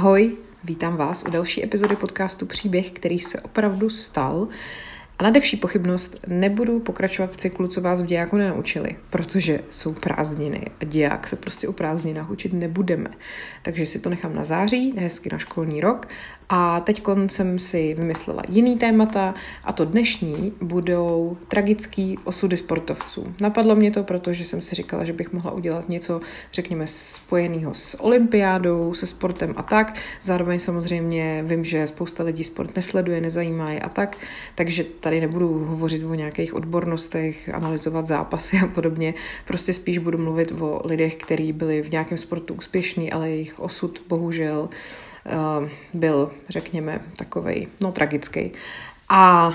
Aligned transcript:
Ahoj, 0.00 0.36
vítám 0.64 0.96
vás 0.96 1.24
u 1.28 1.30
další 1.30 1.64
epizody 1.64 1.96
podcastu 1.96 2.46
Příběh, 2.46 2.90
který 2.90 3.18
se 3.18 3.40
opravdu 3.40 3.90
stal. 3.90 4.48
A 5.18 5.22
na 5.22 5.30
devší 5.30 5.56
pochybnost 5.56 6.16
nebudu 6.26 6.80
pokračovat 6.80 7.30
v 7.32 7.36
cyklu, 7.36 7.68
co 7.68 7.80
vás 7.80 8.02
v 8.02 8.06
dějáku 8.06 8.36
nenaučili, 8.36 8.96
protože 9.10 9.60
jsou 9.70 9.92
prázdniny 9.92 10.66
a 10.80 10.84
děják 10.84 11.26
se 11.26 11.36
prostě 11.36 11.68
o 11.68 11.72
prázdninách 11.72 12.30
učit 12.30 12.52
nebudeme. 12.52 13.10
Takže 13.62 13.86
si 13.86 13.98
to 13.98 14.10
nechám 14.10 14.34
na 14.34 14.44
září, 14.44 14.94
hezky 14.98 15.28
na 15.32 15.38
školní 15.38 15.80
rok 15.80 16.08
a 16.52 16.80
teď 16.80 17.02
jsem 17.26 17.58
si 17.58 17.94
vymyslela 17.94 18.42
jiný 18.48 18.78
témata 18.78 19.34
a 19.64 19.72
to 19.72 19.84
dnešní 19.84 20.52
budou 20.60 21.36
tragický 21.48 22.18
osudy 22.24 22.56
sportovců. 22.56 23.34
Napadlo 23.40 23.76
mě 23.76 23.90
to, 23.90 24.02
protože 24.02 24.44
jsem 24.44 24.62
si 24.62 24.74
říkala, 24.74 25.04
že 25.04 25.12
bych 25.12 25.32
mohla 25.32 25.52
udělat 25.52 25.88
něco, 25.88 26.20
řekněme, 26.52 26.86
spojeného 26.86 27.74
s 27.74 28.00
olympiádou, 28.00 28.94
se 28.94 29.06
sportem 29.06 29.54
a 29.56 29.62
tak. 29.62 29.94
Zároveň 30.22 30.58
samozřejmě 30.58 31.44
vím, 31.46 31.64
že 31.64 31.86
spousta 31.86 32.24
lidí 32.24 32.44
sport 32.44 32.76
nesleduje, 32.76 33.20
nezajímá 33.20 33.70
je 33.70 33.80
a 33.80 33.88
tak, 33.88 34.16
takže 34.54 34.84
tady 34.84 35.20
nebudu 35.20 35.64
hovořit 35.64 36.04
o 36.04 36.14
nějakých 36.14 36.54
odbornostech, 36.54 37.48
analyzovat 37.48 38.08
zápasy 38.08 38.58
a 38.64 38.66
podobně. 38.66 39.14
Prostě 39.46 39.72
spíš 39.72 39.98
budu 39.98 40.18
mluvit 40.18 40.52
o 40.60 40.82
lidech, 40.84 41.16
kteří 41.16 41.52
byli 41.52 41.82
v 41.82 41.90
nějakém 41.90 42.18
sportu 42.18 42.54
úspěšní, 42.54 43.12
ale 43.12 43.30
jejich 43.30 43.60
osud 43.60 44.02
bohužel 44.08 44.68
Eh, 44.70 45.09
byl, 45.94 46.30
řekněme, 46.48 47.00
takovej, 47.16 47.68
no 47.80 47.92
tragický. 47.92 48.50
A 49.08 49.52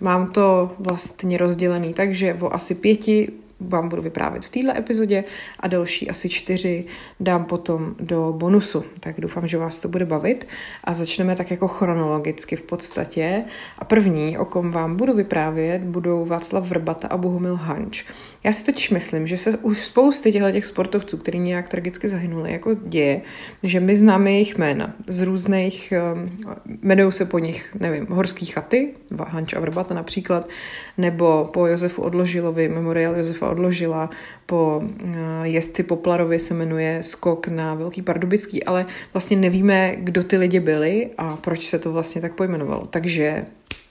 mám 0.00 0.32
to 0.32 0.72
vlastně 0.78 1.38
rozdělený 1.38 1.94
takže 1.94 2.34
o 2.40 2.54
asi 2.54 2.74
pěti 2.74 3.32
vám 3.60 3.88
budu 3.88 4.02
vyprávět 4.02 4.44
v 4.44 4.50
této 4.50 4.78
epizodě 4.78 5.24
a 5.60 5.68
další 5.68 6.10
asi 6.10 6.28
čtyři 6.28 6.84
dám 7.20 7.44
potom 7.44 7.94
do 8.00 8.34
bonusu. 8.36 8.84
Tak 9.00 9.20
doufám, 9.20 9.46
že 9.46 9.58
vás 9.58 9.78
to 9.78 9.88
bude 9.88 10.04
bavit 10.04 10.48
a 10.84 10.92
začneme 10.92 11.36
tak 11.36 11.50
jako 11.50 11.68
chronologicky 11.68 12.56
v 12.56 12.62
podstatě. 12.62 13.44
A 13.78 13.84
první, 13.84 14.38
o 14.38 14.44
kom 14.44 14.70
vám 14.70 14.96
budu 14.96 15.14
vyprávět, 15.14 15.82
budou 15.82 16.24
Václav 16.24 16.68
Vrbata 16.68 17.08
a 17.08 17.16
Bohumil 17.16 17.56
Hanč. 17.56 18.04
Já 18.46 18.52
si 18.52 18.64
totiž 18.64 18.90
myslím, 18.90 19.26
že 19.26 19.36
se 19.36 19.56
už 19.56 19.78
spousty 19.78 20.32
těchto 20.32 20.52
těch 20.52 20.66
sportovců, 20.66 21.16
kteří 21.16 21.38
nějak 21.38 21.68
tragicky 21.68 22.08
zahynuli, 22.08 22.52
jako 22.52 22.74
děje, 22.74 23.20
že 23.62 23.80
my 23.80 23.96
známe 23.96 24.32
jejich 24.32 24.58
jména 24.58 24.94
z 25.08 25.22
různých, 25.22 25.92
ehm, 25.92 26.38
jmenují 26.82 27.12
se 27.12 27.24
po 27.24 27.38
nich, 27.38 27.76
nevím, 27.80 28.06
horský 28.06 28.46
chaty, 28.46 28.94
Hanč 29.18 29.52
a 29.54 29.60
Vrbata 29.60 29.94
například, 29.94 30.48
nebo 30.98 31.50
po 31.52 31.66
Josefu 31.66 32.02
Odložilovi, 32.02 32.68
memorial 32.68 33.16
Josefa 33.16 33.50
odložila. 33.50 34.10
Po 34.46 34.82
eh, 34.82 35.08
jezdci 35.42 35.82
Poplarovi 35.82 36.38
se 36.38 36.54
jmenuje 36.54 37.02
Skok 37.02 37.48
na 37.48 37.74
Velký 37.74 38.02
Pardubický, 38.02 38.64
ale 38.64 38.86
vlastně 39.12 39.36
nevíme, 39.36 39.96
kdo 39.96 40.22
ty 40.22 40.36
lidi 40.36 40.60
byli 40.60 41.10
a 41.18 41.36
proč 41.36 41.66
se 41.66 41.78
to 41.78 41.92
vlastně 41.92 42.20
tak 42.20 42.34
pojmenovalo. 42.34 42.86
Takže 42.86 43.44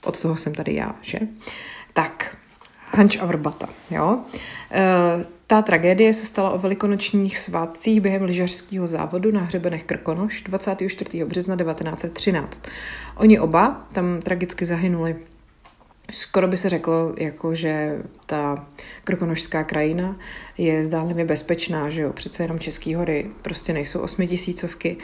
od 0.04 0.20
toho 0.20 0.36
jsem 0.36 0.54
tady 0.54 0.74
já, 0.74 0.96
že? 1.02 1.18
Tak, 1.92 2.35
Hanč 2.96 3.16
a 3.20 3.26
Vrbata, 3.26 3.68
jo? 3.90 4.18
E, 4.72 5.24
ta 5.46 5.62
tragédie 5.62 6.14
se 6.14 6.26
stala 6.26 6.50
o 6.50 6.58
velikonočních 6.58 7.38
svátcích 7.38 8.00
během 8.00 8.22
lyžařského 8.22 8.86
závodu 8.86 9.32
na 9.32 9.40
hřebenech 9.40 9.84
Krkonoš 9.84 10.42
24. 10.42 11.24
března 11.24 11.56
1913. 11.56 12.62
Oni 13.16 13.38
oba 13.40 13.86
tam 13.92 14.20
tragicky 14.20 14.64
zahynuli 14.64 15.16
skoro 16.10 16.48
by 16.48 16.56
se 16.56 16.68
řeklo, 16.68 17.14
jako 17.18 17.54
že 17.54 18.02
ta 18.26 18.66
krokonožská 19.04 19.64
krajina 19.64 20.16
je 20.58 20.84
zdánlivě 20.84 21.24
bezpečná, 21.24 21.88
že 21.88 22.02
jo, 22.02 22.12
přece 22.12 22.44
jenom 22.44 22.58
Český 22.58 22.94
hory 22.94 23.26
prostě 23.42 23.72
nejsou 23.72 24.00
osmitisícovky, 24.00 24.96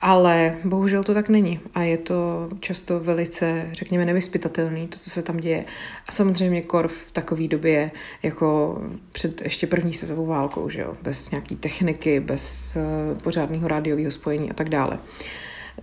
ale 0.00 0.56
bohužel 0.64 1.04
to 1.04 1.14
tak 1.14 1.28
není 1.28 1.60
a 1.74 1.82
je 1.82 1.98
to 1.98 2.48
často 2.60 3.00
velice, 3.00 3.68
řekněme, 3.72 4.04
nevyspytatelný, 4.04 4.88
to, 4.88 4.98
co 4.98 5.10
se 5.10 5.22
tam 5.22 5.36
děje. 5.36 5.64
A 6.06 6.12
samozřejmě 6.12 6.62
kor 6.62 6.88
v 6.88 7.10
takové 7.10 7.48
době, 7.48 7.90
jako 8.22 8.78
před 9.12 9.42
ještě 9.42 9.66
první 9.66 9.92
světovou 9.92 10.26
válkou, 10.26 10.68
že 10.68 10.80
jo, 10.80 10.92
bez 11.02 11.30
nějaký 11.30 11.56
techniky, 11.56 12.20
bez 12.20 12.76
uh, 12.76 13.18
pořádného 13.18 13.68
rádiového 13.68 14.10
spojení 14.10 14.50
a 14.50 14.54
tak 14.54 14.68
dále. 14.68 14.98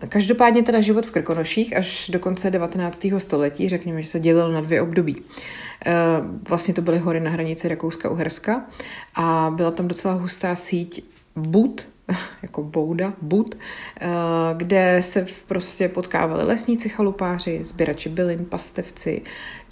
Každopádně 0.09 0.63
teda 0.63 0.81
život 0.81 1.06
v 1.06 1.11
Krkonoších 1.11 1.78
až 1.78 2.09
do 2.09 2.19
konce 2.19 2.51
19. 2.51 3.07
století, 3.17 3.69
řekněme, 3.69 4.01
že 4.01 4.09
se 4.09 4.19
dělil 4.19 4.51
na 4.51 4.61
dvě 4.61 4.81
období. 4.81 5.22
Eh, 5.85 5.94
vlastně 6.50 6.73
to 6.73 6.81
byly 6.81 7.00
hory 7.00 7.19
na 7.19 7.31
hranici 7.31 7.67
Rakouska-Uherska 7.67 8.61
a 9.16 9.53
byla 9.55 9.72
tam 9.72 9.88
docela 9.88 10.13
hustá 10.13 10.55
síť 10.55 11.03
bud, 11.35 11.88
jako 12.41 12.63
bouda, 12.63 13.13
bud, 13.22 13.55
eh, 14.01 14.07
kde 14.57 15.01
se 15.01 15.28
prostě 15.47 15.89
potkávali 15.89 16.44
lesníci, 16.44 16.89
chalupáři, 16.89 17.59
sběrači 17.63 18.09
bylin, 18.09 18.45
pastevci, 18.45 19.22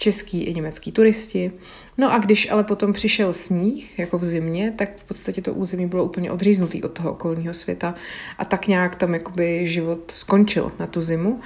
český 0.04 0.44
i 0.44 0.54
německý 0.54 0.92
turisti. 0.92 1.52
No 1.98 2.14
a 2.14 2.18
když 2.18 2.52
ale 2.52 2.64
potom 2.64 2.94
přišel 2.94 3.34
sníh, 3.34 4.00
jako 4.00 4.18
v 4.18 4.26
zimě, 4.26 4.74
tak 4.76 4.98
v 4.98 5.04
podstatě 5.04 5.42
to 5.42 5.54
území 5.54 5.88
bylo 5.88 6.04
úplně 6.04 6.32
odříznutý 6.32 6.84
od 6.84 6.92
toho 6.92 7.12
okolního 7.12 7.54
světa 7.54 7.96
a 8.38 8.46
tak 8.46 8.68
nějak 8.68 8.96
tam 8.96 9.14
jakoby 9.14 9.68
život 9.68 10.12
skončil 10.16 10.72
na 10.80 10.88
tu 10.88 11.02
zimu. 11.02 11.40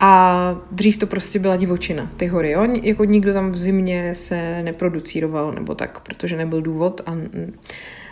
A 0.00 0.62
dřív 0.70 0.96
to 0.96 1.06
prostě 1.06 1.38
byla 1.38 1.56
divočina, 1.56 2.10
ty 2.16 2.26
hory. 2.26 2.50
Jo? 2.50 2.66
Jako 2.82 3.04
nikdo 3.04 3.32
tam 3.32 3.50
v 3.50 3.58
zimě 3.58 4.14
se 4.14 4.62
neproducíroval 4.62 5.52
nebo 5.52 5.74
tak, 5.74 6.00
protože 6.00 6.36
nebyl 6.36 6.62
důvod 6.62 7.00
a 7.06 7.16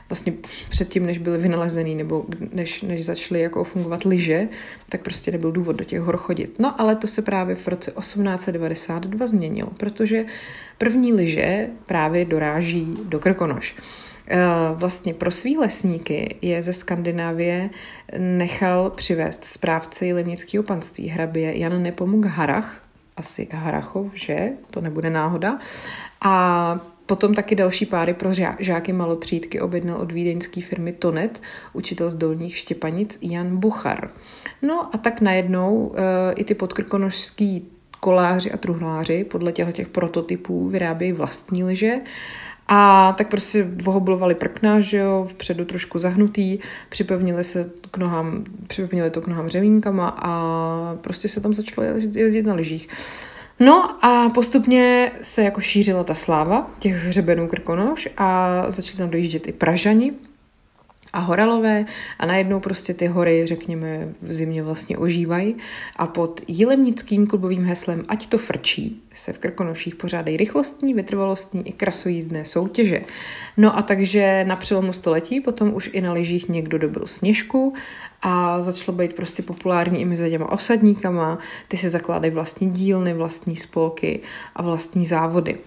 vlastně 0.09 0.33
předtím, 0.69 1.07
než 1.07 1.19
byly 1.19 1.39
vynalezený 1.39 1.95
nebo 1.95 2.25
než, 2.53 2.83
než 2.83 3.05
začaly 3.05 3.41
jako 3.41 3.65
fungovat 3.65 4.05
lyže, 4.05 4.49
tak 4.89 5.03
prostě 5.03 5.31
nebyl 5.31 5.53
důvod 5.53 5.77
do 5.77 5.85
těch 5.85 6.01
hor 6.01 6.17
chodit. 6.17 6.59
No 6.59 6.81
ale 6.81 6.97
to 6.97 7.07
se 7.07 7.23
právě 7.23 7.57
v 7.57 7.69
roce 7.69 7.91
1892 7.91 9.27
změnilo, 9.27 9.71
protože 9.77 10.25
první 10.79 11.13
lyže 11.13 11.69
právě 11.87 12.25
doráží 12.25 12.99
do 13.05 13.19
Krkonoš. 13.19 13.77
Eh, 14.31 14.39
vlastně 14.75 15.15
pro 15.15 15.31
svý 15.31 15.57
lesníky 15.57 16.37
je 16.43 16.63
ze 16.63 16.73
Skandinávie 16.73 17.71
nechal 18.19 18.91
přivést 18.91 19.45
správci 19.45 20.13
limnického 20.13 20.65
panství 20.65 21.09
hrabě 21.09 21.59
Jan 21.59 21.83
Nepomuk 21.83 22.25
Harach, 22.25 22.83
asi 23.17 23.49
Harachov, 23.53 24.07
že? 24.15 24.49
To 24.71 24.81
nebude 24.81 25.11
náhoda. 25.11 25.59
A 26.21 26.81
Potom 27.09 27.35
taky 27.35 27.55
další 27.55 27.87
páry 27.87 28.15
pro 28.15 28.31
žáky 28.59 28.93
malotřídky 28.93 29.61
objednal 29.61 30.01
od 30.01 30.13
vídeňské 30.13 30.61
firmy 30.61 30.93
Tonet, 30.93 31.43
učitel 31.73 32.11
z 32.11 32.15
Dolních 32.15 32.57
Štěpanic 32.57 33.19
Jan 33.23 33.57
Buchar. 33.57 34.11
No 34.63 34.95
a 34.95 34.99
tak 34.99 35.21
najednou 35.21 35.95
e, 35.97 36.33
i 36.33 36.45
ty 36.45 36.55
podkrkonožský 36.55 37.69
koláři 38.01 38.53
a 38.53 38.57
truhláři 38.57 39.25
podle 39.25 39.53
těchto 39.53 39.73
těch 39.73 39.89
prototypů 39.89 40.69
vyrábějí 40.69 41.13
vlastní 41.13 41.65
lyže 41.65 41.95
a 42.69 43.13
tak 43.19 43.29
prostě 43.29 43.67
vohoblovali 43.83 44.35
prkna, 44.35 44.81
že 44.81 44.97
jo, 44.97 45.27
vpředu 45.31 45.65
trošku 45.65 45.99
zahnutý, 45.99 46.59
připevnili 46.89 47.45
se 47.45 47.71
k 47.91 47.97
nohám, 47.97 48.45
připevnili 48.67 49.11
to 49.11 49.21
k 49.21 49.27
nohám 49.27 49.49
řemínkama 49.49 50.09
a 50.09 50.33
prostě 51.01 51.29
se 51.29 51.41
tam 51.41 51.55
začalo 51.55 51.87
jezdit 52.15 52.47
na 52.47 52.55
lyžích. 52.55 52.89
No 53.61 54.05
a 54.05 54.29
postupně 54.29 55.13
se 55.23 55.43
jako 55.43 55.61
šířila 55.61 56.05
ta 56.05 56.15
sláva 56.15 56.71
těch 56.79 56.95
hřebenů 56.95 57.49
Krkonoš 57.49 58.09
a 58.17 58.63
začali 58.69 58.99
tam 58.99 59.11
dojíždět 59.11 59.49
i 59.49 59.53
Pražani, 59.53 60.13
a 61.13 61.19
horalové 61.19 61.87
a 62.19 62.27
najednou 62.27 62.61
prostě 62.61 62.95
ty 62.95 63.07
hory, 63.07 63.47
řekněme, 63.47 64.09
v 64.23 64.33
zimě 64.33 64.63
vlastně 64.63 64.99
ožívají 64.99 65.57
a 65.97 66.07
pod 66.07 66.41
jilemnickým 66.49 67.27
klubovým 67.27 67.65
heslem 67.65 68.05
Ať 68.09 68.27
to 68.27 68.39
frčí 68.39 69.03
se 69.15 69.33
v 69.33 69.39
Krkonoších 69.39 69.95
pořádají 69.95 70.37
rychlostní, 70.37 70.95
vytrvalostní 70.95 71.69
i 71.69 71.73
krasojízdné 71.73 72.45
soutěže. 72.45 73.01
No 73.57 73.79
a 73.79 73.83
takže 73.83 74.45
na 74.49 74.57
přelomu 74.57 74.93
století 74.93 75.41
potom 75.41 75.75
už 75.75 75.91
i 75.93 76.01
na 76.01 76.13
lyžích 76.13 76.49
někdo 76.49 76.79
dobil 76.79 77.07
sněžku 77.07 77.75
a 78.23 78.61
začalo 78.61 78.99
být 78.99 79.17
prostě 79.17 79.43
populární 79.43 80.01
i 80.01 80.05
mezi 80.05 80.31
těma 80.31 80.53
osadníkama, 80.53 81.39
ty 81.69 81.77
si 81.77 81.91
zakládají 81.91 82.33
vlastní 82.33 82.71
dílny, 82.71 83.15
vlastní 83.15 83.57
spolky 83.57 84.21
a 84.57 84.63
vlastní 84.63 85.07
závody. 85.07 85.59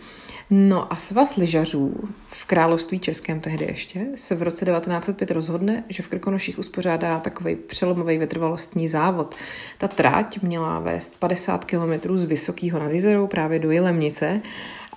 No 0.53 0.94
a 0.94 0.95
svaz 0.95 1.36
lyžařů 1.36 1.94
v 2.27 2.45
království 2.45 3.00
českém 3.00 3.39
tehdy 3.39 3.65
ještě 3.65 4.06
se 4.15 4.36
v 4.36 4.42
roce 4.42 4.65
1905 4.65 5.31
rozhodne, 5.31 5.83
že 5.89 6.03
v 6.03 6.07
Krkonoších 6.07 6.59
uspořádá 6.59 7.19
takový 7.19 7.56
přelomový 7.56 8.18
vytrvalostní 8.18 8.88
závod. 8.88 9.36
Ta 9.77 9.88
trať 9.88 10.42
měla 10.42 10.80
vést 10.80 11.19
50 11.19 11.65
km 11.65 12.18
z 12.18 12.24
Vysokého 12.24 12.80
nad 12.80 12.92
Jizerou 12.92 13.27
právě 13.27 13.59
do 13.59 13.71
Jilemnice 13.71 14.42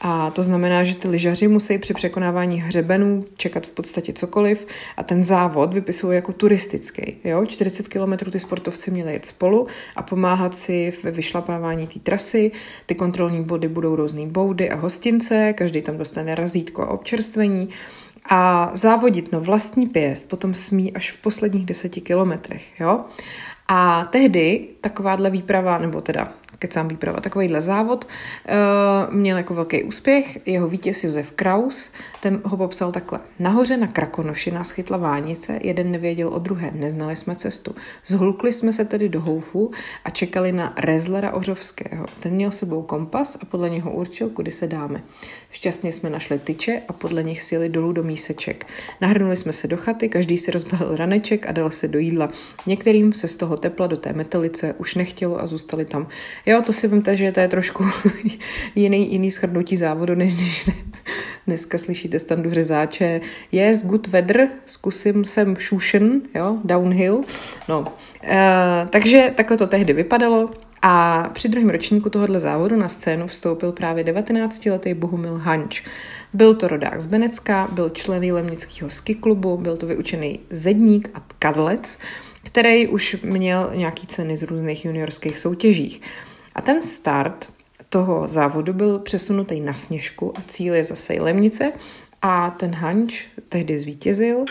A 0.01 0.31
to 0.31 0.43
znamená, 0.43 0.85
že 0.85 0.95
ty 0.95 1.09
lyžaři 1.09 1.49
musí 1.49 1.79
při 1.79 1.95
překonávání 1.95 2.61
hřebenů 2.61 3.25
čekat 3.37 3.67
v 3.67 3.71
podstatě 3.71 4.13
cokoliv 4.13 4.67
a 4.97 5.03
ten 5.03 5.25
závod 5.25 5.75
vypisují 5.75 6.15
jako 6.15 6.33
turistický. 6.33 7.17
Jo? 7.25 7.47
40 7.47 7.89
kilometrů 7.89 8.31
ty 8.31 8.41
sportovci 8.41 8.91
měli 8.91 9.13
jet 9.13 9.27
spolu 9.27 9.67
a 9.97 10.03
pomáhat 10.03 10.57
si 10.57 10.93
ve 11.03 11.11
vyšlapávání 11.11 11.87
té 11.87 12.01
trasy. 12.01 12.51
Ty 12.87 12.95
kontrolní 12.95 13.45
body 13.45 13.69
budou 13.69 13.97
různý 13.97 14.27
boudy 14.27 14.71
a 14.71 14.77
hostince, 14.77 15.53
každý 15.53 15.83
tam 15.83 15.99
dostane 15.99 16.35
razítko 16.35 16.83
a 16.83 16.91
občerstvení 16.91 17.69
a 18.29 18.71
závodit 18.75 19.33
na 19.33 19.39
vlastní 19.39 19.87
pěst 19.87 20.29
potom 20.29 20.55
smí 20.55 20.93
až 20.93 21.13
v 21.13 21.17
posledních 21.17 21.67
deseti 21.67 22.01
kilometrech. 22.01 22.81
Jo? 22.81 23.05
A 23.69 24.05
tehdy 24.05 24.69
takováhle 24.81 25.31
výprava, 25.31 25.79
nebo 25.79 26.01
teda 26.01 26.33
kecám 26.65 26.89
výprava, 26.89 27.21
takovýhle 27.21 27.61
závod, 27.61 28.05
uh, 28.09 29.15
měl 29.15 29.37
jako 29.37 29.55
velký 29.55 29.83
úspěch. 29.83 30.47
Jeho 30.47 30.69
vítěz 30.69 31.05
Josef 31.05 31.31
Kraus, 31.31 31.91
ten 32.21 32.41
ho 32.45 32.57
popsal 32.57 32.93
takhle. 32.93 33.21
Nahoře 33.39 33.77
na 33.77 33.87
Krakonoši 33.87 34.51
nás 34.51 34.71
chytla 34.71 34.97
vánice, 34.97 35.59
jeden 35.63 35.91
nevěděl 35.91 36.29
o 36.29 36.39
druhém, 36.39 36.81
neznali 36.81 37.17
jsme 37.17 37.37
cestu. 37.37 37.75
Zhlukli 38.07 38.53
jsme 38.53 38.73
se 38.73 38.85
tedy 38.85 39.09
do 39.09 39.21
houfu 39.21 39.71
a 40.05 40.11
čekali 40.11 40.53
na 40.53 40.73
Rezlera 40.77 41.33
Ořovského. 41.33 42.07
Ten 42.21 42.33
měl 42.33 42.51
sebou 42.51 42.83
kompas 42.83 43.37
a 43.41 43.45
podle 43.45 43.71
něho 43.71 43.93
určil, 43.93 44.29
kudy 44.29 44.51
se 44.51 44.67
dáme. 44.67 45.03
Šťastně 45.51 45.93
jsme 45.93 46.11
našli 46.11 46.39
tyče 46.39 46.83
a 46.89 46.93
podle 46.93 47.23
nich 47.23 47.43
sjeli 47.43 47.69
dolů 47.69 47.93
do 47.93 48.03
míseček. 48.03 48.67
Nahrnuli 49.01 49.37
jsme 49.37 49.53
se 49.53 49.69
do 49.69 49.77
chaty, 49.77 50.09
každý 50.09 50.39
si 50.39 50.51
rozbalil 50.51 50.97
raneček 50.97 51.47
a 51.47 51.53
dal 51.53 51.71
se 51.71 51.89
do 51.89 51.99
jídla. 51.99 52.29
Některým 52.67 53.13
se 53.13 53.29
z 53.29 53.37
toho 53.37 53.57
tepla 53.57 53.87
do 53.87 53.97
té 53.97 54.13
metelice 54.13 54.75
už 54.79 54.95
nechtělo 54.95 55.41
a 55.41 55.47
zůstali 55.47 55.85
tam. 55.85 56.07
Jo, 56.47 56.54
to 56.63 56.73
si 56.73 56.89
vemte, 56.89 57.17
že 57.17 57.33
to 57.33 57.41
je 57.41 57.49
trošku 57.49 57.85
jiný, 58.75 59.13
jiný 59.13 59.31
schrnutí 59.31 59.77
závodu, 59.77 60.15
než 60.15 60.35
když 60.35 60.71
dneska 61.47 61.79
slyšíte 61.79 62.19
standu 62.19 62.51
řezáče. 62.51 63.21
Yes, 63.53 63.85
good 63.85 64.07
weather, 64.07 64.49
zkusím 64.67 65.25
sem 65.25 65.57
šušen, 65.57 66.21
jo, 66.35 66.59
downhill. 66.65 67.23
No, 67.69 67.93
e, 68.25 68.89
takže 68.91 69.33
takhle 69.37 69.57
to 69.57 69.67
tehdy 69.67 69.93
vypadalo. 69.93 70.51
A 70.87 71.29
při 71.33 71.49
druhém 71.49 71.71
ročníku 71.71 72.11
tohohle 72.11 72.41
závodu 72.41 72.77
na 72.77 72.89
scénu 72.89 73.27
vstoupil 73.27 73.73
právě 73.73 74.05
19-letý 74.05 74.95
Bohumil 74.95 75.37
Hanč. 75.37 75.83
Byl 76.35 76.55
to 76.55 76.69
rodák 76.69 77.01
z 77.01 77.07
Benecka, 77.07 77.69
byl 77.73 77.91
člen 77.91 78.33
lemnického 78.33 78.91
ski 78.91 79.15
klubu, 79.15 79.57
byl 79.57 79.77
to 79.77 79.87
vyučený 79.87 80.41
zedník 80.51 81.11
a 81.15 81.23
kadlec, 81.39 81.99
který 82.43 82.89
už 82.89 83.17
měl 83.23 83.71
nějaký 83.75 84.07
ceny 84.07 84.37
z 84.37 84.43
různých 84.43 84.85
juniorských 84.85 85.39
soutěžích. 85.39 86.01
A 86.55 86.63
ten 86.63 86.83
start 86.83 87.53
toho 87.89 88.29
závodu 88.29 88.73
byl 88.73 88.99
přesunutý 88.99 89.61
na 89.61 89.73
Sněžku 89.73 90.39
a 90.39 90.43
cíl 90.47 90.75
je 90.75 90.85
zase 90.85 91.13
Lemnice 91.13 91.73
a 92.23 92.51
ten 92.51 92.75
Hanč 92.75 93.27
tehdy 93.49 93.79
zvítězil 93.79 94.45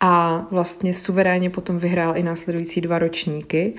a 0.00 0.46
vlastně 0.50 0.94
suverénně 0.94 1.50
potom 1.50 1.78
vyhrál 1.78 2.16
i 2.16 2.22
následující 2.22 2.80
dva 2.80 2.98
ročníky 2.98 3.74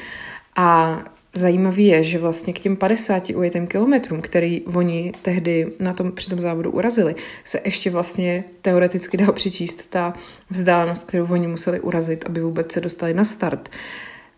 a 0.56 1.00
Zajímavý 1.38 1.86
je, 1.86 2.04
že 2.04 2.19
vlastně 2.19 2.54
k 2.54 2.60
těm 2.60 2.75
50 2.75 3.30
ujetým 3.30 3.68
kilometrům, 3.68 4.22
který 4.22 4.62
oni 4.62 5.12
tehdy 5.22 5.74
na 5.80 5.94
tom, 5.94 6.12
při 6.12 6.30
tom 6.30 6.42
závodu 6.42 6.72
urazili, 6.72 7.16
se 7.44 7.62
ještě 7.66 7.89
vlastně 7.89 8.44
teoreticky 8.62 9.18
dá 9.18 9.31
přičíst 9.31 9.89
ta 9.89 10.13
vzdálenost, 10.50 11.04
kterou 11.04 11.25
oni 11.25 11.48
museli 11.48 11.80
urazit, 11.80 12.25
aby 12.25 12.42
vůbec 12.42 12.72
se 12.72 12.81
dostali 12.81 13.13
na 13.13 13.25
start. 13.25 13.69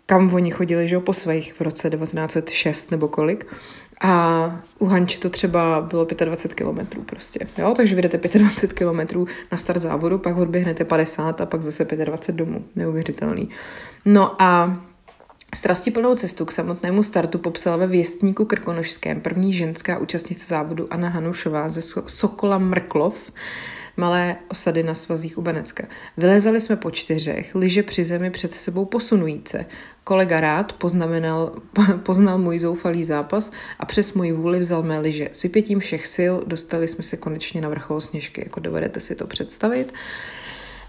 Kam 0.09 0.33
oni 0.33 0.51
chodili, 0.51 0.87
že 0.87 0.99
po 0.99 1.13
svých 1.13 1.53
v 1.53 1.61
roce 1.61 1.89
1906 1.89 2.91
nebo 2.91 3.07
kolik. 3.07 3.45
A 4.01 4.61
u 4.79 4.85
Hanči 4.85 5.19
to 5.19 5.29
třeba 5.29 5.81
bylo 5.81 6.07
25 6.25 6.55
kilometrů 6.55 7.03
prostě. 7.03 7.39
Jo? 7.57 7.73
Takže 7.77 7.95
vyjdete 7.95 8.17
25 8.39 8.77
kilometrů 8.77 9.27
na 9.51 9.57
start 9.57 9.81
závodu, 9.81 10.17
pak 10.17 10.37
odběhnete 10.37 10.85
50 10.85 11.41
a 11.41 11.45
pak 11.45 11.61
zase 11.61 11.85
25 11.85 12.35
domů. 12.35 12.65
Neuvěřitelný. 12.75 13.49
No 14.05 14.41
a 14.41 14.77
Strastiplnou 15.55 16.15
cestu 16.15 16.45
k 16.45 16.51
samotnému 16.51 17.03
startu 17.03 17.37
popsala 17.37 17.77
ve 17.77 17.87
věstníku 17.87 18.45
krkonožském 18.45 19.21
první 19.21 19.53
ženská 19.53 19.97
účastnice 19.97 20.45
závodu 20.45 20.93
Anna 20.93 21.09
Hanušová 21.09 21.69
ze 21.69 21.81
Sokola 22.07 22.57
Mrklov, 22.57 23.31
malé 23.97 24.35
osady 24.47 24.83
na 24.83 24.93
svazích 24.93 25.37
u 25.37 25.41
Benecka. 25.41 25.87
Vylezali 26.17 26.61
jsme 26.61 26.75
po 26.75 26.91
čtyřech, 26.91 27.55
liže 27.55 27.83
při 27.83 28.03
zemi 28.03 28.29
před 28.31 28.53
sebou 28.53 28.85
posunujíce. 28.85 29.65
Kolega 30.03 30.41
rád 30.41 30.73
poznamenal, 30.73 31.55
poznal 32.03 32.37
můj 32.37 32.59
zoufalý 32.59 33.03
zápas 33.03 33.51
a 33.79 33.85
přes 33.85 34.13
můj 34.13 34.31
vůli 34.31 34.59
vzal 34.59 34.83
mé 34.83 34.99
liže. 34.99 35.29
S 35.31 35.43
vypětím 35.43 35.79
všech 35.79 36.07
sil 36.15 36.33
dostali 36.47 36.87
jsme 36.87 37.03
se 37.03 37.17
konečně 37.17 37.61
na 37.61 37.69
vrchol 37.69 38.01
sněžky, 38.01 38.41
jako 38.45 38.59
dovedete 38.59 38.99
si 38.99 39.15
to 39.15 39.27
představit. 39.27 39.93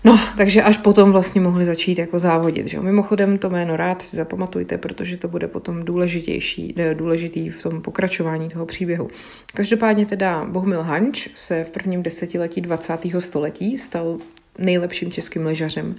No, 0.05 0.19
takže 0.37 0.63
až 0.63 0.77
potom 0.77 1.13
vlastně 1.13 1.41
mohli 1.41 1.67
začít 1.67 1.99
jako 1.99 2.19
závodit. 2.19 2.67
Že? 2.67 2.81
Mimochodem 2.81 3.39
to 3.39 3.51
jméno 3.51 3.77
rád 3.77 4.03
si 4.03 4.17
zapamatujte, 4.17 4.79
protože 4.79 5.17
to 5.17 5.29
bude 5.29 5.49
potom 5.49 5.85
důležitější, 5.85 6.75
důležitý 6.95 7.51
v 7.51 7.63
tom 7.63 7.83
pokračování 7.83 8.49
toho 8.49 8.67
příběhu. 8.67 9.11
Každopádně 9.55 10.07
teda 10.07 10.45
Bohumil 10.45 10.83
Hanč 10.83 11.29
se 11.35 11.65
v 11.65 11.71
prvním 11.71 12.03
desetiletí 12.03 12.61
20. 12.61 12.99
století 13.19 13.79
stal 13.79 14.19
nejlepším 14.59 15.11
českým 15.11 15.47
lyžařem 15.47 15.97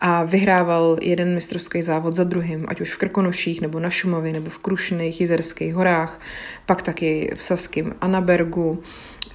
a 0.00 0.24
vyhrával 0.24 0.96
jeden 1.00 1.34
mistrovský 1.34 1.82
závod 1.82 2.14
za 2.14 2.24
druhým, 2.24 2.64
ať 2.68 2.80
už 2.80 2.92
v 2.92 2.98
Krkonoších, 2.98 3.60
nebo 3.60 3.80
na 3.80 3.90
Šumavě, 3.90 4.32
nebo 4.32 4.50
v 4.50 4.58
Krušných, 4.58 5.20
Jizerských 5.20 5.74
horách, 5.74 6.20
pak 6.66 6.82
taky 6.82 7.32
v 7.34 7.42
Saským 7.42 7.94
Anabergu 8.00 8.82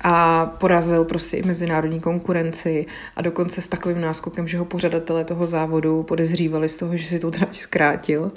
a 0.01 0.45
porazil 0.45 1.05
prostě 1.05 1.37
i 1.37 1.47
mezinárodní 1.47 1.99
konkurenci 1.99 2.85
a 3.15 3.21
dokonce 3.21 3.61
s 3.61 3.67
takovým 3.67 4.01
náskokem, 4.01 4.47
že 4.47 4.57
ho 4.57 4.65
pořadatelé 4.65 5.23
toho 5.23 5.47
závodu 5.47 6.03
podezřívali 6.03 6.69
z 6.69 6.77
toho, 6.77 6.97
že 6.97 7.07
si 7.07 7.19
tu 7.19 7.31
trať 7.31 7.55
zkrátil. 7.55 8.31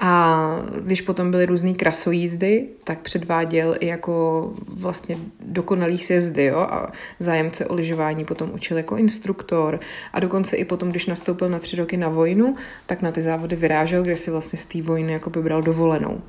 A 0.00 0.50
když 0.80 1.00
potom 1.00 1.30
byly 1.30 1.46
různé 1.46 1.74
krasojízdy, 1.74 2.68
tak 2.84 2.98
předváděl 2.98 3.76
i 3.80 3.86
jako 3.86 4.52
vlastně 4.68 5.16
dokonalý 5.40 5.98
sjezdy, 5.98 6.44
jo, 6.44 6.58
a 6.58 6.92
zájemce 7.18 7.66
o 7.66 7.74
lyžování 7.74 8.24
potom 8.24 8.50
učil 8.54 8.76
jako 8.76 8.96
instruktor. 8.96 9.80
A 10.12 10.20
dokonce 10.20 10.56
i 10.56 10.64
potom, 10.64 10.90
když 10.90 11.06
nastoupil 11.06 11.48
na 11.48 11.58
tři 11.58 11.76
roky 11.76 11.96
na 11.96 12.08
vojnu, 12.08 12.56
tak 12.86 13.02
na 13.02 13.12
ty 13.12 13.20
závody 13.20 13.56
vyrážel, 13.56 14.02
kde 14.02 14.16
si 14.16 14.30
vlastně 14.30 14.58
z 14.58 14.66
té 14.66 14.82
vojny 14.82 15.12
jako 15.12 15.30
by 15.30 15.42
bral 15.42 15.62
dovolenou. 15.62 16.20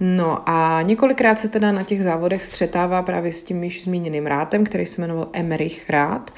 No 0.00 0.48
a 0.48 0.82
několikrát 0.82 1.38
se 1.38 1.48
teda 1.48 1.72
na 1.72 1.82
těch 1.82 2.02
závodech 2.02 2.44
střetává 2.44 3.02
právě 3.02 3.32
s 3.32 3.42
tím 3.42 3.64
již 3.64 3.84
zmíněným 3.84 4.26
rátem, 4.26 4.64
který 4.64 4.86
se 4.86 5.00
jmenoval 5.00 5.28
Emerich 5.32 5.90
Rát 5.90 6.30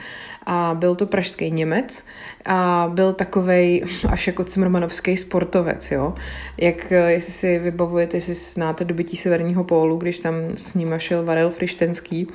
a 0.46 0.74
byl 0.78 0.94
to 0.94 1.06
pražský 1.06 1.50
Němec 1.50 2.04
a 2.44 2.90
byl 2.94 3.12
takovej 3.12 3.84
až 4.08 4.26
jako 4.26 4.44
cimrmanovský 4.44 5.16
sportovec, 5.16 5.90
jo. 5.90 6.14
Jak, 6.56 6.90
jestli 6.90 7.32
si 7.32 7.58
vybavujete, 7.58 8.16
jestli 8.16 8.34
znáte 8.34 8.84
dobytí 8.84 9.16
severního 9.16 9.64
pólu, 9.64 9.96
když 9.96 10.20
tam 10.20 10.34
s 10.54 10.74
ním 10.74 10.94
šel 10.96 11.24
Varel 11.24 11.50
Frištenský, 11.50 12.28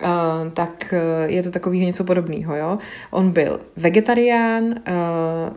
Uh, 0.00 0.50
tak 0.52 0.94
uh, 0.94 1.30
je 1.30 1.42
to 1.42 1.50
takový 1.50 1.86
něco 1.86 2.04
podobného. 2.04 2.56
Jo? 2.56 2.78
On 3.10 3.30
byl 3.30 3.60
vegetarián, 3.76 4.64
uh, 4.64 4.72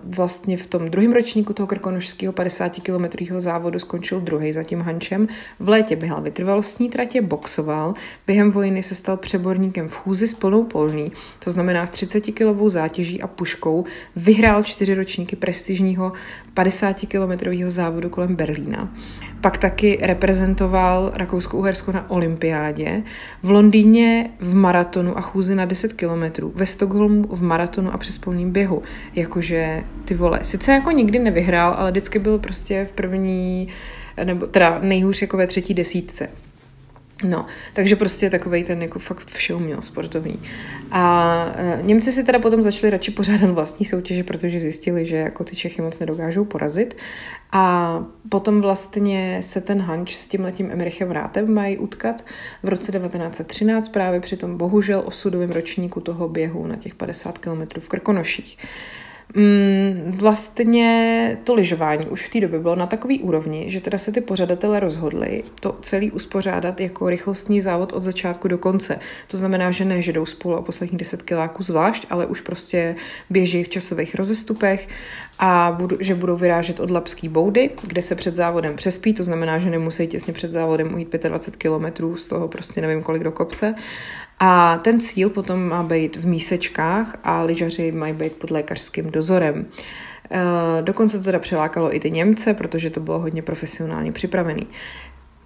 vlastně 0.03 0.57
v 0.57 0.67
tom 0.67 0.89
druhém 0.89 1.13
ročníku 1.13 1.53
toho 1.53 1.67
krkonožského 1.67 2.33
50 2.33 2.69
kilometrového 2.69 3.41
závodu 3.41 3.79
skončil 3.79 4.19
druhý 4.21 4.53
za 4.53 4.63
tím 4.63 4.81
Hančem. 4.81 5.27
V 5.59 5.69
létě 5.69 5.95
běhal 5.95 6.21
vytrvalostní 6.21 6.89
tratě, 6.89 7.21
boxoval, 7.21 7.93
během 8.27 8.51
vojny 8.51 8.83
se 8.83 8.95
stal 8.95 9.17
přeborníkem 9.17 9.87
v 9.87 9.95
chůzi 9.95 10.27
s 10.27 10.33
plnou 10.33 10.63
polní, 10.63 11.11
to 11.43 11.51
znamená 11.51 11.85
s 11.85 11.91
30 11.91 12.21
kilovou 12.21 12.69
zátěží 12.69 13.21
a 13.21 13.27
puškou, 13.27 13.85
vyhrál 14.15 14.63
čtyři 14.63 14.93
ročníky 14.93 15.35
prestižního 15.35 16.13
50 16.53 16.93
kilometrového 16.99 17.69
závodu 17.69 18.09
kolem 18.09 18.35
Berlína. 18.35 18.93
Pak 19.45 19.57
taky 19.57 19.99
reprezentoval 20.01 21.11
Rakousko-Uhersko 21.15 21.91
na 21.91 22.09
olympiádě. 22.09 23.03
V 23.43 23.51
Londýně 23.51 24.29
v 24.39 24.55
maratonu 24.55 25.17
a 25.17 25.21
chůzi 25.21 25.55
na 25.55 25.65
10 25.65 25.93
kilometrů. 25.93 26.51
Ve 26.55 26.65
Stockholmu 26.65 27.27
v 27.29 27.43
maratonu 27.43 27.93
a 27.93 27.97
přes 27.97 28.17
polním 28.17 28.51
běhu. 28.51 28.83
Jakože 29.15 29.83
ty 30.05 30.13
vole. 30.13 30.39
Sice 30.43 30.71
jako 30.71 30.91
nikdy 30.91 31.19
nevyhrál, 31.19 31.75
ale 31.77 31.91
vždycky 31.91 32.19
byl 32.19 32.39
prostě 32.39 32.85
v 32.85 32.91
první, 32.91 33.67
nebo 34.23 34.47
teda 34.47 34.79
nejhůř 34.81 35.21
jako 35.21 35.37
ve 35.37 35.47
třetí 35.47 35.73
desítce. 35.73 36.29
No, 37.23 37.45
takže 37.73 37.95
prostě 37.95 38.29
takovej 38.29 38.63
ten 38.63 38.81
jako 38.81 38.99
fakt 38.99 39.27
všeuměl 39.27 39.81
sportovní. 39.81 40.41
A 40.91 41.45
e, 41.55 41.79
Němci 41.81 42.11
si 42.11 42.23
teda 42.23 42.39
potom 42.39 42.61
začali 42.61 42.89
radši 42.89 43.11
pořádat 43.11 43.49
vlastní 43.49 43.85
soutěže, 43.85 44.23
protože 44.23 44.59
zjistili, 44.59 45.05
že 45.05 45.15
jako 45.15 45.43
ty 45.43 45.55
Čechy 45.55 45.81
moc 45.81 45.99
nedokážou 45.99 46.45
porazit. 46.45 46.97
A 47.51 48.05
potom 48.29 48.61
vlastně 48.61 49.39
se 49.43 49.61
ten 49.61 49.81
Hanč 49.81 50.15
s 50.15 50.27
tím 50.27 50.41
letím 50.41 50.71
Emerichem 50.71 51.11
Rátem 51.11 51.53
mají 51.53 51.77
utkat 51.77 52.25
v 52.63 52.69
roce 52.69 52.91
1913 52.91 53.89
právě 53.89 54.19
při 54.19 54.37
tom 54.37 54.57
bohužel 54.57 55.03
osudovém 55.05 55.51
ročníku 55.51 55.99
toho 55.99 56.29
běhu 56.29 56.67
na 56.67 56.75
těch 56.75 56.95
50 56.95 57.37
km 57.37 57.79
v 57.79 57.87
Krkonoších. 57.87 58.57
Mm, 59.35 60.11
vlastně 60.17 61.37
to 61.43 61.53
lyžování 61.53 62.05
už 62.05 62.25
v 62.25 62.29
té 62.29 62.39
době 62.39 62.59
bylo 62.59 62.75
na 62.75 62.85
takový 62.85 63.19
úrovni, 63.19 63.65
že 63.67 63.81
teda 63.81 63.97
se 63.97 64.11
ty 64.11 64.21
pořadatelé 64.21 64.79
rozhodli 64.79 65.43
to 65.59 65.77
celý 65.81 66.11
uspořádat 66.11 66.81
jako 66.81 67.09
rychlostní 67.09 67.61
závod 67.61 67.93
od 67.93 68.03
začátku 68.03 68.47
do 68.47 68.57
konce. 68.57 68.99
To 69.27 69.37
znamená, 69.37 69.71
že 69.71 69.85
ne, 69.85 70.01
že 70.01 70.13
jdou 70.13 70.25
spolu 70.25 70.55
a 70.55 70.61
posledních 70.61 70.99
10 70.99 71.21
kiláků 71.21 71.63
zvlášť, 71.63 72.07
ale 72.09 72.25
už 72.25 72.41
prostě 72.41 72.95
běží 73.29 73.63
v 73.63 73.69
časových 73.69 74.15
rozestupech 74.15 74.87
a 75.39 75.75
budu, 75.77 75.97
že 75.99 76.15
budou 76.15 76.37
vyrážet 76.37 76.79
od 76.79 76.91
Lapský 76.91 77.29
boudy, 77.29 77.69
kde 77.83 78.01
se 78.01 78.15
před 78.15 78.35
závodem 78.35 78.75
přespí, 78.75 79.13
to 79.13 79.23
znamená, 79.23 79.57
že 79.57 79.69
nemusí 79.69 80.07
těsně 80.07 80.33
před 80.33 80.51
závodem 80.51 80.93
ujít 80.93 81.15
25 81.27 81.59
kilometrů, 81.59 82.17
z 82.17 82.27
toho 82.27 82.47
prostě 82.47 82.81
nevím 82.81 83.03
kolik 83.03 83.23
do 83.23 83.31
kopce. 83.31 83.75
A 84.39 84.77
ten 84.77 84.99
cíl 84.99 85.29
potom 85.29 85.67
má 85.67 85.83
být 85.83 86.15
v 86.15 86.27
mísečkách 86.27 87.17
a 87.23 87.41
lyžaři 87.41 87.91
mají 87.91 88.13
být 88.13 88.33
pod 88.33 88.51
lékařským 88.51 89.11
dozorem. 89.11 89.65
E, 90.31 90.81
dokonce 90.81 91.17
to 91.17 91.23
teda 91.23 91.39
přilákalo 91.39 91.95
i 91.95 91.99
ty 91.99 92.11
Němce, 92.11 92.53
protože 92.53 92.89
to 92.89 92.99
bylo 92.99 93.19
hodně 93.19 93.41
profesionálně 93.41 94.11
připravený. 94.11 94.67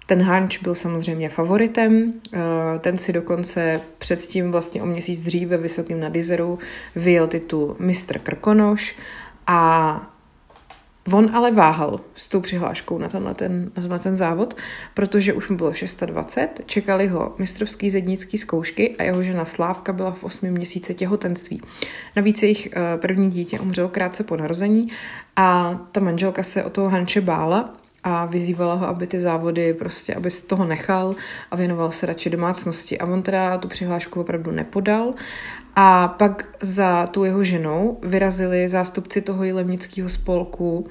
Ten 0.06 0.22
Hanč 0.22 0.58
byl 0.58 0.74
samozřejmě 0.74 1.28
favoritem, 1.28 2.12
e, 2.32 2.78
ten 2.78 2.98
si 2.98 3.12
dokonce 3.12 3.80
předtím 3.98 4.52
vlastně 4.52 4.82
o 4.82 4.86
měsíc 4.86 5.22
dříve 5.22 5.56
vysokým 5.56 6.00
na 6.00 6.08
Dizeru 6.08 6.58
vyjel 6.96 7.26
titul 7.26 7.76
Mistr 7.78 8.18
Krkonoš 8.18 8.96
a 9.46 10.19
On 11.12 11.36
ale 11.36 11.50
váhal 11.50 12.00
s 12.14 12.28
tou 12.28 12.40
přihláškou 12.40 12.98
na 12.98 13.08
tenhle 13.08 13.34
ten, 13.34 13.64
na 13.64 13.82
tenhle 13.82 13.98
ten 13.98 14.16
závod, 14.16 14.56
protože 14.94 15.32
už 15.32 15.48
mu 15.48 15.56
bylo 15.56 15.72
620, 15.72 16.60
čekali 16.66 17.08
ho 17.08 17.34
mistrovský 17.38 17.90
zednický 17.90 18.38
zkoušky 18.38 18.96
a 18.96 19.02
jeho 19.02 19.22
žena 19.22 19.44
Slávka 19.44 19.92
byla 19.92 20.10
v 20.10 20.24
8 20.24 20.50
měsíce 20.50 20.94
těhotenství. 20.94 21.62
Navíc 22.16 22.42
jejich 22.42 22.68
eh, 22.72 22.98
první 22.98 23.30
dítě 23.30 23.60
umřel 23.60 23.88
krátce 23.88 24.24
po 24.24 24.36
narození 24.36 24.88
a 25.36 25.78
ta 25.92 26.00
manželka 26.00 26.42
se 26.42 26.64
o 26.64 26.70
toho 26.70 26.88
Hanče 26.88 27.20
bála 27.20 27.79
a 28.04 28.26
vyzývala 28.26 28.74
ho, 28.74 28.86
aby 28.86 29.06
ty 29.06 29.20
závody 29.20 29.74
prostě, 29.74 30.14
aby 30.14 30.30
se 30.30 30.42
toho 30.42 30.64
nechal 30.64 31.14
a 31.50 31.56
věnoval 31.56 31.92
se 31.92 32.06
radši 32.06 32.30
domácnosti. 32.30 32.98
A 32.98 33.06
on 33.06 33.22
teda 33.22 33.58
tu 33.58 33.68
přihlášku 33.68 34.20
opravdu 34.20 34.50
nepodal 34.50 35.14
a 35.76 36.08
pak 36.08 36.48
za 36.60 37.06
tu 37.06 37.24
jeho 37.24 37.44
ženou 37.44 37.98
vyrazili 38.02 38.68
zástupci 38.68 39.20
toho 39.20 39.44
jilemnického 39.44 40.08
spolku 40.08 40.86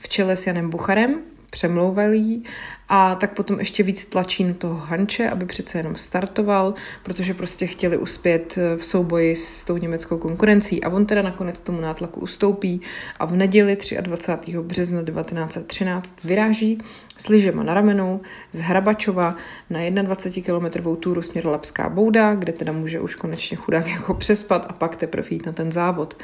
v 0.00 0.08
čele 0.08 0.36
s 0.36 0.46
Janem 0.46 0.70
Bucharem, 0.70 1.20
přemlouvali 1.52 2.40
a 2.88 3.14
tak 3.14 3.34
potom 3.34 3.58
ještě 3.58 3.82
víc 3.82 4.04
tlačí 4.04 4.44
na 4.44 4.54
toho 4.54 4.74
Hanče, 4.74 5.30
aby 5.30 5.46
přece 5.46 5.78
jenom 5.78 5.96
startoval, 5.96 6.74
protože 7.02 7.34
prostě 7.34 7.66
chtěli 7.66 7.96
uspět 7.96 8.58
v 8.76 8.84
souboji 8.84 9.36
s 9.36 9.64
tou 9.64 9.76
německou 9.76 10.18
konkurencí 10.18 10.84
a 10.84 10.88
on 10.88 11.06
teda 11.06 11.22
nakonec 11.22 11.60
tomu 11.60 11.80
nátlaku 11.80 12.20
ustoupí 12.20 12.80
a 13.18 13.24
v 13.24 13.36
neděli 13.36 13.78
23. 14.00 14.58
března 14.58 15.02
1913 15.02 16.16
vyráží 16.24 16.78
s 17.18 17.28
lyžema 17.28 17.62
na 17.62 17.74
ramenou 17.74 18.20
z 18.52 18.60
Hrabačova 18.60 19.36
na 19.70 20.02
21 20.02 20.70
km 20.70 20.96
túru 20.96 21.22
směr 21.22 21.46
Lapská 21.46 21.88
bouda, 21.88 22.34
kde 22.34 22.52
teda 22.52 22.72
může 22.72 23.00
už 23.00 23.14
konečně 23.14 23.56
chudák 23.56 23.86
jako 23.88 24.14
přespat 24.14 24.66
a 24.68 24.72
pak 24.72 24.96
teprve 24.96 25.28
jít 25.30 25.46
na 25.46 25.52
ten 25.52 25.72
závod. 25.72 26.16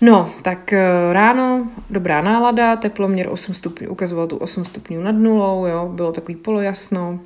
No, 0.00 0.34
tak 0.42 0.72
eh, 0.72 1.12
ráno, 1.12 1.70
dobrá 1.90 2.20
nálada, 2.20 2.76
teploměr 2.76 3.28
8 3.30 3.54
stupňů, 3.54 3.90
ukazoval 3.90 4.26
tu 4.26 4.36
8 4.36 4.64
stupňů 4.64 5.02
nad 5.02 5.12
nulou, 5.12 5.66
jo, 5.66 5.88
bylo 5.94 6.12
takový 6.12 6.36
polojasno, 6.36 7.20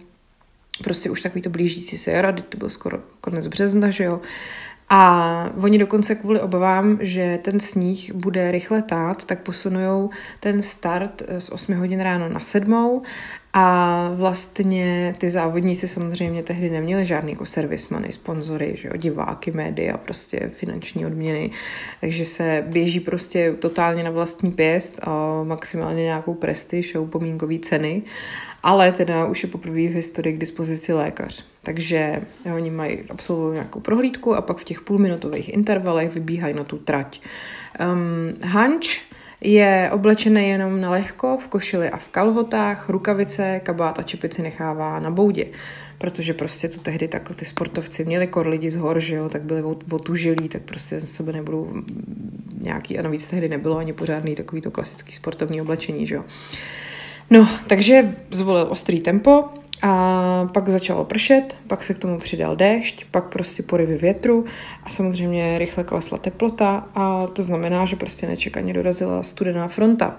prostě 0.84 1.10
už 1.10 1.20
takový 1.20 1.42
to 1.42 1.50
blížící 1.50 1.98
se 1.98 2.10
jara, 2.10 2.32
to 2.32 2.56
byl 2.56 2.70
skoro 2.70 2.98
konec 3.20 3.46
března, 3.46 3.90
že 3.90 4.04
jo. 4.04 4.20
A 4.92 5.50
oni 5.62 5.78
dokonce 5.78 6.14
kvůli 6.14 6.40
obavám, 6.40 6.98
že 7.00 7.38
ten 7.42 7.60
sníh 7.60 8.14
bude 8.14 8.50
rychle 8.50 8.82
tát, 8.82 9.24
tak 9.24 9.42
posunují 9.42 10.08
ten 10.40 10.62
start 10.62 11.22
z 11.38 11.48
8 11.48 11.74
hodin 11.74 12.00
ráno 12.00 12.28
na 12.28 12.40
7 12.40 13.02
a 13.52 14.10
vlastně 14.14 15.14
ty 15.18 15.30
závodníci 15.30 15.88
samozřejmě 15.88 16.42
tehdy 16.42 16.70
neměli 16.70 17.06
žádný 17.06 17.32
jako 17.32 17.46
servismany, 17.46 18.12
sponzory, 18.12 18.72
že 18.76 18.88
jo, 18.88 18.96
diváky, 18.96 19.50
média, 19.50 19.96
prostě 19.96 20.50
finanční 20.58 21.06
odměny, 21.06 21.50
takže 22.00 22.24
se 22.24 22.64
běží 22.68 23.00
prostě 23.00 23.52
totálně 23.58 24.02
na 24.02 24.10
vlastní 24.10 24.52
pěst 24.52 25.00
a 25.02 25.42
maximálně 25.44 26.02
nějakou 26.02 26.34
prestiž 26.34 26.94
a 26.94 27.00
upomínkové 27.00 27.58
ceny, 27.58 28.02
ale 28.62 28.92
teda 28.92 29.26
už 29.26 29.42
je 29.42 29.48
poprvé 29.48 29.74
v 29.88 29.94
historii 29.94 30.36
k 30.36 30.40
dispozici 30.40 30.92
lékař. 30.92 31.44
Takže 31.62 32.22
jo, 32.46 32.56
oni 32.56 32.70
mají 32.70 32.98
absolvují 33.10 33.54
nějakou 33.54 33.80
prohlídku 33.80 34.34
a 34.34 34.40
pak 34.40 34.58
v 34.58 34.64
těch 34.64 34.80
půlminutových 34.80 35.54
intervalech 35.54 36.14
vybíhají 36.14 36.54
na 36.54 36.64
tu 36.64 36.78
trať. 36.78 37.20
Um, 37.92 38.48
Hanč 38.50 39.02
je 39.40 39.90
oblečený 39.92 40.48
jenom 40.48 40.80
na 40.80 40.90
lehko, 40.90 41.38
v 41.38 41.48
košili 41.48 41.90
a 41.90 41.96
v 41.96 42.08
kalhotách, 42.08 42.88
rukavice, 42.88 43.60
kabát 43.64 43.98
a 43.98 44.02
čepici 44.02 44.42
nechává 44.42 45.00
na 45.00 45.10
boudě. 45.10 45.46
Protože 45.98 46.34
prostě 46.34 46.68
to 46.68 46.80
tehdy 46.80 47.08
takhle 47.08 47.36
ty 47.36 47.44
sportovci 47.44 48.04
měli 48.04 48.26
kor 48.26 48.46
lidi 48.46 48.70
z 48.70 48.76
hor, 48.76 49.00
že 49.00 49.14
jo, 49.16 49.28
tak 49.28 49.42
byli 49.42 49.62
otužilí, 49.92 50.48
tak 50.48 50.62
prostě 50.62 51.00
sebe 51.00 51.32
nebudou 51.32 51.72
nějaký, 52.60 52.98
a 52.98 53.02
navíc 53.02 53.26
tehdy 53.26 53.48
nebylo 53.48 53.76
ani 53.76 53.92
pořádný 53.92 54.34
takový 54.34 54.60
to 54.60 54.70
klasický 54.70 55.12
sportovní 55.12 55.60
oblečení, 55.60 56.06
že 56.06 56.14
jo. 56.14 56.24
No, 57.30 57.48
takže 57.66 58.14
zvolil 58.30 58.66
ostrý 58.70 59.00
tempo, 59.00 59.44
a 59.82 60.46
pak 60.52 60.68
začalo 60.68 61.04
pršet, 61.04 61.56
pak 61.66 61.82
se 61.82 61.94
k 61.94 61.98
tomu 61.98 62.18
přidal 62.18 62.56
déšť, 62.56 63.04
pak 63.10 63.24
prostě 63.24 63.62
porivy 63.62 63.96
větru 63.96 64.44
a 64.84 64.90
samozřejmě 64.90 65.58
rychle 65.58 65.84
klesla 65.84 66.18
teplota 66.18 66.88
a 66.94 67.26
to 67.26 67.42
znamená, 67.42 67.84
že 67.84 67.96
prostě 67.96 68.26
nečekaně 68.26 68.74
dorazila 68.74 69.22
studená 69.22 69.68
fronta. 69.68 70.16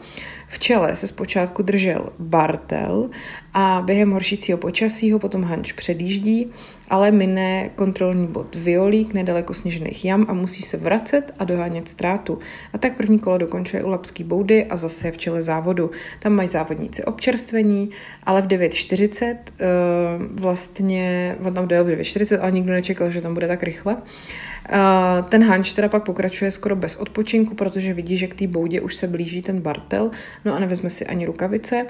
V 0.51 0.60
čele 0.60 0.96
se 0.96 1.08
zpočátku 1.08 1.63
držel 1.63 2.10
Bartel 2.20 3.10
a 3.53 3.84
během 3.86 4.12
horšícího 4.12 4.58
počasí 4.58 5.12
ho 5.12 5.20
potom 5.20 5.43
Hanč 5.43 5.72
předjíždí, 5.72 6.51
ale 6.89 7.12
mine 7.12 7.70
kontrolní 7.75 8.27
bod 8.27 8.55
Violík 8.55 9.13
nedaleko 9.13 9.53
sněžných 9.53 10.05
jam 10.05 10.25
a 10.29 10.34
musí 10.34 10.62
se 10.62 10.77
vracet 10.77 11.34
a 11.39 11.43
dohánět 11.43 11.89
ztrátu. 11.89 12.39
A 12.74 12.77
tak 12.77 12.98
první 12.98 13.20
kolo 13.20 13.38
dokončuje 13.38 13.84
u 13.84 13.89
Lapský 13.89 14.24
boudy 14.24 14.65
a 14.65 14.77
zase 14.77 15.08
je 15.08 15.12
v 15.12 15.17
čele 15.17 15.41
závodu. 15.41 15.91
Tam 16.20 16.34
mají 16.34 16.50
závodníci 16.50 17.03
občerstvení, 17.03 17.89
ale 18.24 18.41
v 18.41 18.48
9.40 18.48 19.36
uh, 19.36 20.41
vlastně, 20.41 21.36
on 21.46 21.53
tam 21.53 21.67
dojel 21.67 21.86
v 21.86 21.88
9.40, 21.88 22.39
ale 22.41 22.51
nikdo 22.51 22.72
nečekal, 22.72 23.12
že 23.12 23.22
tam 23.22 23.34
bude 23.34 23.48
tak 23.48 23.63
rychle. 23.63 23.96
Uh, 23.96 25.27
ten 25.29 25.43
Hanč 25.43 25.74
teda 25.74 25.89
pak 25.89 26.03
pokračuje 26.03 26.51
skoro 26.51 26.75
bez 26.75 26.96
odpočinku, 26.96 27.55
protože 27.55 27.93
vidí, 27.93 28.17
že 28.17 28.27
k 28.27 28.36
té 28.36 28.48
boudě 28.48 28.81
už 28.81 28.96
se 28.96 29.08
blíží 29.08 29.41
ten 29.41 29.62
Bartel, 29.62 30.12
no 30.45 30.55
a 30.55 30.60
nevezme 30.60 30.89
si 30.89 31.05
ani 31.05 31.25
rukavice. 31.25 31.86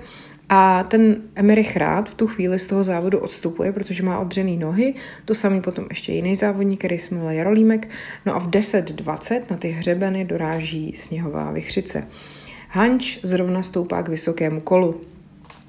A 0.50 0.84
ten 0.84 1.22
Emerich 1.36 1.78
Rád 1.78 2.10
v 2.10 2.14
tu 2.14 2.28
chvíli 2.28 2.60
z 2.60 2.68
toho 2.68 2.84
závodu 2.84 3.20
odstupuje, 3.20 3.72
protože 3.72 4.04
má 4.04 4.20
odřený 4.20 4.58
nohy. 4.58 4.94
To 5.26 5.36
samý 5.36 5.62
potom 5.62 5.86
ještě 5.90 6.12
jiný 6.12 6.36
závodník, 6.36 6.80
který 6.80 7.00
se 7.00 7.16
jmenuje 7.16 7.36
Jarolímek. 7.36 7.90
No 8.26 8.36
a 8.36 8.40
v 8.40 8.50
10.20 8.50 9.42
na 9.52 9.58
ty 9.58 9.70
hřebeny 9.70 10.26
doráží 10.26 10.94
sněhová 10.96 11.52
vychřice. 11.52 12.08
Hanč 12.70 13.20
zrovna 13.24 13.62
stoupá 13.62 14.04
k 14.04 14.10
vysokému 14.10 14.62
kolu. 14.62 15.02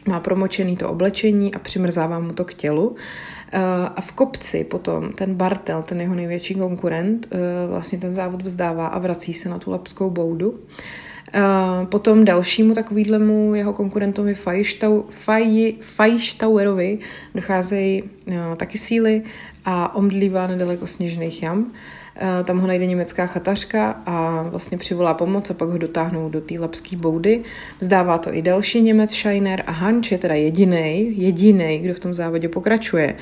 Má 0.09 0.21
promočený 0.21 0.77
to 0.77 0.91
oblečení 0.91 1.55
a 1.55 1.59
přimrzává 1.59 2.19
mu 2.19 2.33
to 2.33 2.45
k 2.45 2.55
tělu. 2.55 2.97
Eh, 3.53 3.61
a 3.97 4.01
v 4.01 4.13
kopci 4.13 4.65
potom 4.65 5.13
ten 5.13 5.35
Bartel, 5.35 5.83
ten 5.83 6.01
jeho 6.01 6.15
největší 6.15 6.55
konkurent, 6.55 7.29
eh, 7.31 7.39
vlastně 7.69 7.99
ten 7.99 8.11
závod 8.11 8.43
vzdává 8.43 8.87
a 8.87 8.99
vrací 8.99 9.35
se 9.35 9.49
na 9.49 9.59
tu 9.59 9.71
lepskou 9.71 10.11
boudu. 10.11 10.59
Uh, 11.35 11.87
potom 11.87 12.25
dalšímu 12.25 12.75
takovýhlemu 12.75 13.55
jeho 13.55 13.73
konkurentovi 13.73 14.35
Fajštauerovi 15.81 16.99
docházejí 17.35 18.03
uh, 18.03 18.35
taky 18.57 18.79
síly 18.79 19.23
a 19.65 19.95
omdlívá 19.95 20.47
nedaleko 20.47 20.87
sněžných 20.87 21.43
jam. 21.43 21.59
Uh, 21.59 21.67
tam 22.45 22.59
ho 22.59 22.67
najde 22.67 22.87
německá 22.87 23.27
chatařka 23.27 23.91
a 24.07 24.47
vlastně 24.51 24.79
přivolá 24.79 25.15
pomoc 25.15 25.51
a 25.51 25.55
pak 25.55 25.69
ho 25.69 25.79
dotáhnou 25.79 26.29
do 26.29 26.41
té 26.41 26.59
lapské 26.59 26.97
boudy. 26.97 27.43
Vzdává 27.81 28.19
to 28.19 28.35
i 28.35 28.43
další 28.43 28.81
Němec 28.81 29.11
Scheiner 29.11 29.63
a 29.67 29.73
Hanč 29.73 30.13
je 30.13 30.19
teda 30.19 30.35
jediný, 30.35 31.19
jediný, 31.19 31.79
kdo 31.79 31.95
v 31.95 32.01
tom 32.01 32.15
závodě 32.15 32.49
pokračuje. 32.49 33.17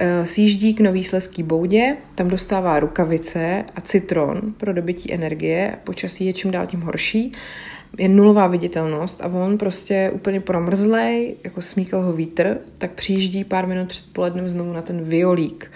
Eh, 0.00 0.26
sjíždí 0.26 0.74
k 0.74 0.80
Nový 0.80 1.04
Sleský 1.04 1.42
boudě, 1.42 1.96
tam 2.14 2.28
dostává 2.28 2.80
rukavice 2.80 3.64
a 3.74 3.80
citron 3.80 4.40
pro 4.56 4.72
dobytí 4.72 5.12
energie, 5.12 5.76
počasí 5.84 6.26
je 6.26 6.32
čím 6.32 6.50
dál 6.50 6.66
tím 6.66 6.80
horší, 6.80 7.32
je 7.98 8.08
nulová 8.08 8.46
viditelnost 8.46 9.20
a 9.20 9.26
on 9.26 9.58
prostě 9.58 10.10
úplně 10.14 10.40
promrzlej, 10.40 11.36
jako 11.44 11.62
smíkal 11.62 12.02
ho 12.02 12.12
vítr, 12.12 12.58
tak 12.78 12.90
přijíždí 12.90 13.44
pár 13.44 13.66
minut 13.66 13.88
před 13.88 14.12
polednem 14.12 14.48
znovu 14.48 14.72
na 14.72 14.82
ten 14.82 15.04
violík. 15.04 15.70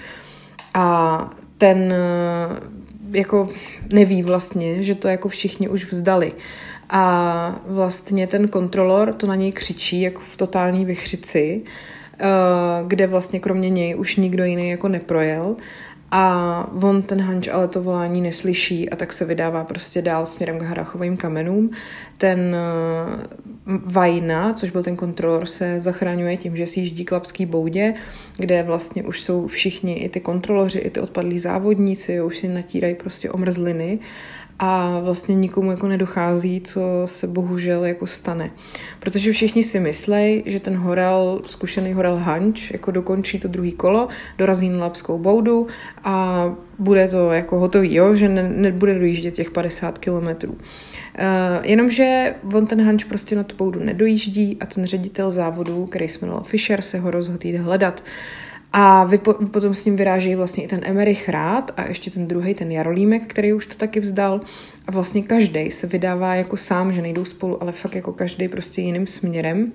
A 0.74 1.30
ten 1.58 1.92
eh, 1.92 3.18
jako 3.18 3.48
neví 3.92 4.22
vlastně, 4.22 4.82
že 4.82 4.94
to 4.94 5.08
jako 5.08 5.28
všichni 5.28 5.68
už 5.68 5.92
vzdali. 5.92 6.32
A 6.90 7.60
vlastně 7.66 8.26
ten 8.26 8.48
kontrolor 8.48 9.12
to 9.12 9.26
na 9.26 9.34
něj 9.34 9.52
křičí 9.52 10.00
jako 10.00 10.20
v 10.20 10.36
totální 10.36 10.84
vychřici 10.84 11.62
kde 12.86 13.06
vlastně 13.06 13.40
kromě 13.40 13.70
něj 13.70 13.96
už 13.96 14.16
nikdo 14.16 14.44
jiný 14.44 14.70
jako 14.70 14.88
neprojel. 14.88 15.56
A 16.14 16.68
on 16.82 17.02
ten 17.02 17.20
Hanč 17.20 17.48
ale 17.48 17.68
to 17.68 17.82
volání 17.82 18.20
neslyší 18.20 18.90
a 18.90 18.96
tak 18.96 19.12
se 19.12 19.24
vydává 19.24 19.64
prostě 19.64 20.02
dál 20.02 20.26
směrem 20.26 20.58
k 20.58 20.62
Harachovým 20.62 21.16
kamenům. 21.16 21.70
Ten 22.18 22.56
eh, 22.56 23.26
Vajna, 23.66 24.52
což 24.52 24.70
byl 24.70 24.82
ten 24.82 24.96
kontrolor, 24.96 25.46
se 25.46 25.80
zachraňuje 25.80 26.36
tím, 26.36 26.56
že 26.56 26.66
si 26.66 26.80
jíždí 26.80 27.04
k 27.04 27.12
Lapský 27.12 27.46
boudě, 27.46 27.94
kde 28.36 28.62
vlastně 28.62 29.02
už 29.02 29.22
jsou 29.22 29.46
všichni, 29.46 29.94
i 29.94 30.08
ty 30.08 30.20
kontroloři, 30.20 30.78
i 30.78 30.90
ty 30.90 31.00
odpadlí 31.00 31.38
závodníci, 31.38 32.22
už 32.22 32.38
si 32.38 32.48
natírají 32.48 32.94
prostě 32.94 33.30
omrzliny 33.30 33.98
a 34.64 35.00
vlastně 35.00 35.34
nikomu 35.34 35.70
jako 35.70 35.88
nedochází, 35.88 36.60
co 36.60 36.80
se 37.06 37.26
bohužel 37.26 37.84
jako 37.84 38.06
stane. 38.06 38.50
Protože 39.00 39.32
všichni 39.32 39.62
si 39.62 39.80
myslí, 39.80 40.42
že 40.46 40.60
ten 40.60 40.76
horel, 40.76 41.42
zkušený 41.46 41.92
horel 41.92 42.16
Hanč, 42.16 42.70
jako 42.70 42.90
dokončí 42.90 43.38
to 43.38 43.48
druhý 43.48 43.72
kolo, 43.72 44.08
dorazí 44.38 44.68
na 44.68 44.78
Lapskou 44.78 45.18
boudu 45.18 45.66
a 46.04 46.44
bude 46.78 47.08
to 47.08 47.30
jako 47.30 47.58
hotový, 47.58 47.94
jo? 47.94 48.14
že 48.14 48.28
ne, 48.28 48.48
nebude 48.48 48.98
dojíždět 48.98 49.34
těch 49.34 49.50
50 49.50 49.98
kilometrů. 49.98 50.52
Uh, 50.52 50.58
jenomže 51.62 52.34
on 52.54 52.66
ten 52.66 52.84
Hanč 52.84 53.04
prostě 53.04 53.36
na 53.36 53.42
tu 53.42 53.56
boudu 53.56 53.80
nedojíždí 53.80 54.56
a 54.60 54.66
ten 54.66 54.84
ředitel 54.84 55.30
závodu, 55.30 55.86
který 55.86 56.08
se 56.08 56.18
jmenoval 56.22 56.44
Fischer, 56.44 56.82
se 56.82 56.98
ho 56.98 57.10
rozhodl 57.10 57.46
jít 57.46 57.56
hledat. 57.56 58.00
Uh, 58.00 58.51
a 58.72 59.04
vy, 59.04 59.18
po, 59.18 59.34
potom 59.34 59.74
s 59.74 59.84
ním 59.84 59.96
vyrážejí 59.96 60.34
vlastně 60.34 60.64
i 60.64 60.68
ten 60.68 60.80
Emerich 60.82 61.28
Rád 61.28 61.70
a 61.76 61.88
ještě 61.88 62.10
ten 62.10 62.26
druhý, 62.28 62.54
ten 62.54 62.72
Jarolímek, 62.72 63.26
který 63.26 63.52
už 63.52 63.66
to 63.66 63.74
taky 63.74 64.00
vzdal. 64.00 64.40
A 64.86 64.92
vlastně 64.92 65.22
každý 65.22 65.70
se 65.70 65.86
vydává 65.86 66.34
jako 66.34 66.56
sám, 66.56 66.92
že 66.92 67.02
nejdou 67.02 67.24
spolu, 67.24 67.62
ale 67.62 67.72
fakt 67.72 67.94
jako 67.94 68.12
každý 68.12 68.48
prostě 68.48 68.82
jiným 68.82 69.06
směrem. 69.06 69.72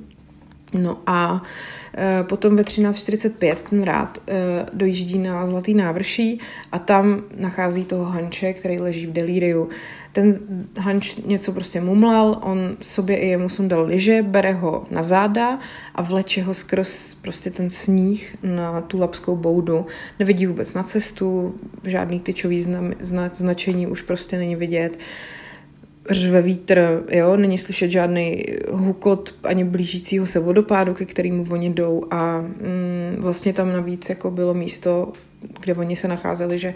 No 0.74 0.98
a 1.08 1.44
e, 1.44 1.77
potom 2.24 2.56
ve 2.56 2.64
13.45 2.64 3.56
ten 3.70 3.84
rád 3.84 4.18
e, 4.28 4.66
dojíždí 4.74 5.18
na 5.18 5.46
Zlatý 5.46 5.74
návrší 5.74 6.40
a 6.72 6.80
tam 6.80 7.24
nachází 7.38 7.86
toho 7.86 8.06
Hanče, 8.06 8.54
který 8.54 8.80
leží 8.80 9.08
v 9.08 9.12
delíriu. 9.12 9.70
Ten 10.12 10.34
Hanč 10.80 11.16
něco 11.16 11.52
prostě 11.52 11.82
mumlal, 11.82 12.40
on 12.44 12.78
sobě 12.82 13.18
i 13.18 13.28
jemu 13.28 13.50
sundal 13.50 13.86
liže, 13.86 14.22
bere 14.22 14.52
ho 14.52 14.86
na 14.92 15.04
záda 15.04 15.60
a 15.96 16.02
vleče 16.02 16.42
ho 16.42 16.54
skrz 16.54 17.16
prostě 17.22 17.52
ten 17.52 17.70
sníh 17.70 18.36
na 18.44 18.82
tu 18.82 19.00
lapskou 19.00 19.36
boudu. 19.36 19.86
Nevidí 20.20 20.46
vůbec 20.46 20.74
na 20.74 20.84
cestu, 20.84 21.56
žádný 21.84 22.20
tyčový 22.20 22.62
znam, 22.62 22.94
zna, 23.00 23.30
značení 23.34 23.88
už 23.88 24.02
prostě 24.02 24.38
není 24.38 24.56
vidět 24.56 24.98
řve 26.10 26.42
vítr, 26.42 27.04
jo, 27.12 27.38
není 27.38 27.58
slyšet 27.58 27.90
žádný 27.90 28.44
hukot 28.72 29.36
ani 29.44 29.64
blížícího 29.64 30.26
se 30.26 30.40
vodopádu, 30.40 30.94
ke 30.94 31.06
kterému 31.06 31.46
oni 31.50 31.70
jdou 31.70 32.04
a 32.12 32.42
mm, 32.42 33.16
vlastně 33.18 33.54
tam 33.54 33.74
navíc 33.74 34.10
jako 34.10 34.32
bylo 34.32 34.54
místo, 34.54 35.14
kde 35.60 35.74
oni 35.74 35.96
se 35.96 36.08
nacházeli, 36.08 36.58
že 36.58 36.74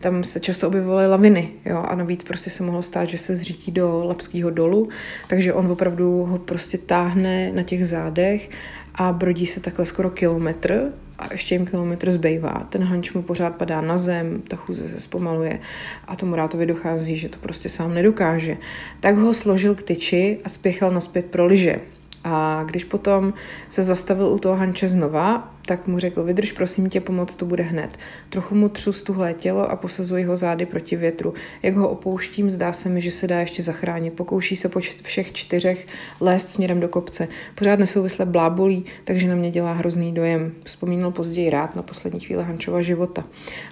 tam 0.00 0.24
se 0.24 0.40
často 0.40 0.68
objevovaly 0.68 1.08
laviny, 1.08 1.48
jo, 1.64 1.78
a 1.88 1.94
navíc 1.94 2.24
prostě 2.24 2.50
se 2.50 2.62
mohlo 2.62 2.82
stát, 2.82 3.04
že 3.04 3.18
se 3.18 3.36
zřítí 3.36 3.72
do 3.72 4.04
Lapského 4.04 4.50
dolu, 4.50 4.88
takže 5.28 5.52
on 5.52 5.66
opravdu 5.66 6.24
ho 6.24 6.38
prostě 6.38 6.78
táhne 6.78 7.52
na 7.52 7.62
těch 7.62 7.86
zádech 7.86 8.50
a 8.94 9.12
brodí 9.12 9.46
se 9.46 9.60
takhle 9.60 9.86
skoro 9.86 10.10
kilometr 10.10 10.92
a 11.22 11.32
ještě 11.32 11.54
jim 11.54 11.66
kilometr 11.66 12.10
zbývá. 12.10 12.66
Ten 12.68 12.84
hanč 12.84 13.12
mu 13.12 13.22
pořád 13.22 13.56
padá 13.56 13.80
na 13.80 13.98
zem, 13.98 14.42
ta 14.48 14.56
chůze 14.56 14.88
se 14.88 15.00
zpomaluje 15.00 15.60
a 16.06 16.16
tomu 16.16 16.36
rátovi 16.36 16.66
dochází, 16.66 17.16
že 17.16 17.28
to 17.28 17.38
prostě 17.38 17.68
sám 17.68 17.94
nedokáže. 17.94 18.56
Tak 19.00 19.16
ho 19.16 19.34
složil 19.34 19.74
k 19.74 19.82
tyči 19.82 20.38
a 20.44 20.48
spěchal 20.48 20.90
naspět 20.90 21.26
pro 21.26 21.46
lyže. 21.46 21.76
A 22.24 22.64
když 22.66 22.84
potom 22.84 23.34
se 23.68 23.82
zastavil 23.82 24.26
u 24.26 24.38
toho 24.38 24.56
Hanče 24.56 24.88
znova, 24.88 25.51
tak 25.66 25.86
mu 25.86 25.98
řekl, 25.98 26.24
vydrž 26.24 26.52
prosím 26.52 26.90
tě, 26.90 27.00
pomoc 27.00 27.34
to 27.34 27.46
bude 27.46 27.62
hned. 27.62 27.98
Trochu 28.28 28.54
mu 28.54 28.68
třu 28.68 28.92
stuhlé 28.92 29.34
tělo 29.34 29.70
a 29.70 29.76
posazuji 29.76 30.24
ho 30.24 30.36
zády 30.36 30.66
proti 30.66 30.96
větru. 30.96 31.34
Jak 31.62 31.74
ho 31.74 31.88
opouštím, 31.88 32.50
zdá 32.50 32.72
se 32.72 32.88
mi, 32.88 33.00
že 33.00 33.10
se 33.10 33.26
dá 33.26 33.40
ještě 33.40 33.62
zachránit. 33.62 34.12
Pokouší 34.12 34.56
se 34.56 34.68
po 34.68 34.80
všech 35.02 35.32
čtyřech 35.32 35.86
lézt 36.20 36.50
směrem 36.50 36.80
do 36.80 36.88
kopce. 36.88 37.28
Pořád 37.54 37.78
nesouvisle 37.78 38.26
blábolí, 38.26 38.84
takže 39.04 39.28
na 39.28 39.34
mě 39.34 39.50
dělá 39.50 39.72
hrozný 39.72 40.12
dojem. 40.12 40.52
Vzpomínal 40.64 41.10
později 41.10 41.50
rád 41.50 41.76
na 41.76 41.82
poslední 41.82 42.20
chvíle 42.20 42.42
Hančova 42.42 42.82
života. 42.82 43.24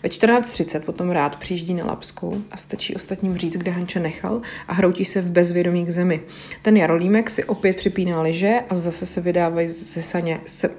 Ve 0.02 0.08
14.30 0.08 0.80
potom 0.80 1.10
rád 1.10 1.36
přijíždí 1.36 1.74
na 1.74 1.84
Lapskou 1.84 2.36
a 2.50 2.56
stačí 2.56 2.94
ostatním 2.94 3.38
říct, 3.38 3.56
kde 3.56 3.70
Hanče 3.70 4.00
nechal 4.00 4.40
a 4.68 4.74
hroutí 4.74 5.04
se 5.04 5.22
v 5.22 5.30
bezvědomí 5.30 5.86
k 5.86 5.90
zemi. 5.90 6.22
Ten 6.62 6.76
Jarolímek 6.76 7.30
si 7.30 7.44
opět 7.44 7.76
připíná 7.76 8.22
liže 8.22 8.60
a 8.68 8.74
zase 8.74 9.06
se 9.06 9.20
vydávají 9.20 9.68
ze 9.68 10.02
saně, 10.02 10.40
se, 10.46 10.70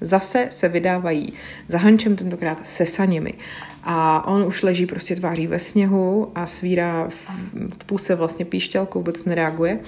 Zase 0.00 0.46
se 0.50 0.68
vydávají 0.68 1.32
za 1.68 1.78
Hančem, 1.78 2.16
tentokrát 2.16 2.66
se 2.66 2.86
saněmi. 2.86 3.34
A 3.88 4.26
on 4.26 4.42
už 4.42 4.62
leží 4.62 4.86
prostě 4.86 5.16
tváří 5.16 5.46
ve 5.46 5.58
sněhu 5.58 6.32
a 6.34 6.46
svírá 6.46 7.08
v, 7.08 7.30
v 7.78 7.84
půse 7.86 8.14
vlastně 8.14 8.44
píšťalkou, 8.44 8.98
vůbec 8.98 9.24
nereaguje. 9.24 9.78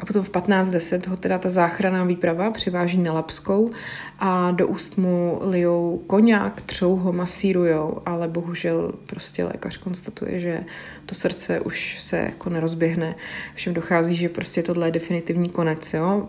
A 0.00 0.06
potom 0.06 0.22
v 0.22 0.30
15.10 0.30 1.10
ho 1.10 1.16
teda 1.16 1.38
ta 1.38 1.48
záchranná 1.48 2.04
výprava 2.04 2.50
přiváží 2.50 2.98
na 2.98 3.12
Lapskou 3.12 3.70
a 4.18 4.50
do 4.50 4.68
úst 4.68 4.98
mu 4.98 5.38
lijou 5.42 6.02
koněk, 6.06 6.60
třou 6.66 6.96
ho, 6.96 7.12
masírujou, 7.12 8.02
ale 8.06 8.28
bohužel 8.28 8.92
prostě 9.06 9.44
lékař 9.44 9.76
konstatuje, 9.76 10.40
že 10.40 10.64
to 11.06 11.14
srdce 11.14 11.60
už 11.60 12.02
se 12.02 12.16
jako 12.16 12.50
nerozběhne. 12.50 13.14
Všem 13.54 13.74
dochází, 13.74 14.16
že 14.16 14.28
prostě 14.28 14.62
tohle 14.62 14.88
je 14.88 14.92
definitivní 14.92 15.48
konec, 15.48 15.94
jo 15.94 16.28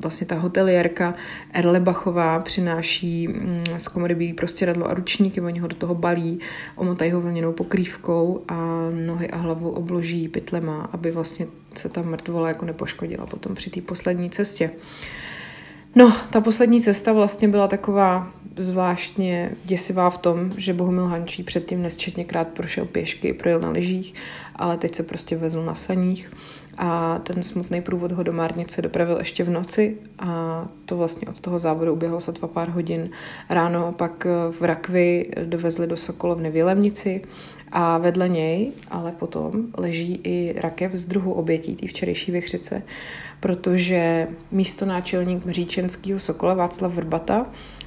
vlastně 0.00 0.26
ta 0.26 0.34
hotelierka 0.34 1.14
Erlebachová 1.52 2.38
přináší 2.38 3.28
mm, 3.28 3.64
z 3.76 3.88
komory 3.88 4.14
bílý 4.14 4.36
radlo 4.62 4.90
a 4.90 4.94
ručníky, 4.94 5.40
oni 5.40 5.60
ho 5.60 5.68
do 5.68 5.76
toho 5.76 5.94
balí, 5.94 6.40
omotají 6.76 7.10
ho 7.10 7.20
vlněnou 7.20 7.52
pokrývkou 7.52 8.44
a 8.48 8.88
nohy 9.06 9.30
a 9.30 9.36
hlavu 9.36 9.70
obloží 9.70 10.28
pytlema, 10.28 10.88
aby 10.92 11.10
vlastně 11.10 11.46
se 11.74 11.88
ta 11.88 12.02
mrtvola 12.02 12.48
jako 12.48 12.64
nepoškodila 12.64 13.26
potom 13.26 13.54
při 13.54 13.70
té 13.70 13.80
poslední 13.80 14.30
cestě. 14.30 14.70
No, 15.94 16.16
ta 16.30 16.40
poslední 16.40 16.80
cesta 16.80 17.12
vlastně 17.12 17.48
byla 17.48 17.68
taková 17.68 18.32
zvláštně 18.56 19.50
děsivá 19.64 20.10
v 20.10 20.18
tom, 20.18 20.52
že 20.56 20.74
Bohumil 20.74 21.04
Hančí 21.04 21.42
předtím 21.42 21.82
nesčetněkrát 21.82 22.48
prošel 22.48 22.84
pěšky, 22.84 23.32
projel 23.32 23.60
na 23.60 23.70
lyžích, 23.70 24.14
ale 24.56 24.76
teď 24.76 24.94
se 24.94 25.02
prostě 25.02 25.36
vezl 25.36 25.64
na 25.64 25.74
saních 25.74 26.30
a 26.82 27.18
ten 27.18 27.42
smutný 27.42 27.80
průvod 27.80 28.12
ho 28.12 28.22
do 28.22 28.32
Márnice 28.32 28.82
dopravil 28.82 29.18
ještě 29.18 29.44
v 29.44 29.50
noci 29.50 29.96
a 30.18 30.68
to 30.84 30.96
vlastně 30.96 31.28
od 31.28 31.40
toho 31.40 31.58
závodu 31.58 31.92
uběhlo 31.92 32.20
sotva 32.20 32.48
pár 32.48 32.68
hodin. 32.68 33.10
Ráno 33.50 33.92
pak 33.92 34.26
v 34.50 34.62
Rakvi 34.64 35.30
dovezli 35.44 35.86
do 35.86 35.96
Sokolovny 35.96 36.50
v 36.50 36.56
Jelemnici 36.56 37.22
a 37.72 37.98
vedle 37.98 38.28
něj 38.28 38.72
ale 38.90 39.12
potom 39.12 39.52
leží 39.78 40.20
i 40.24 40.54
rakev 40.56 40.92
z 40.92 41.06
druhu 41.06 41.32
obětí 41.32 41.76
té 41.76 41.86
včerejší 41.86 42.32
vychřice, 42.32 42.82
protože 43.40 44.28
místo 44.50 44.86
náčelník 44.86 45.44
Mříčenského 45.44 46.20
Sokola 46.20 46.54
Václav 46.54 46.92
Vrbata 46.92 47.46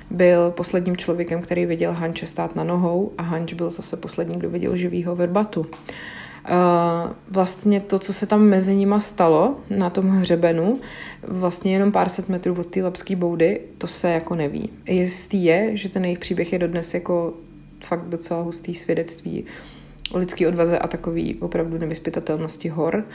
byl 0.10 0.52
posledním 0.52 0.98
člověkem, 0.98 1.42
který 1.42 1.66
viděl 1.66 1.94
Hanče 1.94 2.28
stát 2.28 2.56
na 2.56 2.64
nohou 2.64 3.12
a 3.18 3.22
Hanč 3.22 3.54
byl 3.54 3.70
zase 3.70 3.98
posledním, 3.98 4.40
kdo 4.40 4.50
viděl 4.50 4.78
živýho 4.78 5.16
Vrbatu. 5.16 5.60
Uh, 5.60 5.66
vlastně 7.30 7.80
to, 7.80 8.00
co 8.00 8.14
se 8.14 8.26
tam 8.26 8.42
mezi 8.42 8.76
nima 8.76 9.00
stalo 9.00 9.60
na 9.70 9.90
tom 9.90 10.10
hřebenu, 10.10 10.80
vlastně 11.28 11.74
jenom 11.74 11.92
pár 11.92 12.10
set 12.10 12.30
metrů 12.30 12.56
od 12.60 12.68
té 12.68 12.84
lepské 12.84 13.16
boudy, 13.16 13.62
to 13.78 13.88
se 13.88 14.10
jako 14.10 14.36
neví. 14.36 14.70
Jistý 14.90 15.46
je, 15.46 15.78
že 15.78 15.90
ten 15.90 16.06
jejich 16.06 16.20
příběh 16.20 16.54
je 16.54 16.60
dodnes 16.60 16.94
jako 16.94 17.34
fakt 17.84 18.06
docela 18.06 18.42
hustý 18.42 18.76
svědectví 18.76 19.46
o 20.12 20.18
lidské 20.18 20.48
odvaze 20.48 20.80
a 20.80 20.88
takový 20.88 21.36
opravdu 21.36 21.78
nevyspytatelnosti 21.78 22.70
hor. 22.70 23.06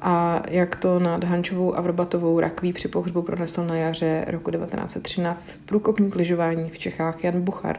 A 0.00 0.42
jak 0.48 0.76
to 0.76 0.98
nad 0.98 1.24
Hančovou 1.24 1.76
a 1.76 1.80
Vrbatovou 1.80 2.40
rakví 2.40 2.72
při 2.72 2.88
pohřbu 2.88 3.22
pronesl 3.22 3.64
na 3.64 3.76
jaře 3.76 4.24
roku 4.28 4.50
1913 4.50 5.52
průkopník 5.66 6.14
lyžování 6.14 6.70
v 6.70 6.78
Čechách 6.78 7.24
Jan 7.24 7.40
Buchar. 7.42 7.78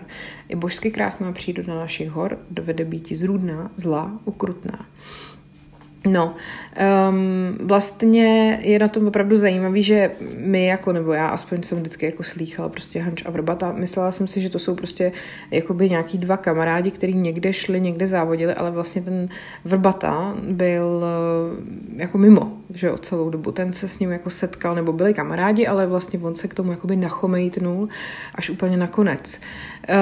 I 0.50 0.56
božsky 0.56 0.92
krásná 0.92 1.32
příroda 1.32 1.76
našich 1.76 2.10
hor 2.10 2.38
dovede 2.52 2.86
být 2.86 3.12
zrůdná, 3.12 3.72
zlá, 3.76 4.12
ukrutná. 4.26 4.86
No, 6.08 6.36
um, 7.10 7.58
vlastně 7.68 8.60
je 8.62 8.80
na 8.80 8.88
tom 8.88 9.08
opravdu 9.08 9.38
zajímavý, 9.38 9.84
že 9.84 10.12
my 10.38 10.66
jako, 10.66 10.94
nebo 10.94 11.14
já 11.14 11.28
aspoň 11.28 11.64
jsem 11.64 11.78
vždycky 11.78 12.06
jako 12.06 12.24
slýchala 12.24 12.70
prostě 12.70 13.02
Hanč 13.02 13.26
a 13.26 13.32
Vrbata, 13.32 13.72
myslela 13.72 14.12
jsem 14.12 14.28
si, 14.28 14.42
že 14.42 14.50
to 14.50 14.60
jsou 14.60 14.76
prostě 14.76 15.12
jakoby 15.52 15.90
nějaký 15.90 16.18
dva 16.18 16.38
kamarádi, 16.38 16.92
kteří 16.92 17.14
někde 17.14 17.54
šli, 17.54 17.82
někde 17.82 18.08
závodili, 18.08 18.54
ale 18.54 18.72
vlastně 18.72 19.02
ten 19.02 19.30
Vrbata 19.66 20.36
byl 20.42 21.04
eh, 21.06 22.02
jako 22.02 22.18
mimo, 22.18 22.58
že 22.74 22.88
jo, 22.88 22.98
celou 22.98 23.30
dobu. 23.30 23.52
Ten 23.52 23.74
se 23.74 23.88
s 23.88 24.00
ním 24.00 24.12
jako 24.12 24.30
setkal, 24.30 24.76
nebo 24.76 24.94
byli 24.94 25.14
kamarádi, 25.14 25.68
ale 25.68 25.88
vlastně 25.88 26.20
on 26.20 26.36
se 26.36 26.48
k 26.48 26.54
tomu 26.54 26.72
jakoby 26.72 26.96
nachomejtnul 26.96 27.90
až 28.36 28.50
úplně 28.50 28.78
nakonec. 28.78 29.42
Uh, 29.90 29.96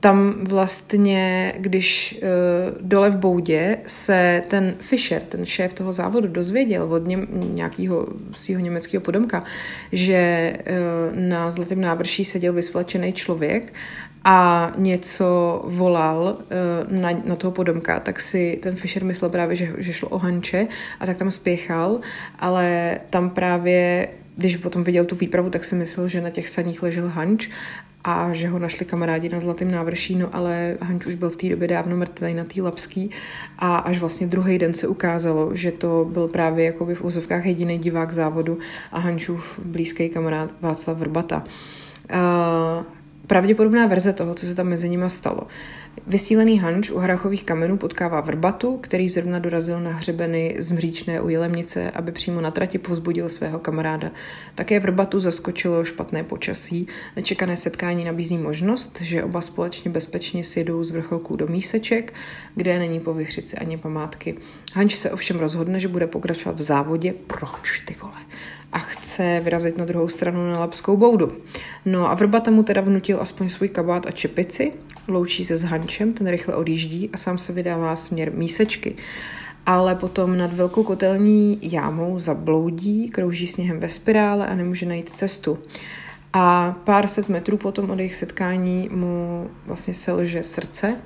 tam 0.00 0.34
vlastně, 0.44 1.52
když 1.58 2.18
uh, 2.22 2.88
dole 2.88 3.10
v 3.10 3.16
Boudě 3.16 3.76
se 3.86 4.42
ten 4.48 4.74
Fischer, 4.78 5.22
ten 5.22 5.46
šéf 5.46 5.72
toho 5.72 5.92
závodu, 5.92 6.28
dozvěděl 6.28 6.92
od 6.92 7.06
něm, 7.06 7.26
nějakého 7.54 8.06
svého 8.32 8.60
německého 8.60 9.00
podomka, 9.00 9.44
že 9.92 10.52
uh, 10.60 11.20
na 11.20 11.50
Zlatém 11.50 11.80
návrší 11.80 12.24
seděl 12.24 12.52
vysvlečený 12.52 13.12
člověk 13.12 13.72
a 14.24 14.72
něco 14.76 15.62
volal 15.64 16.36
uh, 16.38 17.00
na, 17.00 17.10
na 17.24 17.36
toho 17.36 17.50
podomka, 17.50 18.00
tak 18.00 18.20
si 18.20 18.58
ten 18.62 18.76
Fisher 18.76 19.04
myslel 19.04 19.30
právě, 19.30 19.56
že, 19.56 19.72
že 19.78 19.92
šlo 19.92 20.08
o 20.08 20.18
Hanče 20.18 20.66
a 21.00 21.06
tak 21.06 21.16
tam 21.16 21.30
spěchal, 21.30 22.00
ale 22.38 22.98
tam 23.10 23.30
právě 23.30 24.08
když 24.36 24.56
potom 24.56 24.84
viděl 24.84 25.04
tu 25.04 25.16
výpravu, 25.16 25.50
tak 25.50 25.64
si 25.64 25.74
myslel, 25.74 26.08
že 26.08 26.20
na 26.20 26.30
těch 26.30 26.48
saních 26.48 26.82
ležel 26.82 27.08
Hanč 27.08 27.48
a 28.04 28.32
že 28.32 28.48
ho 28.48 28.58
našli 28.58 28.86
kamarádi 28.86 29.28
na 29.28 29.40
Zlatém 29.40 29.70
návrší, 29.70 30.14
no 30.14 30.28
ale 30.32 30.76
Hanč 30.80 31.06
už 31.06 31.14
byl 31.14 31.30
v 31.30 31.36
té 31.36 31.48
době 31.48 31.68
dávno 31.68 31.96
mrtvý 31.96 32.34
na 32.34 32.44
té 32.44 32.62
Lapský 32.62 33.10
a 33.58 33.76
až 33.76 33.98
vlastně 33.98 34.26
druhý 34.26 34.58
den 34.58 34.74
se 34.74 34.88
ukázalo, 34.88 35.56
že 35.56 35.72
to 35.72 36.08
byl 36.12 36.28
právě 36.28 36.64
jakoby 36.64 36.94
v 36.94 37.04
úzovkách 37.04 37.46
jediný 37.46 37.78
divák 37.78 38.12
závodu 38.12 38.58
a 38.92 38.98
Hančův 38.98 39.58
blízký 39.64 40.08
kamarád 40.08 40.50
Václav 40.60 40.98
Vrbata. 40.98 41.44
Uh, 42.12 42.84
pravděpodobná 43.30 43.86
verze 43.86 44.12
toho, 44.12 44.34
co 44.34 44.46
se 44.46 44.54
tam 44.54 44.68
mezi 44.68 44.88
nimi 44.88 45.10
stalo. 45.10 45.46
Vysílený 46.06 46.58
Hanč 46.58 46.90
u 46.90 46.98
Hrachových 46.98 47.44
kamenů 47.44 47.76
potkává 47.76 48.20
Vrbatu, 48.20 48.76
který 48.76 49.08
zrovna 49.08 49.38
dorazil 49.38 49.80
na 49.80 49.90
hřebeny 49.90 50.56
z 50.58 50.70
Mříčné 50.70 51.20
u 51.20 51.28
Jelemnice, 51.28 51.90
aby 51.90 52.12
přímo 52.12 52.40
na 52.40 52.50
trati 52.50 52.78
povzbudil 52.78 53.28
svého 53.28 53.58
kamaráda. 53.58 54.10
Také 54.54 54.80
Vrbatu 54.80 55.20
zaskočilo 55.20 55.84
špatné 55.84 56.24
počasí. 56.24 56.86
Nečekané 57.16 57.56
setkání 57.56 58.04
nabízí 58.04 58.38
možnost, 58.38 59.00
že 59.00 59.24
oba 59.24 59.40
společně 59.40 59.90
bezpečně 59.90 60.44
sjedou 60.44 60.82
z 60.84 60.90
vrcholků 60.90 61.36
do 61.36 61.46
míseček, 61.46 62.14
kde 62.54 62.78
není 62.78 63.00
po 63.00 63.14
vychřici 63.14 63.56
ani 63.56 63.76
památky. 63.76 64.36
Hanč 64.74 64.96
se 64.96 65.10
ovšem 65.10 65.38
rozhodne, 65.38 65.80
že 65.80 65.88
bude 65.88 66.06
pokračovat 66.06 66.58
v 66.58 66.62
závodě. 66.62 67.14
Proč 67.26 67.80
ty 67.80 67.96
vole? 68.02 68.18
A 68.72 68.78
chce 68.78 69.40
vyrazit 69.44 69.78
na 69.78 69.84
druhou 69.84 70.08
stranu 70.08 70.50
na 70.50 70.58
Lapskou 70.58 70.96
boudu. 70.96 71.32
No 71.84 72.10
a 72.10 72.14
Vrbata 72.14 72.50
mu 72.50 72.62
teda 72.62 72.80
vnutil 72.80 73.20
aspoň 73.20 73.48
svůj 73.48 73.68
kabát 73.68 74.06
a 74.06 74.10
čepici, 74.10 74.72
loučí 75.08 75.44
se 75.44 75.56
s 75.56 75.62
Hančem, 75.62 76.12
ten 76.12 76.28
rychle 76.28 76.54
odjíždí 76.54 77.10
a 77.12 77.16
sám 77.16 77.38
se 77.38 77.52
vydává 77.52 77.96
směr 77.96 78.32
mísečky. 78.32 78.96
Ale 79.66 79.94
potom 79.94 80.38
nad 80.38 80.52
velkou 80.52 80.82
kotelní 80.82 81.58
jámou 81.62 82.18
zabloudí, 82.18 83.08
krouží 83.08 83.46
sněhem 83.46 83.80
ve 83.80 83.88
spirále 83.88 84.46
a 84.46 84.54
nemůže 84.54 84.86
najít 84.86 85.10
cestu. 85.10 85.58
A 86.32 86.76
pár 86.84 87.06
set 87.06 87.28
metrů 87.28 87.56
potom 87.56 87.90
od 87.90 87.98
jejich 87.98 88.16
setkání 88.16 88.88
mu 88.92 89.50
vlastně 89.66 89.94
selže 89.94 90.44
srdce 90.44 90.96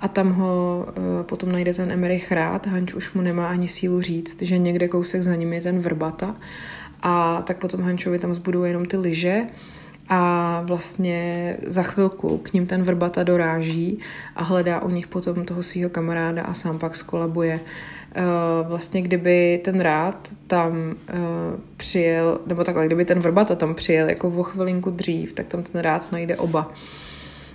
a 0.00 0.08
tam 0.08 0.32
ho 0.32 0.86
uh, 0.88 0.94
potom 1.22 1.52
najde 1.52 1.74
ten 1.74 1.92
Emerich 1.92 2.32
rád. 2.32 2.66
Hanč 2.66 2.94
už 2.94 3.12
mu 3.12 3.22
nemá 3.22 3.48
ani 3.48 3.68
sílu 3.68 4.00
říct, 4.00 4.42
že 4.42 4.58
někde 4.58 4.88
kousek 4.88 5.22
za 5.22 5.34
ním 5.34 5.52
je 5.52 5.60
ten 5.60 5.78
Vrbata 5.78 6.36
a 7.02 7.42
tak 7.46 7.58
potom 7.58 7.82
Hančovi 7.82 8.18
tam 8.18 8.34
zbudou 8.34 8.62
jenom 8.62 8.84
ty 8.84 8.96
lyže 8.96 9.42
a 10.08 10.62
vlastně 10.64 11.56
za 11.66 11.82
chvilku 11.82 12.38
k 12.38 12.52
ním 12.52 12.66
ten 12.66 12.82
Vrbata 12.82 13.22
doráží 13.22 13.98
a 14.36 14.42
hledá 14.42 14.80
u 14.82 14.90
nich 14.90 15.06
potom 15.06 15.44
toho 15.44 15.62
svého 15.62 15.90
kamaráda 15.90 16.42
a 16.42 16.54
sám 16.54 16.78
pak 16.78 16.96
skolabuje. 16.96 17.60
Eh, 18.14 18.22
vlastně 18.68 19.02
kdyby 19.02 19.60
ten 19.64 19.80
rád 19.80 20.28
tam 20.46 20.94
eh, 21.08 21.14
přijel, 21.76 22.40
nebo 22.46 22.64
takhle, 22.64 22.86
kdyby 22.86 23.04
ten 23.04 23.18
Vrbata 23.18 23.54
tam 23.54 23.74
přijel 23.74 24.08
jako 24.08 24.28
o 24.28 24.42
chvilinku 24.42 24.90
dřív, 24.90 25.32
tak 25.32 25.46
tam 25.46 25.62
ten 25.62 25.80
rád 25.80 26.12
najde 26.12 26.36
oba. 26.36 26.72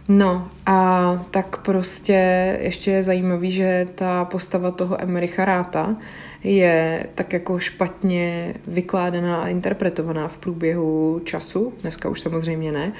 No 0.07 0.47
a 0.65 1.25
tak 1.31 1.57
prostě 1.57 2.57
ještě 2.61 2.91
je 2.91 3.03
zajímavý, 3.03 3.51
že 3.51 3.87
ta 3.95 4.25
postava 4.25 4.71
toho 4.71 5.01
Emericha 5.01 5.45
Ráta 5.45 5.95
je 6.43 7.07
tak 7.15 7.33
jako 7.33 7.59
špatně 7.59 8.55
vykládaná 8.67 9.43
a 9.43 9.47
interpretovaná 9.47 10.27
v 10.27 10.37
průběhu 10.37 11.21
času, 11.23 11.73
dneska 11.81 12.09
už 12.09 12.21
samozřejmě 12.21 12.71
ne, 12.71 12.93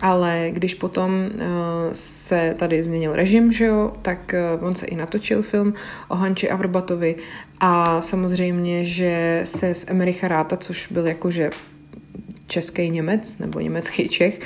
ale 0.00 0.48
když 0.50 0.74
potom 0.74 1.10
uh, 1.34 1.40
se 1.92 2.54
tady 2.58 2.82
změnil 2.82 3.16
režim, 3.16 3.52
že 3.52 3.64
jo, 3.64 3.92
tak 4.02 4.34
uh, 4.58 4.66
on 4.66 4.74
se 4.74 4.86
i 4.86 4.96
natočil 4.96 5.42
film 5.42 5.74
o 6.08 6.14
Hanči 6.14 6.50
a 6.50 6.56
Vrbatovi 6.56 7.16
a 7.60 8.02
samozřejmě, 8.02 8.84
že 8.84 9.40
se 9.44 9.74
z 9.74 9.84
Emericha 9.88 10.28
Ráta, 10.28 10.56
což 10.56 10.86
byl 10.92 11.06
jakože 11.06 11.50
český 12.46 12.90
Němec 12.90 13.38
nebo 13.38 13.60
německý 13.60 14.08
Čech, 14.08 14.40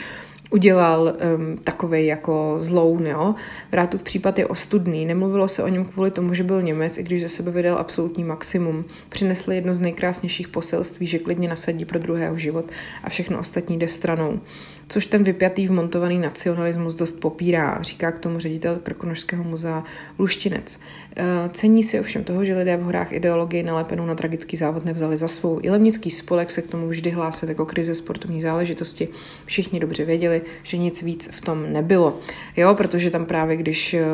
udělal 0.50 1.16
um, 1.36 1.58
takovej 1.58 2.06
jako 2.06 2.54
zloun, 2.58 3.06
jo. 3.06 3.34
Vrátův 3.72 4.02
případ 4.02 4.38
je 4.38 4.46
ostudný, 4.46 5.06
nemluvilo 5.06 5.48
se 5.48 5.62
o 5.62 5.68
něm 5.68 5.84
kvůli 5.84 6.10
tomu, 6.10 6.34
že 6.34 6.44
byl 6.44 6.62
Němec, 6.62 6.98
i 6.98 7.02
když 7.02 7.22
ze 7.22 7.28
sebe 7.28 7.50
vydal 7.50 7.78
absolutní 7.78 8.24
maximum. 8.24 8.84
Přinesl 9.08 9.52
jedno 9.52 9.74
z 9.74 9.80
nejkrásnějších 9.80 10.48
poselství, 10.48 11.06
že 11.06 11.18
klidně 11.18 11.48
nasadí 11.48 11.84
pro 11.84 11.98
druhého 11.98 12.36
život 12.36 12.64
a 13.04 13.08
všechno 13.08 13.38
ostatní 13.38 13.78
jde 13.78 13.88
stranou 13.88 14.40
což 14.88 15.06
ten 15.06 15.24
vypjatý 15.24 15.68
vmontovaný 15.68 16.18
nacionalismus 16.18 16.94
dost 16.94 17.20
popírá, 17.20 17.82
říká 17.82 18.12
k 18.12 18.18
tomu 18.18 18.38
ředitel 18.38 18.78
Krkonožského 18.82 19.44
muzea 19.44 19.84
Luštinec. 20.18 20.80
Eh, 21.16 21.24
cení 21.52 21.82
si 21.82 22.00
ovšem 22.00 22.24
toho, 22.24 22.44
že 22.44 22.56
lidé 22.56 22.76
v 22.76 22.82
horách 22.82 23.12
ideologii 23.12 23.62
nalepenou 23.62 24.06
na 24.06 24.14
tragický 24.14 24.56
závod 24.56 24.84
nevzali 24.84 25.16
za 25.16 25.28
svou. 25.28 25.60
Jelemnický 25.62 26.10
spolek 26.10 26.50
se 26.50 26.62
k 26.62 26.70
tomu 26.70 26.88
vždy 26.88 27.10
hlásil 27.10 27.48
jako 27.48 27.66
krize 27.66 27.94
sportovní 27.94 28.40
záležitosti. 28.40 29.08
Všichni 29.44 29.80
dobře 29.80 30.04
věděli, 30.04 30.42
že 30.62 30.76
nic 30.76 31.02
víc 31.02 31.30
v 31.32 31.40
tom 31.40 31.72
nebylo. 31.72 32.20
Jo, 32.56 32.74
protože 32.74 33.10
tam 33.10 33.26
právě, 33.26 33.56
když 33.56 33.94
eh, 33.94 34.04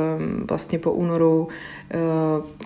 vlastně 0.48 0.78
po 0.78 0.92
únoru 0.92 1.48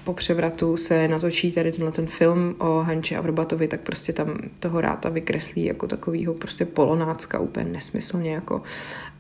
po 0.05 0.15
převratu 0.15 0.77
se 0.77 1.09
natočí 1.09 1.53
tady 1.53 1.73
tenhle 1.73 1.93
ten 1.93 2.07
film 2.07 2.55
o 2.59 2.83
Hanči 2.83 3.17
a 3.17 3.21
Vrbatovi, 3.21 3.69
tak 3.69 3.81
prostě 3.81 4.13
tam 4.13 4.39
toho 4.59 4.81
ráta 4.81 5.09
vykreslí 5.09 5.65
jako 5.65 5.87
takovýho 5.87 6.35
prostě 6.35 6.65
polonácka 6.65 7.39
úplně 7.39 7.65
nesmysl 7.65 7.99
nesmyslně 7.99 8.35
jako. 8.35 8.63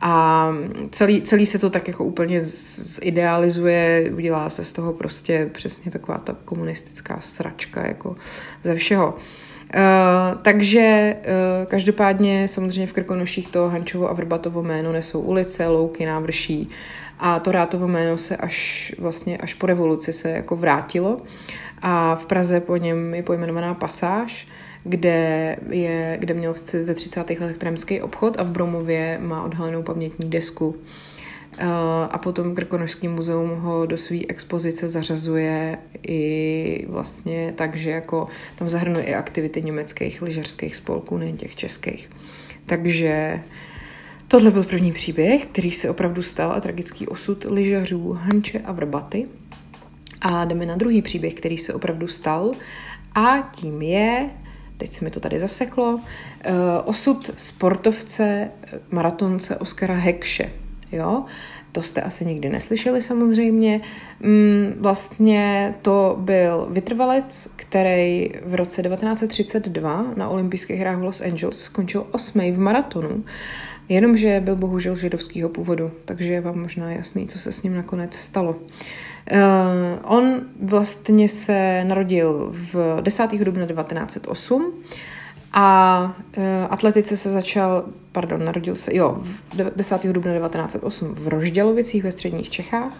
A 0.01 0.53
celý, 0.90 1.23
celý 1.23 1.47
se 1.47 1.59
to 1.59 1.71
tak 1.71 1.88
jako 1.88 2.05
úplně 2.05 2.40
zidealizuje, 2.40 4.11
udělá 4.14 4.51
se 4.51 4.64
z 4.64 4.73
toho 4.73 4.92
prostě 4.92 5.51
přesně 5.53 5.92
taková 5.92 6.18
ta 6.18 6.37
komunistická 6.44 7.18
sračka 7.21 7.87
jako 7.87 8.16
ze 8.62 8.75
všeho. 8.75 9.14
Uh, 9.75 10.40
takže 10.42 11.16
uh, 11.18 11.66
každopádně 11.66 12.49
samozřejmě 12.49 12.87
v 12.87 12.92
Krkonoších 12.92 13.49
to 13.49 13.68
Hančovo 13.68 14.11
a 14.11 14.12
Vrbatovo 14.12 14.62
jméno 14.62 14.92
nesou 14.92 15.21
ulice, 15.21 15.66
louky, 15.66 16.07
návrší 16.07 16.71
a 17.18 17.40
to 17.40 17.52
Rátovo 17.52 17.88
jméno 17.88 18.18
se 18.18 18.37
až 18.37 18.94
vlastně 18.98 19.38
až 19.38 19.54
po 19.54 19.66
revoluci 19.66 20.12
se 20.12 20.31
jako 20.31 20.57
vrátilo 20.57 21.20
a 21.83 22.14
v 22.14 22.26
Praze 22.26 22.61
po 22.61 22.76
něm 22.76 23.14
je 23.14 23.22
pojmenovaná 23.22 23.74
pasáž, 23.74 24.48
kde, 24.85 25.57
je, 25.70 26.16
kde 26.20 26.35
měl 26.35 26.54
ve 26.85 26.94
30. 26.94 27.31
letech 27.31 27.59
tramský 27.59 28.00
obchod 28.00 28.37
a 28.38 28.42
v 28.42 28.50
Bromově 28.50 29.18
má 29.22 29.42
odhalenou 29.42 29.83
pamětní 29.83 30.31
desku. 30.31 30.76
Eh, 31.59 31.66
a 32.11 32.18
potom 32.18 32.54
Krkonožský 32.54 33.09
muzeum 33.09 33.50
ho 33.50 33.87
do 33.87 33.96
své 33.96 34.18
expozice 34.28 34.88
zařazuje 34.88 35.78
i 36.09 36.87
vlastně 36.88 37.52
tak, 37.57 37.76
že 37.76 37.90
jako 37.90 38.28
tam 38.57 38.68
zahrnuje 38.68 39.04
i 39.04 39.14
aktivity 39.14 39.62
německých 39.62 40.22
lyžařských 40.22 40.76
spolků, 40.76 41.18
nejen 41.18 41.37
těch 41.37 41.57
českých. 41.57 42.11
Takže 42.66 43.40
tohle 44.29 44.51
byl 44.51 44.64
první 44.64 44.93
příběh, 44.93 45.47
který 45.47 45.71
se 45.71 45.91
opravdu 45.91 46.23
stal 46.23 46.53
a 46.53 46.61
tragický 46.61 47.07
osud 47.07 47.45
lyžařů 47.45 48.12
Hanče 48.12 48.59
a 48.59 48.73
Vrbaty. 48.73 49.29
A 50.21 50.45
jdeme 50.45 50.67
na 50.67 50.77
druhý 50.77 51.03
příběh, 51.03 51.35
který 51.35 51.59
se 51.59 51.75
opravdu 51.75 52.09
stal 52.09 52.53
a 53.14 53.51
tím 53.53 53.83
je 53.83 54.31
teď 54.79 54.93
se 54.93 55.05
mi 55.05 55.11
to 55.11 55.21
tady 55.21 55.38
zaseklo, 55.38 56.01
eh, 56.41 56.53
osud 56.85 57.31
sportovce, 57.37 58.51
maratonce 58.91 59.57
Oskara 59.57 59.95
Hekše. 59.95 60.51
Jo? 60.93 61.25
To 61.73 61.83
jste 61.83 62.03
asi 62.03 62.25
nikdy 62.25 62.49
neslyšeli 62.49 63.03
samozřejmě. 63.03 63.81
Mm, 64.21 64.75
vlastně 64.81 65.75
to 65.83 66.17
byl 66.21 66.69
vytrvalec, 66.71 67.53
který 67.57 68.31
v 68.45 68.55
roce 68.55 68.83
1932 68.83 70.07
na 70.17 70.29
olympijských 70.29 70.81
hrách 70.81 70.99
v 70.99 71.03
Los 71.03 71.21
Angeles 71.21 71.61
skončil 71.61 72.07
osmý 72.11 72.53
v 72.53 72.59
maratonu, 72.59 73.25
jenomže 73.88 74.40
byl 74.44 74.57
bohužel 74.57 74.96
židovského 74.96 75.48
původu, 75.48 75.90
takže 76.05 76.33
je 76.33 76.40
vám 76.40 76.59
možná 76.59 76.92
jasný, 76.92 77.29
co 77.29 77.38
se 77.38 77.53
s 77.53 77.62
ním 77.62 77.77
nakonec 77.77 78.14
stalo. 78.14 78.57
Uh, 79.33 79.38
on 80.03 80.40
vlastně 80.62 81.29
se 81.29 81.85
narodil 81.85 82.48
v 82.53 82.98
10. 83.01 83.31
dubna 83.33 83.66
1908 83.66 84.72
a 85.53 86.03
uh, 86.37 86.44
atletice 86.70 87.16
se 87.16 87.31
začal, 87.31 87.85
pardon, 88.12 88.44
narodil 88.44 88.77
se, 88.77 88.96
jo, 88.96 89.18
v 89.22 89.72
10. 89.77 90.07
dubna 90.07 90.38
1908 90.38 91.14
v 91.14 91.29
Roždělovicích 91.29 92.03
ve 92.03 92.12
středních 92.12 92.51
Čechách 92.51 92.92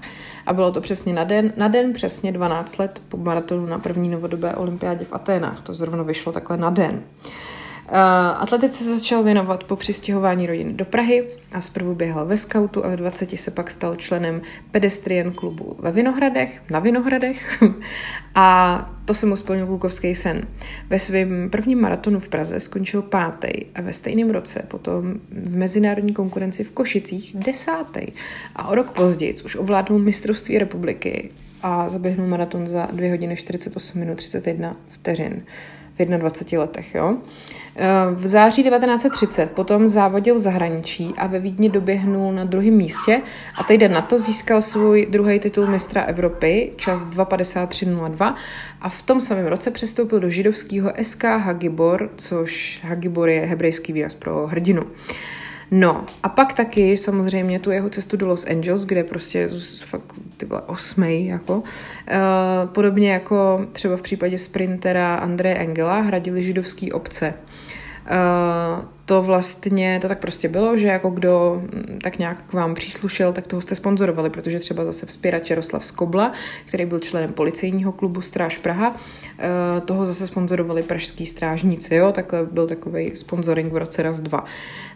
a 0.47 0.53
bylo 0.53 0.73
to 0.73 0.81
přesně 0.81 1.13
na 1.13 1.25
den, 1.25 1.53
na 1.57 1.69
den 1.69 1.93
přesně 1.93 2.33
12 2.33 2.79
let 2.79 3.03
po 3.09 3.17
maratonu 3.17 3.67
na 3.67 3.79
první 3.79 4.09
novodobé 4.09 4.55
olympiádě 4.55 5.05
v 5.05 5.13
Aténách. 5.13 5.61
To 5.61 5.75
zrovna 5.75 6.03
vyšlo 6.03 6.33
takhle 6.33 6.57
na 6.57 6.71
den. 6.71 7.03
Atletice 8.37 8.85
se 8.85 8.99
začal 8.99 9.23
věnovat 9.23 9.65
po 9.65 9.77
přistěhování 9.77 10.47
rodiny 10.47 10.73
do 10.73 10.85
Prahy 10.85 11.29
a 11.53 11.61
zprvu 11.61 11.95
běhal 11.95 12.27
ve 12.27 12.37
skautu 12.37 12.85
a 12.85 12.89
ve 12.89 12.97
20 12.97 13.41
se 13.41 13.51
pak 13.51 13.71
stal 13.71 13.97
členem 13.97 14.43
pedestrian 14.71 15.33
klubu 15.33 15.77
ve 15.79 15.93
Vinohradech, 15.93 16.63
na 16.71 16.79
Vinohradech 16.79 17.63
a 18.35 18.91
to 19.05 19.15
se 19.15 19.27
mu 19.27 19.37
splnil 19.37 19.67
klukovský 19.67 20.15
sen. 20.15 20.47
Ve 20.91 20.99
svém 20.99 21.51
prvním 21.51 21.81
maratonu 21.81 22.21
v 22.21 22.29
Praze 22.29 22.61
skončil 22.61 23.03
pátý 23.03 23.49
a 23.75 23.83
ve 23.83 23.93
stejném 23.93 24.31
roce 24.31 24.65
potom 24.69 25.15
v 25.31 25.57
mezinárodní 25.57 26.15
konkurenci 26.15 26.65
v 26.65 26.71
Košicích 26.71 27.37
desátý. 27.37 28.07
A 28.57 28.69
o 28.69 28.75
rok 28.75 28.91
později 28.91 29.35
už 29.45 29.57
ovládnul 29.57 29.99
mistrovství 29.99 30.59
republiky 30.59 31.31
a 31.63 31.89
zaběhnul 31.89 32.27
maraton 32.27 32.67
za 32.67 32.89
2 32.93 33.11
hodiny 33.11 33.37
48 33.37 33.99
minut 33.99 34.15
31 34.15 34.77
vteřin 34.91 35.43
v 35.99 36.05
21 36.05 36.61
letech. 36.61 36.95
Jo? 36.95 37.17
V 38.15 38.27
září 38.27 38.63
1930 38.63 39.53
potom 39.53 39.89
závodil 39.89 40.35
v 40.35 40.39
zahraničí 40.39 41.15
a 41.17 41.27
ve 41.27 41.39
Vídni 41.39 41.69
doběhnul 41.69 42.33
na 42.33 42.45
druhém 42.45 42.75
místě 42.75 43.23
a 43.59 43.65
týden 43.65 43.93
na 43.93 44.03
to 44.03 44.19
získal 44.19 44.63
svůj 44.63 45.07
druhý 45.11 45.41
titul 45.41 45.67
mistra 45.67 46.03
Evropy, 46.03 46.73
čas 46.77 47.07
2.53.02 47.07 48.35
a 48.81 48.89
v 48.89 49.03
tom 49.03 49.21
samém 49.21 49.47
roce 49.47 49.71
přestoupil 49.71 50.21
do 50.21 50.31
židovského 50.31 50.93
SK 51.03 51.25
Hagibor, 51.25 52.11
což 52.17 52.81
Hagibor 52.83 53.29
je 53.29 53.41
hebrejský 53.41 53.93
výraz 53.93 54.15
pro 54.15 54.47
hrdinu. 54.47 54.83
No 55.71 56.07
a 56.23 56.29
pak 56.29 56.53
taky 56.53 56.97
samozřejmě 56.97 57.59
tu 57.59 57.71
jeho 57.71 57.91
cestu 57.91 58.17
do 58.17 58.27
Los 58.27 58.47
Angeles, 58.47 58.85
kde 58.85 59.05
prostě 59.05 59.49
fakt 59.85 60.13
ty 60.37 60.47
byla 60.47 60.69
osmej, 60.69 61.27
jako. 61.27 61.57
Uh, 61.57 61.63
podobně 62.73 63.13
jako 63.13 63.67
třeba 63.73 63.97
v 63.97 64.03
případě 64.03 64.39
sprintera 64.39 65.15
Andreje 65.15 65.57
Engela 65.57 66.01
hradili 66.01 66.43
židovský 66.43 66.93
obce. 66.93 67.35
Uh, 68.11 68.85
to 69.05 69.23
vlastně, 69.23 69.99
to 70.03 70.09
tak 70.09 70.19
prostě 70.19 70.49
bylo, 70.49 70.77
že 70.77 70.87
jako 70.87 71.11
kdo 71.11 71.63
mm, 71.63 71.99
tak 72.03 72.19
nějak 72.19 72.43
k 72.43 72.53
vám 72.53 72.75
příslušel, 72.75 73.33
tak 73.33 73.47
toho 73.47 73.61
jste 73.61 73.75
sponzorovali, 73.75 74.31
protože 74.31 74.59
třeba 74.59 74.85
zase 74.85 75.07
vzpěrač 75.07 75.51
Jaroslav 75.51 75.85
Skobla, 75.85 76.33
který 76.67 76.87
byl 76.87 76.99
členem 76.99 77.33
policejního 77.33 77.93
klubu 77.93 78.21
Stráž 78.21 78.59
Praha, 78.59 78.89
uh, 78.89 78.97
toho 79.85 80.07
zase 80.07 80.27
sponzorovali 80.27 80.83
pražský 80.83 81.27
strážníci, 81.27 81.95
jo, 81.95 82.13
takhle 82.13 82.47
byl 82.47 82.67
takový 82.67 83.17
sponsoring 83.17 83.73
v 83.73 83.77
roce 83.77 84.03
raz 84.03 84.21
dva. 84.21 84.45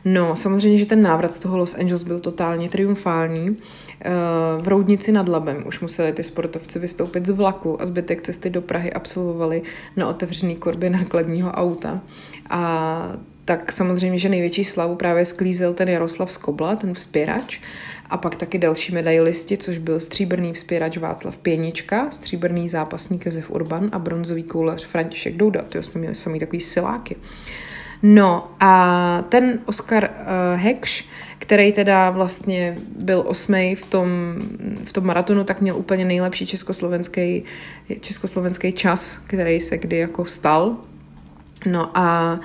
No, 0.04 0.36
samozřejmě, 0.36 0.78
že 0.78 0.86
ten 0.86 1.02
návrat 1.02 1.34
z 1.34 1.38
toho 1.38 1.58
Los 1.58 1.74
Angeles 1.74 2.02
byl 2.02 2.20
totálně 2.20 2.68
triumfální. 2.68 3.56
Eh, 4.04 4.10
v 4.62 4.68
Roudnici 4.68 5.12
nad 5.12 5.28
Labem 5.28 5.64
už 5.66 5.80
museli 5.80 6.12
ty 6.12 6.22
sportovci 6.22 6.78
vystoupit 6.78 7.26
z 7.26 7.30
vlaku 7.30 7.82
a 7.82 7.86
zbytek 7.86 8.22
cesty 8.22 8.50
do 8.50 8.62
Prahy 8.62 8.92
absolvovali 8.92 9.62
na 9.96 10.08
otevřený 10.08 10.56
korby 10.56 10.90
nákladního 10.90 11.50
auta. 11.50 12.00
A 12.52 13.12
tak 13.44 13.72
samozřejmě, 13.72 14.18
že 14.18 14.28
největší 14.28 14.64
slavu 14.64 14.96
právě 14.96 15.24
sklízel 15.24 15.74
ten 15.74 15.88
Jaroslav 15.88 16.32
Skobla, 16.32 16.76
ten 16.76 16.94
vzpěrač, 16.94 17.60
a 18.10 18.16
pak 18.16 18.34
taky 18.34 18.58
další 18.58 18.94
medailisti, 18.94 19.56
což 19.56 19.78
byl 19.78 20.00
stříbrný 20.00 20.52
vzpěrač 20.52 20.96
Václav 20.96 21.38
Pěnička, 21.38 22.10
stříbrný 22.10 22.68
zápasník 22.68 23.26
Josef 23.26 23.50
Urban 23.50 23.88
a 23.92 23.98
bronzový 23.98 24.42
koulař 24.42 24.84
František 24.84 25.36
Douda. 25.36 25.62
Ty 25.62 25.82
jsme 25.82 25.98
měli 25.98 26.14
samý 26.14 26.40
takový 26.40 26.60
siláky. 26.60 27.16
No 28.02 28.50
a 28.60 29.24
ten 29.28 29.58
Oscar 29.66 30.04
uh, 30.04 30.60
Hekš, 30.60 31.08
který 31.38 31.72
teda 31.72 32.10
vlastně 32.10 32.78
byl 32.98 33.24
osmý 33.26 33.74
v 33.74 33.86
tom, 33.86 34.08
v 34.84 34.92
tom 34.92 35.06
maratonu, 35.06 35.44
tak 35.44 35.60
měl 35.60 35.76
úplně 35.76 36.04
nejlepší 36.04 36.46
československý, 36.46 37.44
československý 38.00 38.72
čas, 38.72 39.20
který 39.26 39.60
se 39.60 39.78
kdy 39.78 39.96
jako 39.96 40.24
stal. 40.24 40.76
No 41.66 41.98
a 41.98 42.40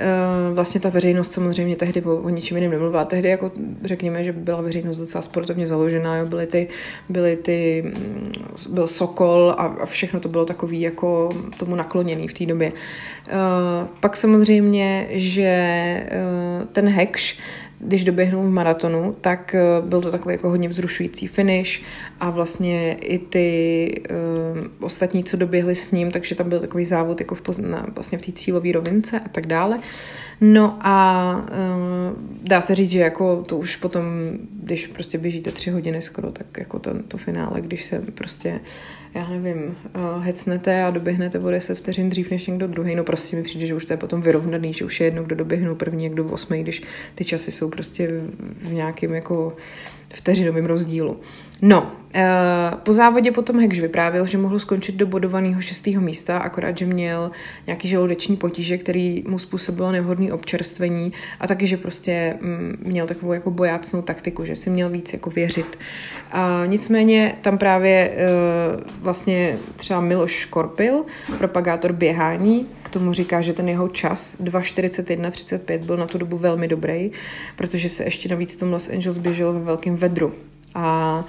uh, 0.00 0.54
vlastně 0.54 0.80
ta 0.80 0.88
veřejnost 0.88 1.32
samozřejmě 1.32 1.76
tehdy 1.76 2.02
o, 2.02 2.16
o 2.16 2.28
ničem 2.28 2.56
jiném 2.56 2.70
nemluvila. 2.70 3.04
Tehdy 3.04 3.28
jako 3.28 3.52
řekněme, 3.84 4.24
že 4.24 4.32
byla 4.32 4.60
veřejnost 4.60 4.98
docela 4.98 5.22
sportovně 5.22 5.66
založená, 5.66 6.16
jo. 6.16 6.26
byly 6.26 6.46
ty, 6.46 6.68
byly 7.08 7.36
ty, 7.36 7.82
mm, 7.86 8.32
byl 8.70 8.88
Sokol 8.88 9.54
a, 9.58 9.62
a 9.62 9.86
všechno 9.86 10.20
to 10.20 10.28
bylo 10.28 10.44
takový 10.44 10.80
jako 10.80 11.28
tomu 11.58 11.74
nakloněný 11.74 12.28
v 12.28 12.34
té 12.34 12.46
době. 12.46 12.72
Uh, 12.72 13.88
pak 14.00 14.16
samozřejmě, 14.16 15.06
že 15.10 16.06
uh, 16.60 16.66
ten 16.66 16.88
Hekš 16.88 17.38
když 17.82 18.04
doběhnul 18.04 18.42
v 18.42 18.50
maratonu, 18.50 19.16
tak 19.20 19.54
eh, 19.54 19.82
byl 19.86 20.00
to 20.00 20.10
takový 20.10 20.34
jako 20.34 20.48
hodně 20.48 20.68
vzrušující 20.68 21.26
finish 21.26 21.82
a 22.20 22.30
vlastně 22.30 22.92
i 22.92 23.18
ty 23.18 24.02
uh, 24.10 24.66
ostatní, 24.80 25.24
co 25.24 25.36
doběhli 25.36 25.74
s 25.74 25.90
ním, 25.90 26.10
takže 26.10 26.34
tam 26.34 26.48
byl 26.48 26.60
takový 26.60 26.84
závod 26.84 27.20
jako 27.20 27.34
v, 27.34 27.58
na, 27.58 27.86
vlastně 27.94 28.18
v 28.18 28.20
té 28.20 28.32
cílové 28.32 28.72
rovince 28.72 29.20
a 29.20 29.28
tak 29.28 29.46
dále. 29.46 29.78
No 30.40 30.78
a 30.80 31.34
uh, 31.34 32.18
dá 32.42 32.60
se 32.60 32.74
říct, 32.74 32.90
že 32.90 33.00
jako 33.00 33.42
to 33.46 33.58
už 33.58 33.76
potom, 33.76 34.04
když 34.62 34.86
prostě 34.86 35.18
běžíte 35.18 35.52
tři 35.52 35.70
hodiny 35.70 36.02
skoro, 36.02 36.32
tak 36.32 36.46
jako 36.58 36.78
to, 36.78 36.90
to 37.08 37.18
finále, 37.18 37.60
když 37.60 37.84
se 37.84 37.98
prostě 38.14 38.60
já 39.14 39.28
nevím, 39.28 39.64
uh, 39.64 40.22
hecnete 40.24 40.82
a 40.82 40.90
doběhnete 40.90 41.38
o 41.38 41.50
10 41.50 41.78
vteřin 41.78 42.08
dřív 42.08 42.30
než 42.30 42.46
někdo 42.46 42.66
druhý. 42.66 42.94
No 42.94 43.04
prostě 43.04 43.36
mi 43.36 43.42
přijde, 43.42 43.66
že 43.66 43.74
už 43.74 43.84
to 43.84 43.92
je 43.92 43.96
potom 43.96 44.22
vyrovnaný, 44.22 44.72
že 44.72 44.84
už 44.84 45.00
je 45.00 45.06
jedno, 45.06 45.24
kdo 45.24 45.36
doběhnou 45.36 45.74
první, 45.74 46.04
jak 46.04 46.14
do 46.14 46.24
osmý, 46.24 46.62
když 46.62 46.82
ty 47.14 47.24
časy 47.24 47.52
jsou 47.52 47.70
prostě 47.70 48.08
v, 48.08 48.68
v 48.68 48.72
nějakém 48.72 49.14
jako 49.14 49.56
vteřinovém 50.14 50.66
rozdílu. 50.66 51.20
No, 51.64 51.92
e, 52.14 52.26
po 52.82 52.92
závodě 52.92 53.32
potom 53.32 53.60
Hekš 53.60 53.80
vyprávěl, 53.80 54.26
že 54.26 54.38
mohl 54.38 54.58
skončit 54.58 54.96
do 54.96 55.06
bodovaného 55.06 55.60
šestého 55.60 56.02
místa, 56.02 56.38
akorát, 56.38 56.78
že 56.78 56.86
měl 56.86 57.30
nějaký 57.66 57.88
žaludeční 57.88 58.36
potíže, 58.36 58.78
který 58.78 59.24
mu 59.26 59.38
způsobilo 59.38 59.92
nevhodné 59.92 60.32
občerstvení 60.32 61.12
a 61.40 61.46
taky, 61.46 61.66
že 61.66 61.76
prostě 61.76 62.36
mm, 62.40 62.76
měl 62.82 63.06
takovou 63.06 63.32
jako 63.32 63.50
bojácnou 63.50 64.02
taktiku, 64.02 64.44
že 64.44 64.56
si 64.56 64.70
měl 64.70 64.90
víc 64.90 65.12
jako 65.12 65.30
věřit. 65.30 65.78
A 66.32 66.62
nicméně 66.66 67.38
tam 67.42 67.58
právě 67.58 68.10
e, 68.10 68.28
vlastně 69.00 69.58
třeba 69.76 70.00
Miloš 70.00 70.32
Škorpil, 70.32 71.04
propagátor 71.38 71.92
běhání, 71.92 72.66
k 72.82 72.88
tomu 72.88 73.12
říká, 73.12 73.40
že 73.40 73.52
ten 73.52 73.68
jeho 73.68 73.88
čas 73.88 74.36
2.41.35 74.40 75.78
byl 75.78 75.96
na 75.96 76.06
tu 76.06 76.18
dobu 76.18 76.36
velmi 76.36 76.68
dobrý, 76.68 77.10
protože 77.56 77.88
se 77.88 78.04
ještě 78.04 78.28
navíc 78.28 78.56
tom 78.56 78.72
Los 78.72 78.88
Angeles 78.88 79.18
běžel 79.18 79.52
ve 79.52 79.60
velkém 79.60 79.96
vedru. 79.96 80.34
A 80.74 81.24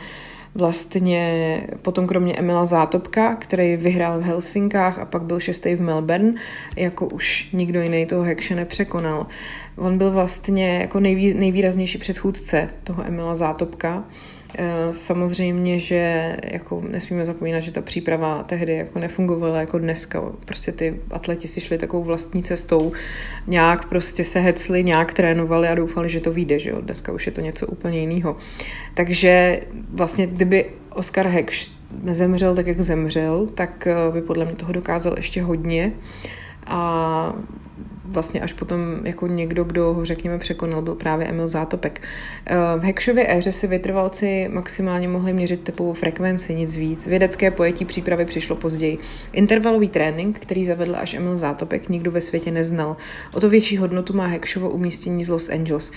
vlastně 0.56 1.68
potom 1.82 2.08
kromě 2.08 2.34
Emila 2.34 2.66
Zátopka, 2.66 3.36
který 3.36 3.76
vyhrál 3.76 4.20
v 4.20 4.24
Helsinkách 4.24 5.00
a 5.00 5.06
pak 5.06 5.22
byl 5.22 5.40
šestý 5.40 5.76
v 5.76 5.82
Melbourne, 5.82 6.34
jako 6.76 7.08
už 7.08 7.50
nikdo 7.54 7.82
jiný 7.82 8.06
toho 8.06 8.24
Hekše 8.24 8.56
nepřekonal. 8.56 9.28
On 9.78 9.98
byl 9.98 10.12
vlastně 10.12 10.78
jako 10.78 11.00
nejvý, 11.00 11.34
nejvýraznější 11.34 11.98
předchůdce 11.98 12.70
toho 12.84 13.08
Emila 13.08 13.36
Zátopka 13.36 14.04
samozřejmě, 14.92 15.80
že 15.80 16.36
jako 16.44 16.82
nesmíme 16.90 17.26
zapomínat, 17.26 17.64
že 17.64 17.72
ta 17.72 17.82
příprava 17.82 18.44
tehdy 18.44 18.74
jako 18.74 19.00
nefungovala 19.00 19.60
jako 19.60 19.78
dneska. 19.78 20.24
Prostě 20.46 20.72
ty 20.72 21.00
atleti 21.12 21.48
si 21.48 21.62
šli 21.62 21.78
takovou 21.78 22.04
vlastní 22.04 22.44
cestou, 22.44 22.92
nějak 23.48 23.90
prostě 23.90 24.24
se 24.24 24.40
hecli, 24.40 24.84
nějak 24.84 25.14
trénovali 25.14 25.68
a 25.68 25.76
doufali, 25.76 26.10
že 26.10 26.20
to 26.20 26.32
vyjde, 26.32 26.60
že 26.60 26.70
jo. 26.70 26.82
Dneska 26.82 27.12
už 27.12 27.26
je 27.26 27.32
to 27.32 27.42
něco 27.42 27.68
úplně 27.68 28.00
jiného. 28.00 28.38
Takže 28.94 29.62
vlastně, 29.90 30.28
kdyby 30.28 30.66
Oscar 30.90 31.28
Hekš 31.28 31.72
nezemřel 32.02 32.56
tak, 32.56 32.68
jak 32.68 32.82
zemřel, 32.82 33.48
tak 33.56 33.88
eh, 33.88 33.96
by 34.12 34.22
podle 34.22 34.46
mě 34.46 34.56
toho 34.56 34.74
dokázal 34.74 35.14
ještě 35.18 35.42
hodně. 35.42 35.92
A 36.66 37.34
vlastně 38.14 38.42
až 38.42 38.54
potom 38.54 38.80
jako 39.04 39.28
někdo, 39.28 39.64
kdo 39.64 39.94
ho 39.94 40.06
řekněme 40.06 40.38
překonal, 40.38 40.82
byl 40.82 40.96
právě 40.96 41.28
Emil 41.28 41.48
Zátopek. 41.48 42.02
Eh, 42.46 42.56
v 42.78 42.84
Hekšově 42.84 43.34
éře 43.38 43.52
si 43.52 43.68
vytrvalci 43.68 44.50
maximálně 44.52 45.08
mohli 45.08 45.34
měřit 45.34 45.64
tepovou 45.64 45.94
frekvenci, 45.94 46.56
nic 46.56 46.78
víc. 46.78 47.08
Vědecké 47.08 47.52
pojetí 47.52 47.86
přípravy 47.86 48.26
přišlo 48.26 48.56
později. 48.56 48.98
Intervalový 49.32 49.88
trénink, 49.88 50.40
který 50.40 50.66
zavedl 50.66 50.96
až 50.96 51.14
Emil 51.14 51.38
Zátopek, 51.38 51.90
nikdo 51.90 52.12
ve 52.12 52.22
světě 52.22 52.52
neznal. 52.52 52.98
O 53.34 53.40
to 53.40 53.50
větší 53.50 53.78
hodnotu 53.78 54.14
má 54.14 54.28
Hekšovo 54.28 54.70
umístění 54.70 55.26
z 55.26 55.30
Los 55.30 55.50
Angeles. 55.50 55.92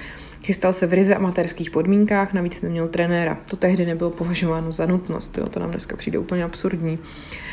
Chystal 0.44 0.72
se 0.72 0.86
v 0.86 0.92
ryze 0.92 1.14
amatérských 1.14 1.70
podmínkách, 1.70 2.32
navíc 2.32 2.62
neměl 2.62 2.88
trenéra. 2.88 3.38
To 3.50 3.56
tehdy 3.56 3.86
nebylo 3.86 4.10
považováno 4.10 4.72
za 4.72 4.86
nutnost, 4.86 5.38
jo? 5.38 5.46
to 5.46 5.60
nám 5.60 5.70
dneska 5.70 5.96
přijde 5.96 6.18
úplně 6.18 6.44
absurdní. 6.44 6.92
Uh, 6.92 7.45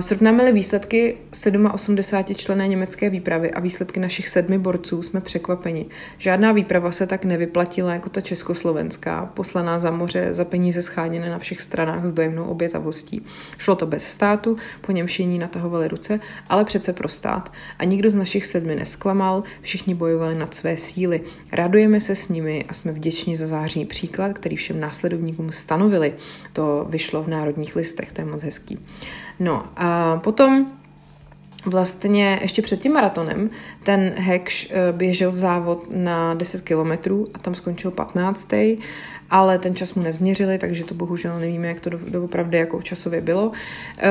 srovnáme-li 0.00 0.52
výsledky 0.52 1.16
87 1.72 2.36
člené 2.36 2.68
německé 2.68 3.10
výpravy 3.10 3.50
a 3.50 3.60
výsledky 3.60 4.00
našich 4.00 4.28
sedmi 4.28 4.58
borců, 4.58 5.02
jsme 5.02 5.20
překvapeni. 5.20 5.86
Žádná 6.18 6.52
výprava 6.52 6.92
se 6.92 7.06
tak 7.06 7.24
nevyplatila 7.24 7.92
jako 7.92 8.08
ta 8.08 8.20
československá, 8.20 9.30
poslaná 9.34 9.78
za 9.78 9.90
moře 9.90 10.28
za 10.30 10.44
peníze 10.44 10.82
scháněné 10.82 11.30
na 11.30 11.38
všech 11.38 11.62
stranách 11.62 12.06
s 12.06 12.12
dojemnou 12.12 12.44
obětavostí. 12.44 13.22
Šlo 13.58 13.76
to 13.76 13.86
bez 13.86 14.04
státu, 14.04 14.56
po 14.80 14.92
něm 14.92 15.06
všichni 15.06 15.38
natahovali 15.38 15.88
ruce, 15.88 16.20
ale 16.48 16.64
přece 16.64 16.92
pro 16.92 17.08
stát. 17.08 17.52
A 17.78 17.84
nikdo 17.84 18.10
z 18.10 18.14
našich 18.14 18.46
sedmi 18.46 18.76
nesklamal, 18.76 19.42
všichni 19.62 19.94
bojovali 19.94 20.34
nad 20.34 20.54
své 20.54 20.76
síly. 20.76 21.20
Radujeme 21.52 22.00
se 22.00 22.14
s 22.14 22.28
nimi 22.28 22.64
a 22.68 22.74
jsme 22.74 22.92
vděční 22.92 23.36
za 23.36 23.46
zářný 23.46 23.86
příklad, 23.86 24.32
který 24.32 24.56
všem 24.56 24.80
následovníkům 24.80 25.52
stanovili. 25.52 26.14
To 26.52 26.86
vyšlo 26.88 27.22
v 27.22 27.28
národních 27.28 27.76
listech, 27.76 28.12
to 28.12 28.20
je 28.20 28.24
moc 28.24 28.42
hezký. 28.42 28.78
No 29.40 29.64
a 29.76 30.16
potom 30.16 30.66
Vlastně 31.66 32.38
ještě 32.42 32.62
před 32.62 32.80
tím 32.80 32.92
maratonem 32.92 33.50
ten 33.82 34.14
Hekš 34.16 34.68
eh, 34.70 34.92
běžel 34.92 35.32
závod 35.32 35.86
na 35.96 36.34
10 36.34 36.62
kilometrů 36.62 37.28
a 37.34 37.38
tam 37.38 37.54
skončil 37.54 37.90
15. 37.90 38.48
Ale 39.30 39.58
ten 39.58 39.74
čas 39.74 39.94
mu 39.94 40.02
nezměřili, 40.02 40.58
takže 40.58 40.84
to 40.84 40.94
bohužel 40.94 41.40
nevíme, 41.40 41.68
jak 41.68 41.80
to 41.80 41.90
doopravdy 41.90 42.58
jako 42.58 42.82
časově 42.82 43.20
bylo. 43.20 43.52
Eh, 43.98 44.06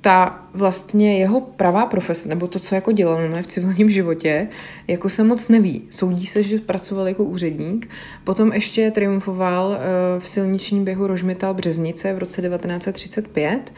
ta 0.00 0.46
vlastně 0.54 1.18
jeho 1.18 1.40
pravá 1.40 1.86
profese, 1.86 2.28
nebo 2.28 2.46
to, 2.46 2.58
co 2.58 2.74
jako 2.74 2.92
dělal 2.92 3.18
v 3.42 3.46
civilním 3.46 3.90
životě, 3.90 4.48
jako 4.88 5.08
se 5.08 5.24
moc 5.24 5.48
neví. 5.48 5.82
Soudí 5.90 6.26
se, 6.26 6.42
že 6.42 6.58
pracoval 6.58 7.08
jako 7.08 7.24
úředník. 7.24 7.88
Potom 8.24 8.52
ještě 8.52 8.90
triumfoval 8.90 9.76
eh, 9.76 10.20
v 10.20 10.28
silničním 10.28 10.84
běhu 10.84 11.06
Rožmital 11.06 11.54
Březnice 11.54 12.12
v 12.12 12.18
roce 12.18 12.42
1935 12.42 13.72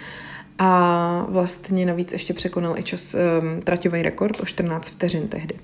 a 0.58 1.26
vlastně 1.28 1.86
navíc 1.86 2.12
ještě 2.12 2.34
překonal 2.34 2.78
i 2.78 2.82
čas 2.82 3.14
um, 3.14 3.62
traťový 3.62 4.02
rekord 4.02 4.40
o 4.40 4.46
14 4.46 4.88
vteřin 4.88 5.28
tehdy. 5.28 5.54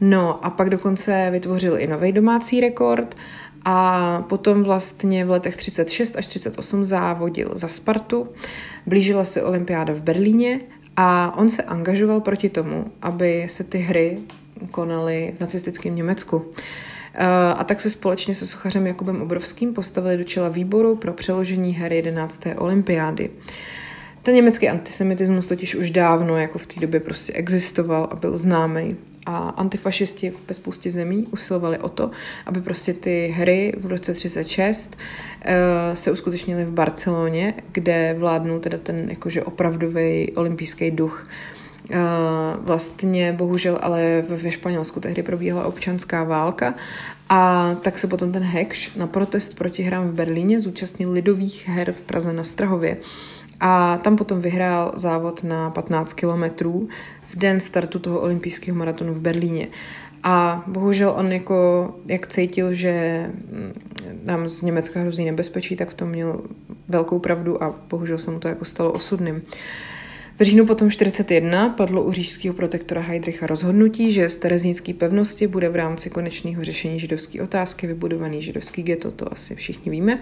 No 0.00 0.44
a 0.44 0.50
pak 0.50 0.70
dokonce 0.70 1.28
vytvořil 1.30 1.78
i 1.78 1.86
nový 1.86 2.12
domácí 2.12 2.60
rekord 2.60 3.16
a 3.64 4.18
potom 4.28 4.62
vlastně 4.62 5.24
v 5.24 5.30
letech 5.30 5.56
36 5.56 6.16
až 6.16 6.26
38 6.26 6.84
závodil 6.84 7.50
za 7.54 7.68
Spartu. 7.68 8.28
Blížila 8.86 9.24
se 9.24 9.42
olympiáda 9.42 9.92
v 9.92 10.00
Berlíně 10.00 10.60
a 10.96 11.36
on 11.36 11.48
se 11.48 11.62
angažoval 11.62 12.20
proti 12.20 12.48
tomu, 12.48 12.92
aby 13.02 13.46
se 13.48 13.64
ty 13.64 13.78
hry 13.78 14.18
konaly 14.70 15.34
v 15.36 15.40
nacistickém 15.40 15.96
Německu. 15.96 16.44
Eh, 17.14 17.26
a 17.56 17.64
tak 17.64 17.80
se 17.80 17.90
společně 17.90 18.34
se 18.34 18.46
sochařem 18.46 18.86
Jakubem 18.86 19.22
Obrovským 19.22 19.74
postavili 19.74 20.16
do 20.16 20.24
čela 20.24 20.48
výboru 20.48 20.96
pro 20.96 21.12
přeložení 21.12 21.72
her 21.72 21.92
11. 21.92 22.40
olympiády. 22.56 23.30
Ten 24.22 24.34
německý 24.34 24.68
antisemitismus 24.68 25.46
totiž 25.46 25.74
už 25.74 25.90
dávno 25.90 26.36
jako 26.36 26.58
v 26.58 26.66
té 26.66 26.80
době 26.80 27.00
prostě 27.00 27.32
existoval 27.32 28.08
a 28.10 28.16
byl 28.16 28.38
známý. 28.38 28.96
A 29.26 29.48
antifašisti 29.48 30.32
ve 30.48 30.54
spoustě 30.54 30.90
zemí 30.90 31.26
usilovali 31.30 31.78
o 31.78 31.88
to, 31.88 32.10
aby 32.46 32.60
prostě 32.60 32.94
ty 32.94 33.34
hry 33.36 33.72
v 33.80 33.86
roce 33.86 34.14
36 34.14 34.96
uh, 34.96 35.02
eh, 35.44 35.96
se 35.96 36.12
uskutečnily 36.12 36.64
v 36.64 36.70
Barceloně, 36.70 37.54
kde 37.72 38.16
vládnul 38.18 38.58
teda 38.58 38.78
ten 38.78 39.10
jakože 39.10 39.44
opravdový 39.44 40.32
olympijský 40.32 40.90
duch. 40.90 41.28
Uh, 41.90 41.96
vlastně 42.58 43.32
bohužel 43.32 43.78
ale 43.82 44.24
ve 44.28 44.50
Španělsku 44.50 45.00
tehdy 45.00 45.22
probíhala 45.22 45.64
občanská 45.64 46.24
válka 46.24 46.74
a 47.28 47.74
tak 47.82 47.98
se 47.98 48.06
potom 48.06 48.32
ten 48.32 48.42
Hekš 48.42 48.94
na 48.96 49.06
protest 49.06 49.54
proti 49.58 49.82
hrám 49.82 50.08
v 50.08 50.12
Berlíně 50.12 50.60
zúčastnil 50.60 51.12
lidových 51.12 51.68
her 51.68 51.92
v 51.92 52.00
Praze 52.00 52.32
na 52.32 52.44
Strahově. 52.44 52.96
A 53.64 53.96
tam 54.02 54.16
potom 54.16 54.40
vyhrál 54.40 54.92
závod 54.94 55.44
na 55.44 55.70
15 55.70 56.12
kilometrů 56.12 56.88
v 57.26 57.36
den 57.36 57.60
startu 57.60 57.98
toho 57.98 58.20
olympijského 58.20 58.78
maratonu 58.78 59.14
v 59.14 59.20
Berlíně. 59.20 59.68
A 60.22 60.64
bohužel 60.66 61.14
on 61.16 61.32
jako, 61.32 61.90
jak 62.06 62.26
cítil, 62.26 62.72
že 62.72 63.26
mm, 63.52 63.72
nám 64.24 64.48
z 64.48 64.62
Německa 64.62 65.00
hrozí 65.00 65.24
nebezpečí, 65.24 65.76
tak 65.76 65.90
v 65.90 65.94
tom 65.94 66.08
měl 66.08 66.42
velkou 66.88 67.18
pravdu 67.18 67.62
a 67.62 67.74
bohužel 67.90 68.18
se 68.18 68.30
mu 68.30 68.38
to 68.38 68.48
jako 68.48 68.64
stalo 68.64 68.92
osudným. 68.92 69.42
V 70.38 70.42
říjnu 70.42 70.66
potom 70.66 70.90
41 70.90 71.68
padlo 71.68 72.02
u 72.02 72.12
říšského 72.12 72.54
protektora 72.54 73.00
Heidricha 73.00 73.46
rozhodnutí, 73.46 74.12
že 74.12 74.28
z 74.28 74.36
terezínské 74.36 74.94
pevnosti 74.94 75.46
bude 75.46 75.68
v 75.68 75.76
rámci 75.76 76.10
konečného 76.10 76.64
řešení 76.64 77.00
židovské 77.00 77.42
otázky 77.42 77.86
vybudovaný 77.86 78.42
židovský 78.42 78.82
ghetto, 78.82 79.10
to 79.10 79.32
asi 79.32 79.54
všichni 79.54 79.90
víme. 79.90 80.18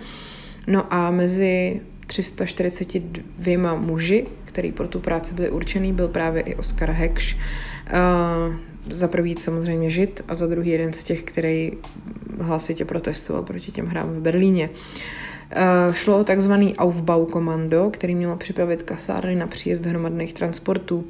No 0.66 0.94
a 0.94 1.10
mezi 1.10 1.80
342 2.10 3.74
muži, 3.74 4.26
který 4.44 4.72
pro 4.72 4.88
tu 4.88 5.00
práci 5.00 5.34
byli 5.34 5.50
určený, 5.50 5.92
byl 5.92 6.08
právě 6.08 6.42
i 6.42 6.54
Oskar 6.54 6.90
Hekš. 6.90 7.36
Uh, 7.36 8.54
za 8.92 9.08
prvý 9.08 9.36
samozřejmě 9.36 9.90
žid 9.90 10.24
a 10.28 10.34
za 10.34 10.46
druhý 10.46 10.70
jeden 10.70 10.92
z 10.92 11.04
těch, 11.04 11.22
který 11.22 11.72
hlasitě 12.40 12.84
protestoval 12.84 13.42
proti 13.42 13.72
těm 13.72 13.86
hrám 13.86 14.10
v 14.12 14.20
Berlíně. 14.20 14.70
Uh, 14.70 15.94
šlo 15.94 16.18
o 16.18 16.24
takzvaný 16.24 16.76
Aufbau-komando, 16.76 17.90
který 17.90 18.14
mělo 18.14 18.36
připravit 18.36 18.82
kasárny 18.82 19.34
na 19.34 19.46
příjezd 19.46 19.86
hromadných 19.86 20.34
transportů 20.34 21.04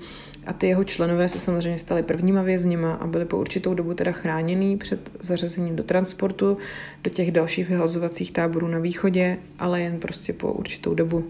a 0.50 0.52
ty 0.52 0.66
jeho 0.66 0.84
členové 0.84 1.28
se 1.28 1.38
samozřejmě 1.38 1.78
stali 1.78 2.02
prvníma 2.02 2.42
vězněma 2.42 2.92
a 2.92 3.06
byli 3.06 3.24
po 3.24 3.36
určitou 3.36 3.74
dobu 3.74 3.94
teda 3.94 4.12
chráněný 4.12 4.76
před 4.76 5.10
zařazením 5.20 5.76
do 5.76 5.82
transportu, 5.82 6.58
do 7.04 7.10
těch 7.10 7.30
dalších 7.30 7.68
vyhlazovacích 7.68 8.32
táborů 8.32 8.68
na 8.68 8.78
východě, 8.78 9.38
ale 9.58 9.80
jen 9.80 9.98
prostě 9.98 10.32
po 10.32 10.52
určitou 10.52 10.94
dobu. 10.94 11.24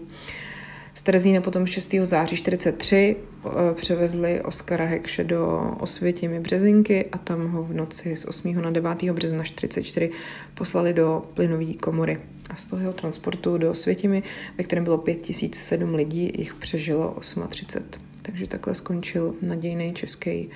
Z 0.95 1.01
Terezína 1.01 1.41
potom 1.41 1.67
6. 1.67 1.95
září 2.03 2.35
43 2.35 3.15
eh, 3.15 3.49
převezli 3.73 4.41
Oskara 4.41 4.85
Hekše 4.85 5.23
do 5.23 5.73
Osvětimi 5.79 6.39
Březinky 6.39 7.05
a 7.11 7.17
tam 7.17 7.47
ho 7.47 7.63
v 7.63 7.73
noci 7.73 8.15
z 8.15 8.25
8. 8.25 8.61
na 8.61 8.71
9. 8.71 9.03
března 9.03 9.43
44 9.43 10.11
poslali 10.53 10.93
do 10.93 11.25
plynové 11.33 11.73
komory. 11.73 12.19
A 12.49 12.55
z 12.55 12.65
toho 12.65 12.93
transportu 12.93 13.57
do 13.57 13.71
Osvětimi, 13.71 14.23
ve 14.57 14.63
kterém 14.63 14.83
bylo 14.83 14.97
5007 14.97 15.95
lidí, 15.95 16.31
jich 16.37 16.53
přežilo 16.53 17.17
38. 17.49 18.10
Takže 18.21 18.47
takhle 18.47 18.75
skončil 18.75 19.35
nadějný 19.41 19.93
český 19.93 20.49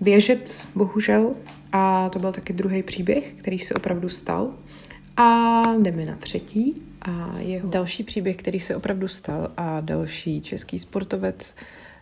běžec, 0.00 0.68
bohužel. 0.74 1.34
A 1.72 2.08
to 2.08 2.18
byl 2.18 2.32
taky 2.32 2.52
druhý 2.52 2.82
příběh, 2.82 3.34
který 3.38 3.58
se 3.58 3.74
opravdu 3.74 4.08
stal. 4.08 4.50
A 5.16 5.62
jdeme 5.82 6.04
na 6.04 6.16
třetí. 6.16 6.82
A 7.02 7.38
jeho 7.38 7.68
další 7.68 8.04
příběh, 8.04 8.36
který 8.36 8.60
se 8.60 8.76
opravdu 8.76 9.08
stal 9.08 9.50
a 9.56 9.80
další 9.80 10.40
český 10.40 10.78
sportovec 10.78 11.54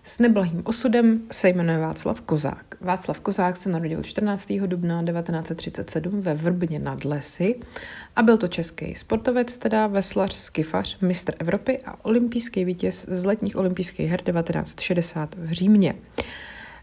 s 0.05 0.19
neblahým 0.19 0.63
osudem 0.65 1.21
se 1.33 1.49
jmenuje 1.49 1.79
Václav 1.79 2.21
Kozák. 2.21 2.75
Václav 2.81 3.21
Kozák 3.21 3.57
se 3.57 3.69
narodil 3.69 4.03
14. 4.03 4.53
dubna 4.67 5.05
1937 5.05 6.21
ve 6.21 6.35
Vrbně 6.35 6.79
nad 6.79 7.05
Lesy 7.05 7.61
a 8.17 8.23
byl 8.23 8.37
to 8.37 8.49
český 8.49 8.95
sportovec, 8.95 9.59
teda 9.59 9.87
veslař, 9.87 10.35
skifař, 10.35 11.01
mistr 11.01 11.35
Evropy 11.39 11.77
a 11.87 12.05
olympijský 12.05 12.65
vítěz 12.65 13.07
z 13.09 13.25
letních 13.25 13.57
olympijských 13.57 14.11
her 14.11 14.21
1960 14.21 15.35
v 15.39 15.53
Římě. 15.53 15.95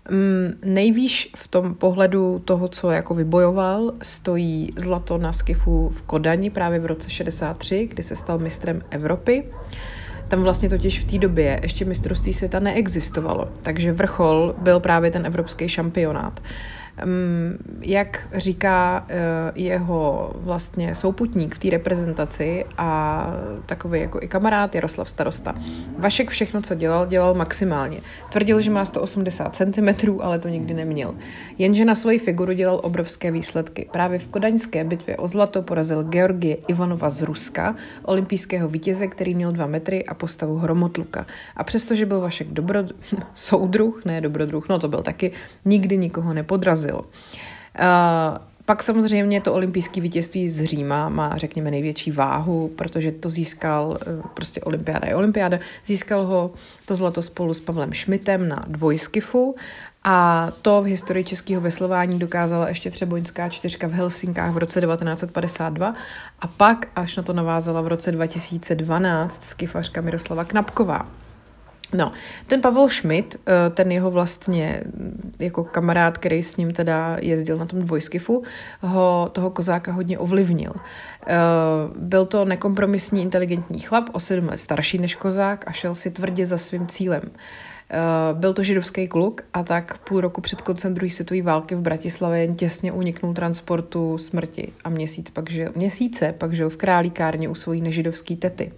Mm, 0.09 0.53
nejvýš 0.65 1.29
v 1.35 1.47
tom 1.47 1.75
pohledu 1.75 2.39
toho, 2.45 2.67
co 2.67 2.91
jako 2.91 3.13
vybojoval, 3.13 3.93
stojí 4.01 4.73
zlato 4.75 5.17
na 5.17 5.33
skifu 5.33 5.89
v 5.89 6.01
Kodani 6.01 6.49
právě 6.49 6.79
v 6.79 6.85
roce 6.85 7.09
63, 7.09 7.87
kdy 7.87 8.03
se 8.03 8.15
stal 8.15 8.39
mistrem 8.39 8.81
Evropy. 8.89 9.43
Tam 10.27 10.43
vlastně 10.43 10.69
totiž 10.69 10.99
v 10.99 11.11
té 11.11 11.17
době 11.17 11.59
ještě 11.63 11.85
mistrovství 11.85 12.33
světa 12.33 12.59
neexistovalo, 12.59 13.49
takže 13.61 13.91
vrchol 13.91 14.55
byl 14.57 14.79
právě 14.79 15.11
ten 15.11 15.25
evropský 15.25 15.69
šampionát. 15.69 16.39
Jak 17.81 18.27
říká 18.33 19.05
eh, 19.09 19.15
jeho 19.55 20.31
vlastně 20.35 20.95
souputník 20.95 21.55
v 21.55 21.59
té 21.59 21.69
reprezentaci 21.69 22.65
a 22.77 23.21
takový 23.65 23.99
jako 23.99 24.19
i 24.21 24.27
kamarád 24.27 24.75
Jaroslav 24.75 25.09
Starosta. 25.09 25.55
Vašek 25.97 26.29
všechno, 26.29 26.61
co 26.61 26.75
dělal, 26.75 27.05
dělal 27.05 27.33
maximálně. 27.33 28.01
Tvrdil, 28.31 28.59
že 28.59 28.71
má 28.71 28.85
180 28.85 29.55
cm, 29.55 30.19
ale 30.21 30.39
to 30.39 30.47
nikdy 30.47 30.73
neměl. 30.73 31.15
Jenže 31.57 31.85
na 31.85 31.95
svoji 31.95 32.19
figuru 32.19 32.53
dělal 32.53 32.79
obrovské 32.83 33.31
výsledky. 33.31 33.89
Právě 33.91 34.19
v 34.19 34.27
kodaňské 34.27 34.83
bitvě 34.83 35.17
o 35.17 35.27
zlato 35.27 35.61
porazil 35.61 36.03
Georgie 36.03 36.57
Ivanova 36.67 37.09
z 37.09 37.21
Ruska, 37.21 37.75
olympijského 38.03 38.69
vítěze, 38.69 39.07
který 39.07 39.35
měl 39.35 39.51
2 39.51 39.67
metry 39.67 40.05
a 40.05 40.13
postavu 40.13 40.57
hromotluka. 40.57 41.25
A 41.55 41.63
přestože 41.63 42.05
byl 42.05 42.21
Vašek 42.21 42.47
dobro... 42.47 42.79
soudruh, 43.33 44.05
ne 44.05 44.21
dobrodruh, 44.21 44.69
no 44.69 44.79
to 44.79 44.87
byl 44.87 45.01
taky, 45.01 45.31
nikdy 45.65 45.97
nikoho 45.97 46.33
nepodrazil 46.33 46.86
porazil. 46.87 47.09
Uh, 47.79 48.37
pak 48.65 48.83
samozřejmě 48.83 49.41
to 49.41 49.53
olympijské 49.53 50.01
vítězství 50.01 50.49
z 50.49 50.65
Říma 50.65 51.09
má, 51.09 51.37
řekněme, 51.37 51.71
největší 51.71 52.11
váhu, 52.11 52.67
protože 52.75 53.11
to 53.11 53.29
získal, 53.29 53.97
eh, 54.01 54.27
prostě 54.33 54.61
olympiáda 54.61 55.07
je 55.07 55.15
olympiáda, 55.15 55.59
získal 55.85 56.25
ho 56.25 56.51
to 56.85 56.95
zlato 56.95 57.21
spolu 57.21 57.53
s 57.53 57.59
Pavlem 57.59 57.93
Šmitem 57.93 58.47
na 58.47 58.65
dvojskifu 58.67 59.55
a 60.03 60.47
to 60.61 60.81
v 60.81 60.85
historii 60.85 61.23
českého 61.23 61.61
veslování 61.61 62.19
dokázala 62.19 62.69
ještě 62.69 62.91
Třeboňská 62.91 63.49
čtyřka 63.49 63.87
v 63.87 63.91
Helsinkách 63.91 64.53
v 64.53 64.57
roce 64.57 64.81
1952 64.81 65.95
a 66.39 66.47
pak 66.47 66.87
až 66.95 67.15
na 67.15 67.23
to 67.23 67.33
navázala 67.33 67.81
v 67.81 67.87
roce 67.87 68.11
2012 68.11 69.45
skifařka 69.45 70.01
Miroslava 70.01 70.43
Knapková. 70.43 71.26
No, 71.93 72.11
ten 72.47 72.61
Pavel 72.61 72.89
Schmidt, 72.89 73.35
eh, 73.35 73.69
ten 73.69 73.91
jeho 73.91 74.11
vlastně 74.11 74.81
mm, 74.85 75.31
jako 75.39 75.63
kamarád, 75.63 76.17
který 76.17 76.43
s 76.43 76.57
ním 76.57 76.73
teda 76.73 77.17
jezdil 77.21 77.57
na 77.57 77.65
tom 77.65 77.81
dvojskifu, 77.81 78.43
ho 78.81 79.29
toho 79.31 79.49
kozáka 79.49 79.91
hodně 79.91 80.19
ovlivnil. 80.19 80.73
Eh, 81.27 81.35
byl 81.95 82.25
to 82.25 82.45
nekompromisní 82.45 83.21
inteligentní 83.21 83.79
chlap, 83.79 84.09
o 84.11 84.19
sedm 84.19 84.47
let 84.47 84.59
starší 84.59 84.97
než 84.97 85.15
kozák 85.15 85.63
a 85.67 85.71
šel 85.71 85.95
si 85.95 86.11
tvrdě 86.11 86.45
za 86.45 86.57
svým 86.57 86.87
cílem. 86.87 87.21
Eh, 87.91 87.97
byl 88.33 88.53
to 88.53 88.63
židovský 88.63 89.07
kluk 89.07 89.41
a 89.53 89.63
tak 89.63 89.97
půl 89.97 90.21
roku 90.21 90.41
před 90.41 90.61
koncem 90.61 90.93
druhé 90.93 91.11
světové 91.11 91.41
války 91.41 91.75
v 91.75 91.81
Bratislavě 91.81 92.41
jen 92.41 92.55
těsně 92.55 92.91
uniknul 92.91 93.33
transportu 93.33 94.17
smrti 94.17 94.73
a 94.83 94.89
měsíc 94.89 95.29
pak 95.29 95.49
žil, 95.49 95.71
měsíce 95.75 96.33
pak 96.37 96.53
žil 96.53 96.69
v 96.69 96.77
králíkárně 96.77 97.49
u 97.49 97.55
svojí 97.55 97.81
nežidovské 97.81 98.35
tety. 98.35 98.71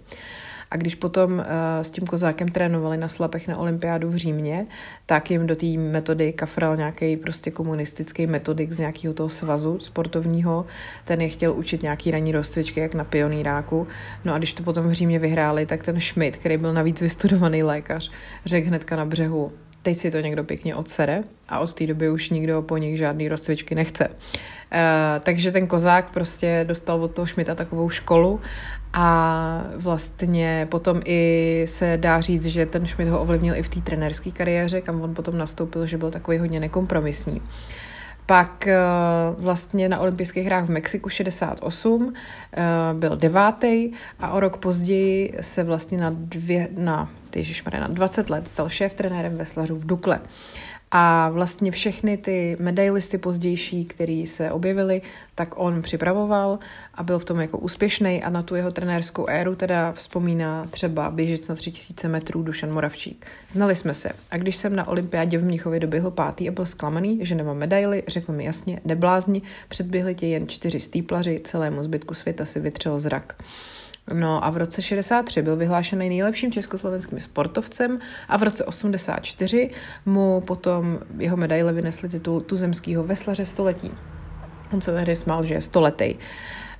A 0.70 0.76
když 0.76 0.94
potom 0.94 1.32
uh, 1.32 1.44
s 1.82 1.90
tím 1.90 2.06
kozákem 2.06 2.48
trénovali 2.48 2.96
na 2.96 3.08
slapech 3.08 3.48
na 3.48 3.56
olympiádu 3.56 4.10
v 4.10 4.16
Římě, 4.16 4.66
tak 5.06 5.30
jim 5.30 5.46
do 5.46 5.56
té 5.56 5.66
metody 5.66 6.32
kafral 6.32 6.76
nějaký 6.76 7.16
prostě 7.16 7.50
komunistický 7.50 8.26
metodik 8.26 8.72
z 8.72 8.78
nějakého 8.78 9.14
toho 9.14 9.28
svazu 9.28 9.78
sportovního. 9.80 10.66
Ten 11.04 11.20
je 11.20 11.28
chtěl 11.28 11.52
učit 11.52 11.82
nějaký 11.82 12.10
ranní 12.10 12.32
rozcvičky, 12.32 12.80
jak 12.80 12.94
na 12.94 13.04
pionýráku. 13.04 13.86
No 14.24 14.34
a 14.34 14.38
když 14.38 14.52
to 14.52 14.62
potom 14.62 14.88
v 14.88 14.92
Římě 14.92 15.18
vyhráli, 15.18 15.66
tak 15.66 15.82
ten 15.82 16.00
Schmidt, 16.00 16.36
který 16.36 16.56
byl 16.56 16.72
navíc 16.72 17.00
vystudovaný 17.00 17.62
lékař, 17.62 18.10
řekl 18.44 18.68
hnedka 18.68 18.96
na 18.96 19.04
břehu, 19.04 19.52
teď 19.82 19.98
si 19.98 20.10
to 20.10 20.20
někdo 20.20 20.44
pěkně 20.44 20.74
odsere 20.74 21.22
a 21.48 21.58
od 21.58 21.74
té 21.74 21.86
doby 21.86 22.10
už 22.10 22.30
nikdo 22.30 22.62
po 22.62 22.76
nich 22.76 22.98
žádný 22.98 23.28
rozcvičky 23.28 23.74
nechce. 23.74 24.08
Uh, 24.08 24.14
takže 25.20 25.52
ten 25.52 25.66
kozák 25.66 26.10
prostě 26.10 26.64
dostal 26.68 27.04
od 27.04 27.14
toho 27.14 27.26
Šmita 27.26 27.54
takovou 27.54 27.90
školu 27.90 28.40
a 28.92 29.64
vlastně 29.76 30.66
potom 30.70 31.00
i 31.04 31.64
se 31.68 31.96
dá 31.96 32.20
říct, 32.20 32.46
že 32.46 32.66
ten 32.66 32.86
Šmit 32.86 33.08
ho 33.08 33.20
ovlivnil 33.20 33.54
i 33.54 33.62
v 33.62 33.68
té 33.68 33.80
trenérské 33.80 34.30
kariéře, 34.30 34.80
kam 34.80 35.00
on 35.00 35.14
potom 35.14 35.38
nastoupil, 35.38 35.86
že 35.86 35.98
byl 35.98 36.10
takový 36.10 36.38
hodně 36.38 36.60
nekompromisní. 36.60 37.42
Pak 38.26 38.68
uh, 38.68 39.44
vlastně 39.44 39.88
na 39.88 39.98
olympijských 39.98 40.46
hrách 40.46 40.64
v 40.64 40.70
Mexiku 40.70 41.08
68 41.08 42.02
uh, 42.02 42.12
byl 42.98 43.16
devátý 43.16 43.92
a 44.20 44.30
o 44.30 44.40
rok 44.40 44.56
později 44.56 45.34
se 45.40 45.64
vlastně 45.64 45.98
na, 45.98 46.10
dvě, 46.14 46.68
na, 46.78 47.10
na 47.80 47.88
20 47.88 48.30
let 48.30 48.48
stal 48.48 48.68
šéf 48.68 48.94
trenérem 48.94 49.36
veslařů 49.36 49.76
v 49.76 49.86
Dukle. 49.86 50.20
A 50.92 51.28
vlastně 51.28 51.70
všechny 51.70 52.16
ty 52.16 52.56
medailisty 52.60 53.18
pozdější, 53.18 53.84
který 53.84 54.26
se 54.26 54.50
objevili, 54.50 55.02
tak 55.34 55.48
on 55.56 55.82
připravoval 55.82 56.58
a 56.94 57.02
byl 57.02 57.18
v 57.18 57.24
tom 57.24 57.40
jako 57.40 57.58
úspěšný 57.58 58.22
a 58.22 58.30
na 58.30 58.42
tu 58.42 58.54
jeho 58.54 58.70
trenérskou 58.70 59.26
éru 59.28 59.54
teda 59.54 59.92
vzpomíná 59.92 60.66
třeba 60.70 61.10
běžec 61.10 61.48
na 61.48 61.54
3000 61.54 62.08
metrů 62.08 62.42
Dušan 62.42 62.72
Moravčík. 62.72 63.26
Znali 63.48 63.76
jsme 63.76 63.94
se 63.94 64.10
a 64.30 64.36
když 64.36 64.56
jsem 64.56 64.76
na 64.76 64.88
olympiádě 64.88 65.38
v 65.38 65.44
Mnichově 65.44 65.80
doběhl 65.80 66.10
pátý 66.10 66.48
a 66.48 66.52
byl 66.52 66.66
zklamaný, 66.66 67.18
že 67.22 67.34
nemám 67.34 67.56
medaily, 67.56 68.02
řekl 68.08 68.32
mi 68.32 68.44
jasně, 68.44 68.80
neblázni, 68.84 69.42
předběhli 69.68 70.14
tě 70.14 70.26
jen 70.26 70.48
čtyři 70.48 70.80
stýplaři, 70.80 71.40
celému 71.44 71.82
zbytku 71.82 72.14
světa 72.14 72.44
si 72.44 72.60
vytřel 72.60 73.00
zrak. 73.00 73.42
No 74.12 74.44
a 74.44 74.50
v 74.50 74.56
roce 74.56 74.82
63 74.82 75.42
byl 75.42 75.56
vyhlášený 75.56 76.08
nejlepším 76.08 76.52
československým 76.52 77.20
sportovcem 77.20 77.98
a 78.28 78.36
v 78.36 78.42
roce 78.42 78.64
84 78.64 79.70
mu 80.06 80.40
potom 80.40 80.98
jeho 81.18 81.36
medaile 81.36 81.72
vynesli 81.72 82.08
titul 82.08 82.40
tuzemského 82.40 83.04
veslaře 83.04 83.46
století. 83.46 83.90
On 84.72 84.80
se 84.80 84.92
tehdy 84.92 85.16
smál, 85.16 85.44
že 85.44 85.54
je 85.54 85.60
stoletý. 85.60 86.14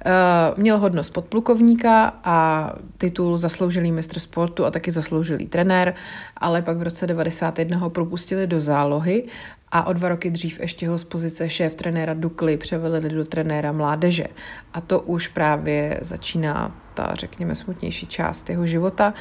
Uh, 0.07 0.59
měl 0.59 0.79
hodnost 0.79 1.13
podplukovníka 1.13 2.15
a 2.25 2.73
titul 2.99 3.39
zasloužilý 3.39 3.93
mistr 3.93 4.19
sportu 4.19 4.65
a 4.65 4.71
taky 4.71 4.91
zasloužilý 4.91 5.47
trenér, 5.47 5.95
ale 6.37 6.63
pak 6.63 6.77
v 6.77 6.83
roce 6.83 7.07
91 7.07 7.79
ho 7.79 7.91
propustili 7.91 8.47
do 8.47 8.61
zálohy 8.61 9.29
a 9.73 9.87
o 9.87 9.93
dva 9.93 10.09
roky 10.09 10.31
dřív 10.31 10.61
ještě 10.61 10.89
ho 10.89 10.99
z 10.99 11.05
pozice 11.05 11.49
šéf 11.49 11.75
trenéra 11.75 12.15
Dukly 12.15 12.57
převelili 12.57 13.09
do 13.09 13.25
trenéra 13.25 13.73
mládeže. 13.73 14.27
A 14.75 14.81
to 14.81 15.01
už 15.01 15.29
právě 15.29 15.99
začíná 16.03 16.77
ta, 16.95 17.15
řekněme, 17.15 17.55
smutnější 17.55 18.07
část 18.07 18.51
jeho 18.51 18.67
života. 18.67 19.15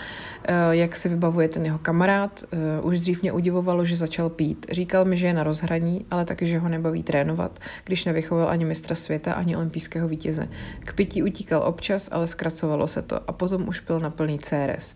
Eh, 0.43 0.53
jak 0.71 0.95
si 0.95 1.09
vybavuje 1.09 1.47
ten 1.47 1.65
jeho 1.65 1.79
kamarád, 1.79 2.43
eh, 2.43 2.81
už 2.81 2.99
dřív 2.99 3.21
mě 3.21 3.31
udivovalo, 3.31 3.85
že 3.85 3.95
začal 3.95 4.29
pít. 4.29 4.65
Říkal 4.71 5.05
mi, 5.05 5.17
že 5.17 5.27
je 5.27 5.33
na 5.33 5.43
rozhraní, 5.43 6.05
ale 6.11 6.25
taky, 6.25 6.47
že 6.47 6.59
ho 6.59 6.69
nebaví 6.69 7.03
trénovat, 7.03 7.59
když 7.85 8.05
nevychoval 8.05 8.49
ani 8.49 8.65
mistra 8.65 8.95
světa, 8.95 9.33
ani 9.33 9.55
olympijského 9.55 10.07
vítěze. 10.07 10.47
K 10.79 10.93
pití 10.93 11.23
utíkal 11.23 11.63
občas, 11.65 12.09
ale 12.11 12.27
zkracovalo 12.27 12.87
se 12.87 13.01
to 13.01 13.29
a 13.29 13.33
potom 13.33 13.67
už 13.67 13.79
byl 13.79 13.99
na 13.99 14.09
plný 14.09 14.39
CRS. 14.39 14.95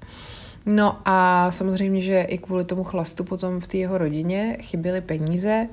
No 0.65 0.97
a 1.05 1.47
samozřejmě, 1.51 2.01
že 2.01 2.21
i 2.21 2.37
kvůli 2.37 2.65
tomu 2.65 2.83
chlastu 2.83 3.23
potom 3.23 3.59
v 3.59 3.67
té 3.67 3.77
jeho 3.77 3.97
rodině 3.97 4.57
chyběly 4.61 5.01
peníze 5.01 5.67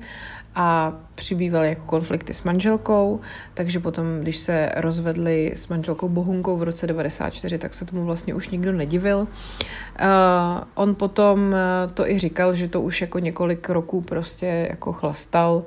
a 0.55 0.93
přibývaly 1.15 1.69
jako 1.69 1.81
konflikty 1.85 2.33
s 2.33 2.43
manželkou, 2.43 3.19
takže 3.53 3.79
potom, 3.79 4.19
když 4.19 4.37
se 4.37 4.71
rozvedli 4.75 5.51
s 5.55 5.67
manželkou 5.67 6.09
Bohunkou 6.09 6.57
v 6.57 6.63
roce 6.63 6.87
94, 6.87 7.57
tak 7.57 7.73
se 7.73 7.85
tomu 7.85 8.05
vlastně 8.05 8.33
už 8.33 8.49
nikdo 8.49 8.71
nedivil. 8.71 9.17
Uh, 9.17 9.27
on 10.75 10.95
potom 10.95 11.55
to 11.93 12.09
i 12.09 12.19
říkal, 12.19 12.55
že 12.55 12.67
to 12.67 12.81
už 12.81 13.01
jako 13.01 13.19
několik 13.19 13.69
roků 13.69 14.01
prostě 14.01 14.67
jako 14.69 14.93
chlastal 14.93 15.63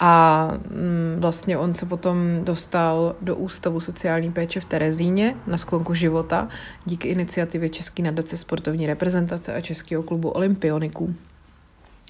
a 0.00 0.48
mm, 0.70 1.16
vlastně 1.18 1.58
on 1.58 1.74
se 1.74 1.86
potom 1.86 2.16
dostal 2.44 3.16
do 3.20 3.36
Ústavu 3.36 3.80
sociální 3.80 4.32
péče 4.32 4.60
v 4.60 4.64
Terezíně 4.64 5.36
na 5.46 5.56
sklonku 5.56 5.94
života 5.94 6.48
díky 6.84 7.08
iniciativě 7.08 7.68
České 7.68 8.02
nadace 8.02 8.36
sportovní 8.36 8.86
reprezentace 8.86 9.54
a 9.54 9.60
Českého 9.60 10.02
klubu 10.02 10.28
olympioniků. 10.28 11.14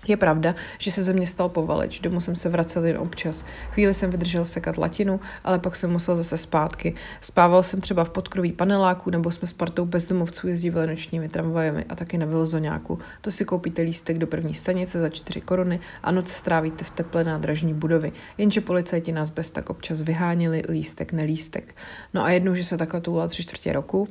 Je 0.08 0.16
pravda, 0.16 0.54
že 0.78 0.92
se 0.92 1.02
ze 1.02 1.12
mě 1.12 1.26
stal 1.26 1.48
povaleč, 1.48 2.00
domů 2.00 2.20
jsem 2.20 2.36
se 2.36 2.48
vracel 2.48 2.84
jen 2.84 2.98
občas. 2.98 3.44
Chvíli 3.70 3.94
jsem 3.94 4.10
vydržel 4.10 4.44
sekat 4.44 4.78
latinu, 4.78 5.20
ale 5.44 5.58
pak 5.58 5.76
jsem 5.76 5.92
musel 5.92 6.16
zase 6.16 6.36
zpátky. 6.36 6.94
Spával 7.20 7.62
jsem 7.62 7.80
třeba 7.80 8.04
v 8.04 8.10
podkroví 8.10 8.52
paneláku, 8.52 9.10
nebo 9.10 9.30
jsme 9.30 9.48
s 9.48 9.52
partou 9.52 9.84
bezdomovců 9.84 10.48
jezdívali 10.48 10.86
nočními 10.86 11.28
tramvajemi 11.28 11.84
a 11.88 11.94
taky 11.94 12.18
na 12.18 12.26
Vilzoňáku. 12.26 12.98
To 13.20 13.30
si 13.30 13.44
koupíte 13.44 13.82
lístek 13.82 14.18
do 14.18 14.26
první 14.26 14.54
stanice 14.54 15.00
za 15.00 15.08
4 15.08 15.40
koruny 15.40 15.80
a 16.02 16.10
noc 16.12 16.28
strávíte 16.28 16.84
v 16.84 16.90
teple 16.90 17.24
nádražní 17.24 17.74
budovy. 17.74 18.12
Jenže 18.38 18.60
policajti 18.60 19.12
nás 19.12 19.30
bez 19.30 19.50
tak 19.50 19.70
občas 19.70 20.02
vyhánili 20.02 20.62
lístek, 20.68 21.12
nelístek. 21.12 21.76
No 22.14 22.24
a 22.24 22.30
jednou, 22.30 22.54
že 22.54 22.64
se 22.64 22.76
takhle 22.76 23.00
toulal 23.00 23.28
tři 23.28 23.42
čtvrtě 23.42 23.72
roku, 23.72 24.08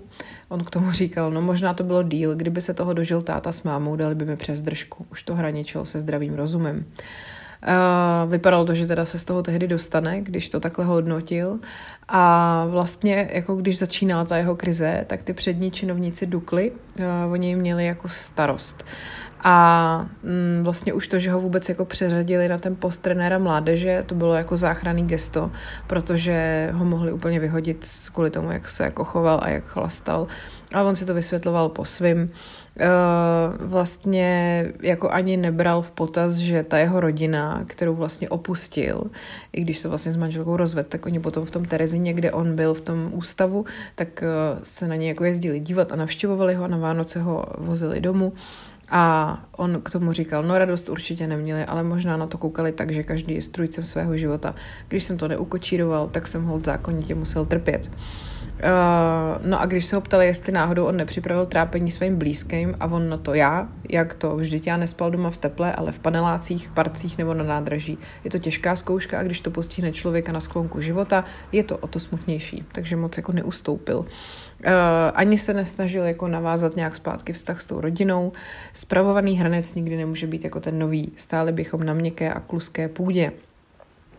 On 0.49 0.63
k 0.63 0.69
tomu 0.69 0.91
říkal, 0.91 1.31
no 1.31 1.41
možná 1.41 1.73
to 1.73 1.83
bylo 1.83 2.03
díl, 2.03 2.35
kdyby 2.35 2.61
se 2.61 2.73
toho 2.73 2.93
dožil 2.93 3.21
táta 3.21 3.51
s 3.51 3.63
mámou, 3.63 3.95
dali 3.95 4.15
by 4.15 4.25
mi 4.25 4.37
přes 4.37 4.61
držku. 4.61 5.05
Už 5.11 5.23
to 5.23 5.35
hraničilo 5.35 5.85
se 5.85 5.99
zdravým 5.99 6.33
rozumem. 6.33 6.85
Uh, 7.67 8.31
vypadalo 8.31 8.65
to, 8.65 8.73
že 8.73 8.87
teda 8.87 9.05
se 9.05 9.19
z 9.19 9.25
toho 9.25 9.43
tehdy 9.43 9.67
dostane, 9.67 10.21
když 10.21 10.49
to 10.49 10.59
takhle 10.59 10.85
hodnotil. 10.85 11.59
A 12.07 12.65
vlastně, 12.69 13.29
jako 13.33 13.55
když 13.55 13.79
začínala 13.79 14.25
ta 14.25 14.37
jeho 14.37 14.55
krize, 14.55 15.05
tak 15.07 15.23
ty 15.23 15.33
přední 15.33 15.71
činovníci 15.71 16.25
Dukly, 16.25 16.71
uh, 16.71 17.31
oni 17.31 17.55
měli 17.55 17.85
jako 17.85 18.09
starost. 18.09 18.85
A 19.43 20.05
mm, 20.23 20.63
vlastně 20.63 20.93
už 20.93 21.07
to, 21.07 21.19
že 21.19 21.31
ho 21.31 21.41
vůbec 21.41 21.69
jako 21.69 21.85
přeřadili 21.85 22.47
na 22.47 22.57
ten 22.57 22.75
post 22.75 22.97
trenéra 22.97 23.37
mládeže, 23.37 24.03
to 24.05 24.15
bylo 24.15 24.33
jako 24.33 24.57
záchranný 24.57 25.07
gesto, 25.07 25.51
protože 25.87 26.69
ho 26.73 26.85
mohli 26.85 27.11
úplně 27.11 27.39
vyhodit 27.39 27.87
kvůli 28.13 28.29
tomu, 28.29 28.51
jak 28.51 28.69
se 28.69 28.83
jako 28.83 29.03
choval 29.03 29.39
a 29.43 29.49
jak 29.49 29.65
chlastal. 29.65 30.27
A 30.73 30.83
on 30.83 30.95
si 30.95 31.05
to 31.05 31.13
vysvětloval 31.13 31.69
po 31.69 31.85
svým. 31.85 32.31
E, 32.79 32.87
vlastně 33.59 34.65
jako 34.81 35.09
ani 35.09 35.37
nebral 35.37 35.81
v 35.81 35.91
potaz, 35.91 36.33
že 36.33 36.63
ta 36.63 36.77
jeho 36.77 36.99
rodina, 36.99 37.63
kterou 37.67 37.95
vlastně 37.95 38.29
opustil, 38.29 39.03
i 39.53 39.61
když 39.61 39.79
se 39.79 39.87
vlastně 39.87 40.11
s 40.11 40.17
manželkou 40.17 40.57
rozvedl, 40.57 40.89
tak 40.89 41.05
oni 41.05 41.19
potom 41.19 41.45
v 41.45 41.51
tom 41.51 41.65
Terezině, 41.65 42.13
kde 42.13 42.31
on 42.31 42.55
byl 42.55 42.73
v 42.73 42.81
tom 42.81 43.09
ústavu, 43.13 43.65
tak 43.95 44.23
e, 44.23 44.27
se 44.63 44.87
na 44.87 44.95
něj 44.95 45.07
jako 45.07 45.23
jezdili 45.23 45.59
dívat 45.59 45.91
a 45.91 45.95
navštěvovali 45.95 46.53
ho 46.53 46.63
a 46.63 46.67
na 46.67 46.77
Vánoce 46.77 47.21
ho 47.21 47.45
vozili 47.57 48.01
domů. 48.01 48.33
A 48.91 49.43
on 49.51 49.81
k 49.81 49.89
tomu 49.89 50.11
říkal, 50.11 50.43
no 50.43 50.57
radost 50.57 50.89
určitě 50.89 51.27
neměli, 51.27 51.65
ale 51.65 51.83
možná 51.83 52.17
na 52.17 52.27
to 52.27 52.37
koukali 52.37 52.71
tak, 52.71 52.91
že 52.91 53.03
každý 53.03 53.35
je 53.35 53.41
strujcem 53.41 53.85
svého 53.85 54.17
života. 54.17 54.55
Když 54.87 55.03
jsem 55.03 55.17
to 55.17 55.27
neukočíroval, 55.27 56.07
tak 56.07 56.27
jsem 56.27 56.45
ho 56.45 56.59
zákonitě 56.59 57.15
musel 57.15 57.45
trpět. 57.45 57.91
Uh, 58.63 59.45
no 59.45 59.61
a 59.61 59.65
když 59.65 59.85
se 59.85 59.95
ho 59.95 60.01
ptali, 60.01 60.25
jestli 60.25 60.51
náhodou 60.51 60.85
on 60.85 60.97
nepřipravil 60.97 61.45
trápení 61.45 61.91
svým 61.91 62.17
blízkým 62.17 62.75
a 62.79 62.85
on 62.85 63.09
na 63.09 63.17
to 63.17 63.33
já, 63.33 63.67
jak 63.89 64.13
to, 64.13 64.35
vždyť 64.35 64.67
já 64.67 64.77
nespal 64.77 65.11
doma 65.11 65.29
v 65.29 65.37
teple, 65.37 65.73
ale 65.73 65.91
v 65.91 65.99
panelácích, 65.99 66.71
parcích 66.73 67.17
nebo 67.17 67.33
na 67.33 67.43
nádraží. 67.43 67.97
Je 68.23 68.31
to 68.31 68.39
těžká 68.39 68.75
zkouška 68.75 69.19
a 69.19 69.23
když 69.23 69.41
to 69.41 69.51
postihne 69.51 69.91
člověka 69.91 70.31
na 70.31 70.39
sklonku 70.39 70.81
života, 70.81 71.25
je 71.51 71.63
to 71.63 71.77
o 71.77 71.87
to 71.87 71.99
smutnější, 71.99 72.63
takže 72.71 72.95
moc 72.95 73.17
jako 73.17 73.31
neustoupil. 73.31 73.99
Uh, 73.99 74.05
ani 75.13 75.37
se 75.37 75.53
nesnažil 75.53 76.03
jako 76.03 76.27
navázat 76.27 76.75
nějak 76.75 76.95
zpátky 76.95 77.33
vztah 77.33 77.61
s 77.61 77.65
tou 77.65 77.81
rodinou. 77.81 78.31
Spravovaný 78.73 79.37
hranec 79.37 79.75
nikdy 79.75 79.97
nemůže 79.97 80.27
být 80.27 80.43
jako 80.43 80.59
ten 80.59 80.79
nový. 80.79 81.11
Stáli 81.15 81.51
bychom 81.51 81.83
na 81.83 81.93
měkké 81.93 82.33
a 82.33 82.39
kluské 82.39 82.87
půdě. 82.87 83.31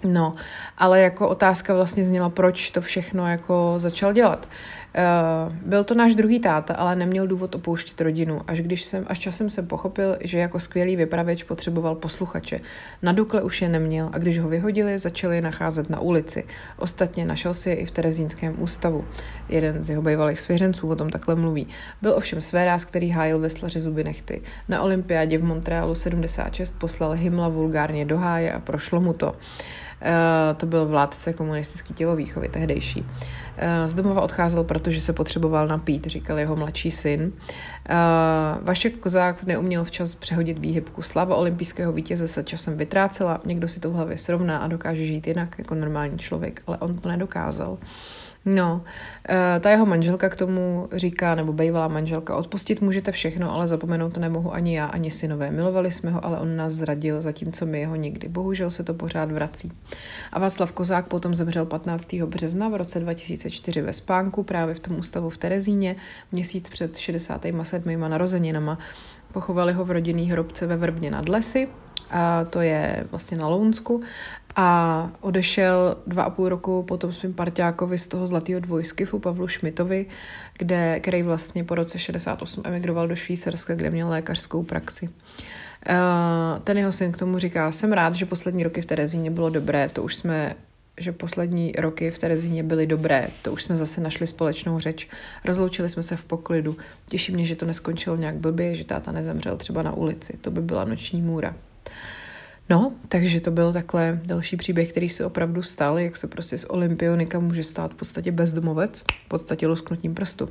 No, 0.05 0.33
ale 0.79 1.01
jako 1.01 1.29
otázka 1.29 1.75
vlastně 1.75 2.05
zněla, 2.05 2.29
proč 2.29 2.71
to 2.71 2.81
všechno 2.81 3.29
jako 3.29 3.75
začal 3.77 4.13
dělat. 4.13 4.49
Uh, 4.99 5.55
byl 5.69 5.85
to 5.85 5.95
náš 5.95 6.15
druhý 6.15 6.41
táta, 6.41 6.75
ale 6.75 6.97
neměl 6.97 7.27
důvod 7.27 7.55
opouštět 7.55 8.01
rodinu, 8.01 8.41
až 8.47 8.61
když 8.61 8.85
jsem, 8.85 9.05
až 9.07 9.19
časem 9.19 9.51
jsem 9.51 9.67
pochopil, 9.67 10.17
že 10.21 10.39
jako 10.39 10.61
skvělý 10.61 10.97
vypravěč 10.97 11.43
potřeboval 11.43 11.95
posluchače. 11.95 12.61
Na 13.03 13.13
Dukle 13.13 13.43
už 13.43 13.63
je 13.63 13.69
neměl 13.69 14.11
a 14.13 14.19
když 14.19 14.39
ho 14.39 14.49
vyhodili, 14.49 14.99
začali 14.99 15.37
je 15.37 15.43
nacházet 15.43 15.91
na 15.91 16.01
ulici. 16.01 16.45
Ostatně 16.77 17.25
našel 17.25 17.55
si 17.55 17.71
je 17.71 17.75
i 17.77 17.87
v 17.87 17.91
Terezínském 17.91 18.63
ústavu. 18.63 19.05
Jeden 19.49 19.85
z 19.85 19.91
jeho 19.91 20.03
bývalých 20.03 20.41
svěřenců 20.41 20.89
o 20.89 20.97
tom 20.97 21.11
takhle 21.11 21.35
mluví. 21.35 21.67
Byl 22.03 22.13
ovšem 22.13 22.41
svéráz, 22.41 22.85
který 22.85 23.11
hájil 23.11 23.39
veslaři 23.39 23.81
zuby 23.81 24.05
nechty. 24.05 24.43
Na 24.69 24.83
olympiádě 24.83 25.39
v 25.39 25.45
Montrealu 25.45 25.95
76 25.95 26.75
poslal 26.79 27.13
Himla 27.13 27.49
vulgárně 27.49 28.05
do 28.05 28.19
háje 28.19 28.53
a 28.53 28.61
prošlo 28.61 29.01
mu 29.01 29.13
to. 29.13 29.27
Uh, 29.27 29.35
to 30.57 30.67
byl 30.67 30.87
vládce 30.87 31.33
komunistický 31.33 31.95
tělovýchovy 31.95 32.49
tehdejší. 32.49 33.05
Eh, 33.63 33.89
z 33.89 33.95
domova 33.95 34.21
odcházel, 34.21 34.65
protože 34.65 35.01
se 35.01 35.13
potřeboval 35.13 35.69
napít, 35.69 36.07
říkal 36.07 36.39
jeho 36.39 36.57
mladší 36.57 36.91
syn. 36.91 37.33
Eh, 37.89 37.95
Vašek 38.63 38.97
Kozák 38.97 39.45
neuměl 39.45 39.85
včas 39.85 40.15
přehodit 40.15 40.59
výhybku. 40.59 41.03
Slava 41.03 41.37
olympijského 41.37 41.93
vítěze 41.93 42.29
se 42.29 42.45
časem 42.45 42.77
vytrácela, 42.77 43.41
někdo 43.45 43.69
si 43.69 43.81
to 43.81 43.91
v 43.91 43.95
hlavě 43.95 44.19
srovná 44.19 44.59
a 44.59 44.69
dokáže 44.69 45.07
žít 45.07 45.27
jinak 45.27 45.55
jako 45.59 45.75
normální 45.75 46.19
člověk, 46.19 46.63
ale 46.67 46.79
on 46.79 46.99
to 46.99 47.09
nedokázal. 47.09 47.79
No, 48.45 48.85
eh, 49.29 49.61
ta 49.61 49.71
jeho 49.71 49.87
manželka 49.87 50.29
k 50.29 50.37
tomu 50.37 50.89
říká, 50.93 51.35
nebo 51.35 51.53
bývalá 51.53 51.89
manželka, 51.89 52.37
odpustit 52.37 52.81
můžete 52.81 53.13
všechno, 53.13 53.53
ale 53.53 53.69
zapomenout 53.69 54.13
to 54.13 54.21
nemohu 54.21 54.55
ani 54.55 54.77
já, 54.77 54.87
ani 54.87 55.11
synové. 55.11 55.51
Milovali 55.51 55.91
jsme 55.91 56.11
ho, 56.11 56.25
ale 56.25 56.39
on 56.39 56.57
nás 56.57 56.73
zradil, 56.73 57.23
zatímco 57.23 57.67
my 57.67 57.81
jeho 57.81 57.97
nikdy. 57.97 58.29
Bohužel 58.29 58.71
se 58.71 58.85
to 58.85 58.95
pořád 58.95 59.33
vrací. 59.33 59.73
A 60.33 60.39
Václav 60.39 60.73
Kozák 60.73 61.09
potom 61.09 61.35
zemřel 61.35 61.67
15. 61.67 62.15
března 62.27 62.69
v 62.69 62.75
roce 62.75 63.01
2004 63.01 63.83
ve 63.83 63.93
spánku, 63.93 64.43
právě 64.43 64.75
v 64.75 64.81
tom 64.81 64.99
ústavu 64.99 65.31
v 65.31 65.39
Terezíně, 65.39 65.97
měsíc 66.33 66.69
před 66.69 66.97
67. 66.97 68.01
narozeninama. 68.01 68.79
Pochovali 69.33 69.73
ho 69.73 69.85
v 69.85 69.91
rodinný 69.91 70.31
hrobce 70.31 70.67
ve 70.67 70.77
Vrbně 70.77 71.11
nad 71.11 71.29
Lesy, 71.29 71.69
a 72.11 72.45
to 72.45 72.61
je 72.61 73.05
vlastně 73.11 73.37
na 73.37 73.49
Lounsku 73.49 74.03
a 74.57 75.11
odešel 75.21 75.97
dva 76.07 76.23
a 76.23 76.31
půl 76.31 76.49
roku 76.49 76.83
potom 76.83 77.13
svým 77.13 77.35
parťákovi 77.35 77.99
z 77.99 78.09
toho 78.09 78.27
zlatého 78.27 78.61
dvojskifu 78.61 79.19
Pavlu 79.19 79.49
Šmitovi, 79.49 80.07
kde, 80.59 81.01
který 81.01 81.23
vlastně 81.23 81.65
po 81.65 81.75
roce 81.75 81.99
68 81.99 82.63
emigroval 82.67 83.09
do 83.09 83.17
Švýcarska, 83.17 83.75
kde 83.75 83.91
měl 83.91 84.09
lékařskou 84.09 84.63
praxi. 84.63 85.09
Ten 86.65 86.79
jeho 86.79 86.93
syn 86.93 87.13
k 87.13 87.17
tomu 87.17 87.39
říká, 87.39 87.73
jsem 87.73 87.93
rád, 87.93 88.15
že 88.15 88.27
poslední 88.27 88.63
roky 88.63 88.83
v 88.83 88.87
Terezíně 88.87 89.31
bylo 89.31 89.51
dobré, 89.51 89.89
to 89.93 90.03
už 90.03 90.17
jsme 90.17 90.55
že 90.99 91.13
poslední 91.13 91.73
roky 91.73 92.11
v 92.11 92.19
Terezíně 92.19 92.63
byly 92.63 92.87
dobré. 92.87 93.29
To 93.43 93.53
už 93.53 93.63
jsme 93.63 93.77
zase 93.77 94.01
našli 94.01 94.27
společnou 94.27 94.79
řeč. 94.79 95.09
Rozloučili 95.45 95.89
jsme 95.89 96.03
se 96.03 96.17
v 96.17 96.25
poklidu. 96.25 96.77
Těší 97.09 97.33
mě, 97.33 97.45
že 97.45 97.57
to 97.57 97.67
neskončilo 97.67 98.17
nějak 98.17 98.35
blbě, 98.35 98.75
že 98.75 98.85
táta 98.85 99.13
nezemřel 99.13 99.57
třeba 99.57 99.83
na 99.83 99.93
ulici. 99.93 100.39
To 100.41 100.51
by 100.51 100.61
byla 100.61 100.85
noční 100.85 101.23
můra. 101.23 101.55
No, 102.71 102.93
takže 103.09 103.41
to 103.41 103.51
byl 103.51 103.73
takhle 103.73 104.21
další 104.25 104.57
příběh, 104.57 104.91
který 104.91 105.09
se 105.09 105.25
opravdu 105.25 105.63
stal, 105.63 105.99
jak 105.99 106.17
se 106.17 106.27
prostě 106.27 106.59
z 106.59 106.65
olympionika 106.65 107.39
může 107.39 107.65
stát 107.65 107.93
v 107.93 107.95
podstatě 107.95 108.33
bezdomovec, 108.33 109.05
v 109.25 109.29
podstatě 109.29 109.67
lusknutím 109.67 110.15
prstu. 110.15 110.49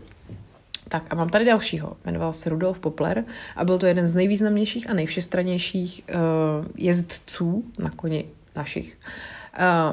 Tak 0.88 1.03
a 1.09 1.15
mám 1.15 1.30
tady 1.30 1.45
dalšího, 1.45 1.97
jmenoval 2.05 2.34
se 2.34 2.49
Rudolf 2.49 2.80
Popler 2.80 3.24
a 3.55 3.65
byl 3.65 3.78
to 3.78 3.86
jeden 3.86 4.05
z 4.05 4.15
nejvýznamnějších 4.15 4.89
a 4.89 4.93
nejvšestranějších 4.93 6.03
uh, 6.09 6.65
jezdců 6.78 7.63
na 7.78 7.89
koni 7.89 8.26
našich. 8.55 8.97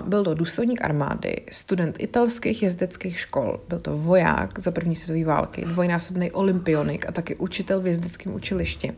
Uh, 0.00 0.08
byl 0.08 0.24
to 0.24 0.34
důstojník 0.34 0.84
armády, 0.84 1.36
student 1.50 1.96
italských 1.98 2.62
jezdeckých 2.62 3.20
škol, 3.20 3.60
byl 3.68 3.80
to 3.80 3.96
voják 3.96 4.58
za 4.58 4.70
první 4.70 4.96
světové 4.96 5.24
války, 5.24 5.64
dvojnásobný 5.64 6.32
olympionik 6.32 7.08
a 7.08 7.12
taky 7.12 7.36
učitel 7.36 7.80
v 7.80 7.86
jezdeckém 7.86 8.34
učilišti. 8.34 8.90
Uh, 8.90 8.96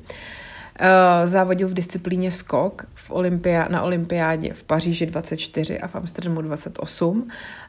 závodil 1.25 1.69
v 1.69 1.75
disciplíně 1.75 2.31
skok 2.31 2.87
v 2.95 3.11
Olympia, 3.11 3.69
na 3.69 3.83
olympiádě 3.83 4.53
v 4.53 4.65
Paříži 4.65 5.07
24 5.07 5.81
a 5.81 5.87
v 5.87 5.95
Amsterdamu 5.95 6.43
28. 6.43 7.29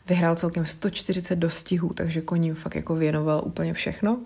Vyhrál 0.09 0.35
celkem 0.35 0.65
140 0.65 1.35
dostihů, 1.35 1.93
takže 1.93 2.21
koním 2.21 2.55
fakt 2.55 2.75
jako 2.75 2.95
věnoval 2.95 3.41
úplně 3.45 3.73
všechno. 3.73 4.19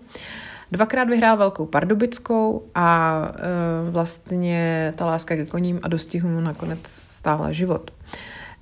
Dvakrát 0.72 1.04
vyhrál 1.04 1.36
Velkou 1.36 1.66
Pardubickou 1.66 2.62
a 2.74 3.18
uh, 3.28 3.90
vlastně 3.90 4.92
ta 4.96 5.06
láska 5.06 5.36
ke 5.36 5.46
koním 5.46 5.80
a 5.82 5.88
dostihům 5.88 6.32
mu 6.32 6.40
nakonec 6.40 6.80
stála 6.86 7.52
život. 7.52 7.90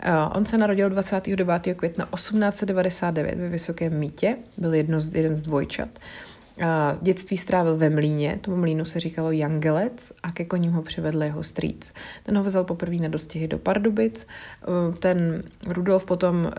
Uh, 0.07 0.37
on 0.37 0.47
se 0.47 0.59
narodil 0.59 0.91
29. 0.91 1.63
května 1.77 2.09
1899 2.15 3.39
ve 3.39 3.49
Vysokém 3.49 3.99
Mítě, 3.99 4.37
byl 4.57 4.75
jedno 4.75 5.01
z, 5.01 5.15
jeden 5.15 5.37
z 5.37 5.43
dvojčat. 5.43 5.89
Dětství 7.03 7.39
strávil 7.39 7.77
ve 7.77 7.91
mlíně, 7.91 8.39
tomu 8.41 8.57
mlínu 8.57 8.85
se 8.85 9.01
říkalo 9.01 9.31
Jangelec 9.31 10.13
a 10.23 10.33
ke 10.33 10.45
koním 10.45 10.73
ho 10.73 10.83
přivedl 10.83 11.23
jeho 11.23 11.43
strýc. 11.43 11.95
Ten 12.23 12.39
ho 12.39 12.45
vzal 12.45 12.65
poprvé 12.65 12.97
na 12.97 13.09
dostihy 13.09 13.49
do 13.49 13.59
Pardubic. 13.59 14.27
Uh, 14.89 14.95
ten 14.95 15.43
Rudolf 15.69 16.05
potom 16.05 16.45
uh, 16.45 16.51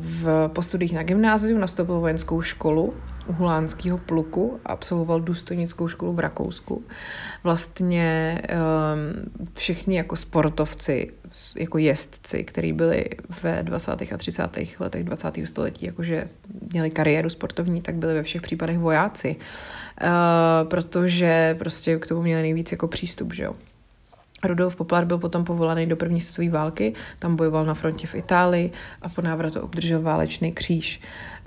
v 0.00 0.50
postudích 0.52 0.92
na 0.92 1.02
gymnáziu 1.02 1.58
nastoupil 1.58 2.00
vojenskou 2.00 2.42
školu 2.42 2.94
hulánského 3.32 3.98
pluku 3.98 4.60
a 4.64 4.72
absolvoval 4.72 5.20
důstojnickou 5.20 5.88
školu 5.88 6.12
v 6.12 6.20
Rakousku. 6.20 6.84
Vlastně 7.44 8.38
um, 8.42 9.50
všichni 9.54 9.96
jako 9.96 10.16
sportovci, 10.16 11.12
jako 11.56 11.78
jezdci, 11.78 12.44
kteří 12.44 12.72
byli 12.72 13.04
ve 13.42 13.62
20. 13.62 13.92
a 14.12 14.16
30. 14.16 14.42
letech 14.80 15.04
20. 15.04 15.38
století, 15.44 15.86
jakože 15.86 16.28
měli 16.72 16.90
kariéru 16.90 17.30
sportovní, 17.30 17.82
tak 17.82 17.94
byli 17.94 18.14
ve 18.14 18.22
všech 18.22 18.42
případech 18.42 18.78
vojáci, 18.78 19.36
uh, 19.36 20.68
protože 20.68 21.56
prostě 21.58 21.98
k 21.98 22.06
tomu 22.06 22.22
měli 22.22 22.42
nejvíc 22.42 22.72
jako 22.72 22.88
přístup, 22.88 23.34
že 23.34 23.44
jo. 23.44 23.54
Rudolf 24.44 24.76
Poplar 24.76 25.04
byl 25.04 25.18
potom 25.18 25.44
povolaný 25.44 25.86
do 25.86 25.96
první 25.96 26.20
světové 26.20 26.58
války, 26.58 26.94
tam 27.18 27.36
bojoval 27.36 27.64
na 27.64 27.74
frontě 27.74 28.06
v 28.06 28.14
Itálii 28.14 28.70
a 29.02 29.08
po 29.08 29.22
návratu 29.22 29.60
obdržel 29.60 30.02
válečný 30.02 30.52
kříž. 30.52 31.00
Uh, 31.00 31.39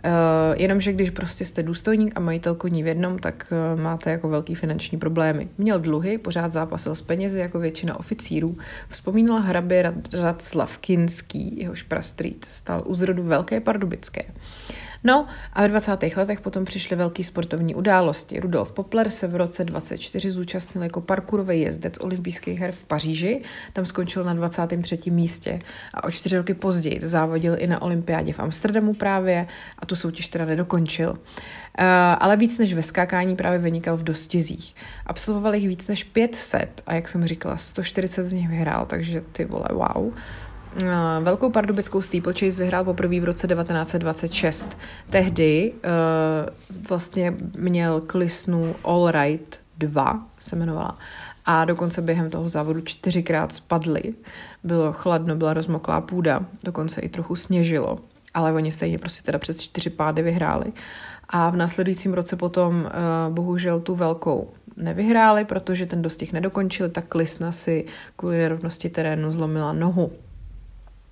jenomže 0.56 0.94
když 0.94 1.10
prostě 1.10 1.46
jste 1.46 1.64
důstojník 1.64 2.14
a 2.16 2.20
majitel 2.20 2.56
koní 2.56 2.84
v 2.84 2.88
jednom, 2.88 3.20
tak 3.20 3.54
uh, 3.76 3.82
máte 3.82 4.12
jako 4.12 4.30
velký 4.30 4.56
finanční 4.56 4.98
problémy. 4.98 5.48
Měl 5.58 5.80
dluhy, 5.80 6.18
pořád 6.18 6.52
zápasil 6.52 6.96
s 6.96 7.02
penězi 7.02 7.40
jako 7.40 7.60
většina 7.60 8.00
oficírů. 8.00 8.58
Vzpomínal 8.90 9.42
hrabě 9.42 9.82
Rad, 9.82 10.14
Radslav 10.14 10.78
Kinský, 10.78 11.60
jehož 11.62 11.84
prastrýc 11.84 12.46
stal 12.46 12.84
u 12.86 12.96
zrodu 12.96 13.24
Velké 13.24 13.62
Pardubické. 13.62 14.24
No 15.04 15.28
a 15.54 15.62
ve 15.62 15.68
20. 15.68 16.04
letech 16.18 16.42
potom 16.42 16.66
přišly 16.66 16.96
velké 16.96 17.24
sportovní 17.24 17.76
události. 17.76 18.40
Rudolf 18.40 18.72
Popler 18.72 19.10
se 19.10 19.28
v 19.28 19.36
roce 19.36 19.66
24 19.66 20.32
zúčastnil 20.32 20.84
jako 20.84 21.02
parkourový 21.02 21.62
jezdec 21.62 21.98
olympijských 22.00 22.60
her 22.60 22.72
v 22.72 22.84
Paříži, 22.84 23.42
tam 23.74 23.86
skončil 23.86 24.24
na 24.24 24.34
23. 24.34 25.00
místě 25.12 25.60
a 25.94 26.04
o 26.04 26.12
čtyři 26.12 26.38
roky 26.38 26.54
později 26.54 27.00
závodil 27.02 27.56
i 27.58 27.68
na 27.68 27.82
olympiádě 27.82 28.34
v 28.34 28.40
Amsterdamu 28.40 28.94
právě 28.94 29.48
a 29.80 29.86
tu 29.86 29.96
soutěž 29.96 30.28
teda 30.28 30.46
nedokončil. 30.46 31.10
Uh, 31.10 31.86
ale 32.20 32.38
víc 32.38 32.58
než 32.58 32.74
ve 32.74 32.84
skákání 32.84 33.36
právě 33.36 33.60
vynikal 33.60 33.98
v 33.98 34.04
dostizích. 34.04 34.76
Absolvoval 35.06 35.56
jich 35.56 35.68
víc 35.68 35.88
než 35.88 36.04
500 36.04 36.82
a 36.88 36.94
jak 36.94 37.10
jsem 37.10 37.28
říkala, 37.28 37.58
140 37.58 38.26
z 38.26 38.34
nich 38.34 38.50
vyhrál, 38.50 38.86
takže 38.86 39.24
ty 39.32 39.46
vole, 39.46 39.68
wow. 39.72 40.14
Eh, 40.82 40.88
Velkou 41.22 41.52
pardubickou 41.52 42.02
steeplechase 42.02 42.62
vyhrál 42.62 42.84
poprvé 42.84 43.20
v 43.20 43.24
roce 43.24 43.48
1926. 43.48 44.78
Tehdy 45.10 45.74
uh, 45.74 46.90
vlastně 46.90 47.34
měl 47.58 48.02
klisnu 48.02 48.76
All 48.84 49.12
Right 49.12 49.60
2, 49.78 50.28
se 50.40 50.56
jmenovala, 50.56 50.98
a 51.46 51.66
dokonce 51.66 52.02
během 52.02 52.30
toho 52.30 52.50
závodu 52.50 52.82
čtyřikrát 52.82 53.54
spadly. 53.54 54.14
Bylo 54.64 54.94
chladno, 54.94 55.36
byla 55.36 55.54
rozmoklá 55.54 56.02
půda, 56.02 56.46
dokonce 56.64 57.02
i 57.02 57.10
trochu 57.10 57.36
sněžilo, 57.36 57.98
ale 58.34 58.54
oni 58.54 58.72
stejně 58.72 58.98
prostě 58.98 59.24
teda 59.24 59.40
přes 59.40 59.62
čtyři 59.62 59.90
pády 59.90 60.22
vyhráli. 60.22 60.66
A 61.30 61.50
v 61.50 61.56
následujícím 61.56 62.14
roce 62.14 62.36
potom 62.36 62.76
uh, 62.76 63.34
bohužel 63.34 63.80
tu 63.80 63.96
velkou 63.96 64.54
nevyhráli, 64.78 65.46
protože 65.46 65.86
ten 65.86 66.02
dostih 66.02 66.34
nedokončili, 66.34 66.90
tak 66.90 67.06
klisna 67.06 67.52
si 67.52 67.86
kvůli 68.16 68.38
nerovnosti 68.38 68.90
terénu 68.90 69.32
zlomila 69.32 69.74
nohu. 69.74 70.12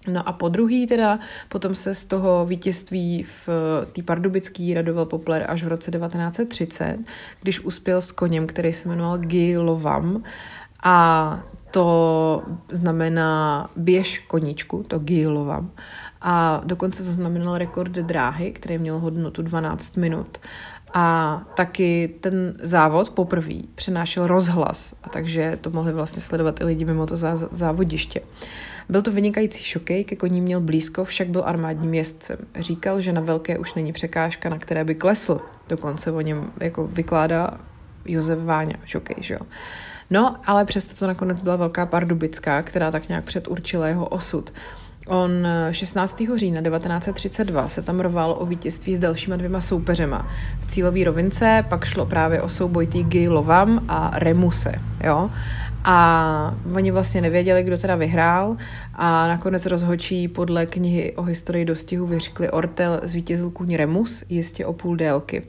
No 0.07 0.29
a 0.29 0.31
po 0.31 0.49
druhý 0.49 0.87
teda, 0.87 1.19
potom 1.49 1.75
se 1.75 1.95
z 1.95 2.05
toho 2.05 2.45
vítězství 2.45 3.23
v 3.23 3.49
té 3.91 4.03
pardubický 4.03 4.73
radoval 4.73 5.05
Popler 5.05 5.45
až 5.47 5.63
v 5.63 5.67
roce 5.67 5.91
1930, 5.91 6.97
když 7.41 7.59
uspěl 7.59 8.01
s 8.01 8.11
koněm, 8.11 8.47
který 8.47 8.73
se 8.73 8.89
jmenoval 8.89 9.17
Gilovam 9.17 10.23
a 10.83 11.39
to 11.71 12.43
znamená 12.71 13.69
běž 13.75 14.19
koníčku, 14.19 14.83
to 14.87 14.99
Gilovam. 14.99 15.71
A 16.21 16.61
dokonce 16.65 17.03
zaznamenal 17.03 17.57
rekord 17.57 17.91
dráhy, 17.91 18.51
který 18.51 18.77
měl 18.77 18.99
hodnotu 18.99 19.41
12 19.41 19.97
minut. 19.97 20.37
A 20.93 21.41
taky 21.55 22.15
ten 22.21 22.57
závod 22.61 23.09
poprvé 23.09 23.55
přenášel 23.75 24.27
rozhlas, 24.27 24.95
a 25.03 25.09
takže 25.09 25.57
to 25.61 25.69
mohli 25.69 25.93
vlastně 25.93 26.21
sledovat 26.21 26.61
i 26.61 26.63
lidi 26.63 26.85
mimo 26.85 27.05
to 27.05 27.15
závodiště. 27.51 28.21
Byl 28.91 29.01
to 29.01 29.11
vynikající 29.11 29.63
šokej, 29.63 30.03
ke 30.03 30.15
koní 30.15 30.41
měl 30.41 30.61
blízko, 30.61 31.05
však 31.05 31.27
byl 31.27 31.43
armádním 31.45 31.93
jezdcem. 31.93 32.37
Říkal, 32.59 33.01
že 33.01 33.13
na 33.13 33.21
velké 33.21 33.57
už 33.57 33.73
není 33.73 33.93
překážka, 33.93 34.49
na 34.49 34.59
které 34.59 34.83
by 34.83 34.95
klesl. 34.95 35.39
Dokonce 35.69 36.11
o 36.11 36.21
něm 36.21 36.51
jako 36.59 36.87
vykládá 36.87 37.49
Josef 38.05 38.39
Váňa, 38.39 38.75
šokej, 38.85 39.15
že 39.19 39.33
jo. 39.33 39.39
No, 40.09 40.35
ale 40.45 40.65
přesto 40.65 40.95
to 40.95 41.07
nakonec 41.07 41.41
byla 41.41 41.55
velká 41.55 41.85
pardubická, 41.85 42.61
která 42.61 42.91
tak 42.91 43.09
nějak 43.09 43.23
předurčila 43.23 43.87
jeho 43.87 44.07
osud. 44.07 44.53
On 45.07 45.31
16. 45.71 46.21
října 46.35 46.61
1932 46.61 47.69
se 47.69 47.81
tam 47.81 47.99
rval 47.99 48.35
o 48.39 48.45
vítězství 48.45 48.95
s 48.95 48.99
dalšíma 48.99 49.35
dvěma 49.35 49.61
soupeřema. 49.61 50.27
V 50.59 50.65
cílové 50.65 51.03
rovince 51.03 51.65
pak 51.69 51.85
šlo 51.85 52.05
právě 52.05 52.41
o 52.41 52.49
souboj 52.49 52.87
Týgy 52.87 53.29
Lovam 53.29 53.85
a 53.87 54.19
Remuse. 54.19 54.71
Jo? 55.03 55.29
A 55.83 56.55
oni 56.75 56.91
vlastně 56.91 57.21
nevěděli, 57.21 57.63
kdo 57.63 57.77
teda 57.77 57.95
vyhrál 57.95 58.57
a 58.93 59.27
nakonec 59.27 59.65
rozhočí 59.65 60.27
podle 60.27 60.65
knihy 60.65 61.15
o 61.15 61.23
historii 61.23 61.65
dostihu 61.65 62.07
vyřkli 62.07 62.49
Ortel 62.49 62.99
zvítězil 63.03 63.49
kůň 63.49 63.75
Remus 63.75 64.23
jistě 64.29 64.65
o 64.65 64.73
půl 64.73 64.95
délky. 64.95 65.43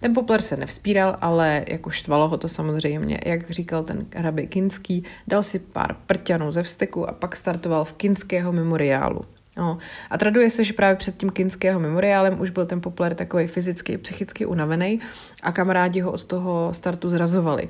Ten 0.00 0.14
popler 0.14 0.40
se 0.42 0.56
nevzpíral, 0.56 1.16
ale 1.20 1.64
jako 1.68 1.90
štvalo 1.90 2.28
ho 2.28 2.36
to 2.36 2.48
samozřejmě. 2.48 3.18
Jak 3.26 3.50
říkal 3.50 3.84
ten 3.84 4.06
hrabě 4.14 4.46
Kinský, 4.46 5.04
dal 5.26 5.42
si 5.42 5.58
pár 5.58 5.96
prťanů 6.06 6.52
ze 6.52 6.62
vsteku 6.62 7.08
a 7.08 7.12
pak 7.12 7.36
startoval 7.36 7.84
v 7.84 7.92
Kinského 7.92 8.52
memoriálu. 8.52 9.20
No. 9.56 9.78
A 10.10 10.18
traduje 10.18 10.50
se, 10.50 10.64
že 10.64 10.72
právě 10.72 10.96
před 10.96 11.16
tím 11.16 11.30
kinského 11.30 11.80
memoriálem 11.80 12.40
už 12.40 12.50
byl 12.50 12.66
ten 12.66 12.80
popler 12.80 13.14
takový 13.14 13.46
fyzicky, 13.46 13.98
psychicky 13.98 14.46
unavený 14.46 15.00
a 15.42 15.52
kamarádi 15.52 16.00
ho 16.00 16.12
od 16.12 16.24
toho 16.24 16.74
startu 16.74 17.08
zrazovali. 17.08 17.68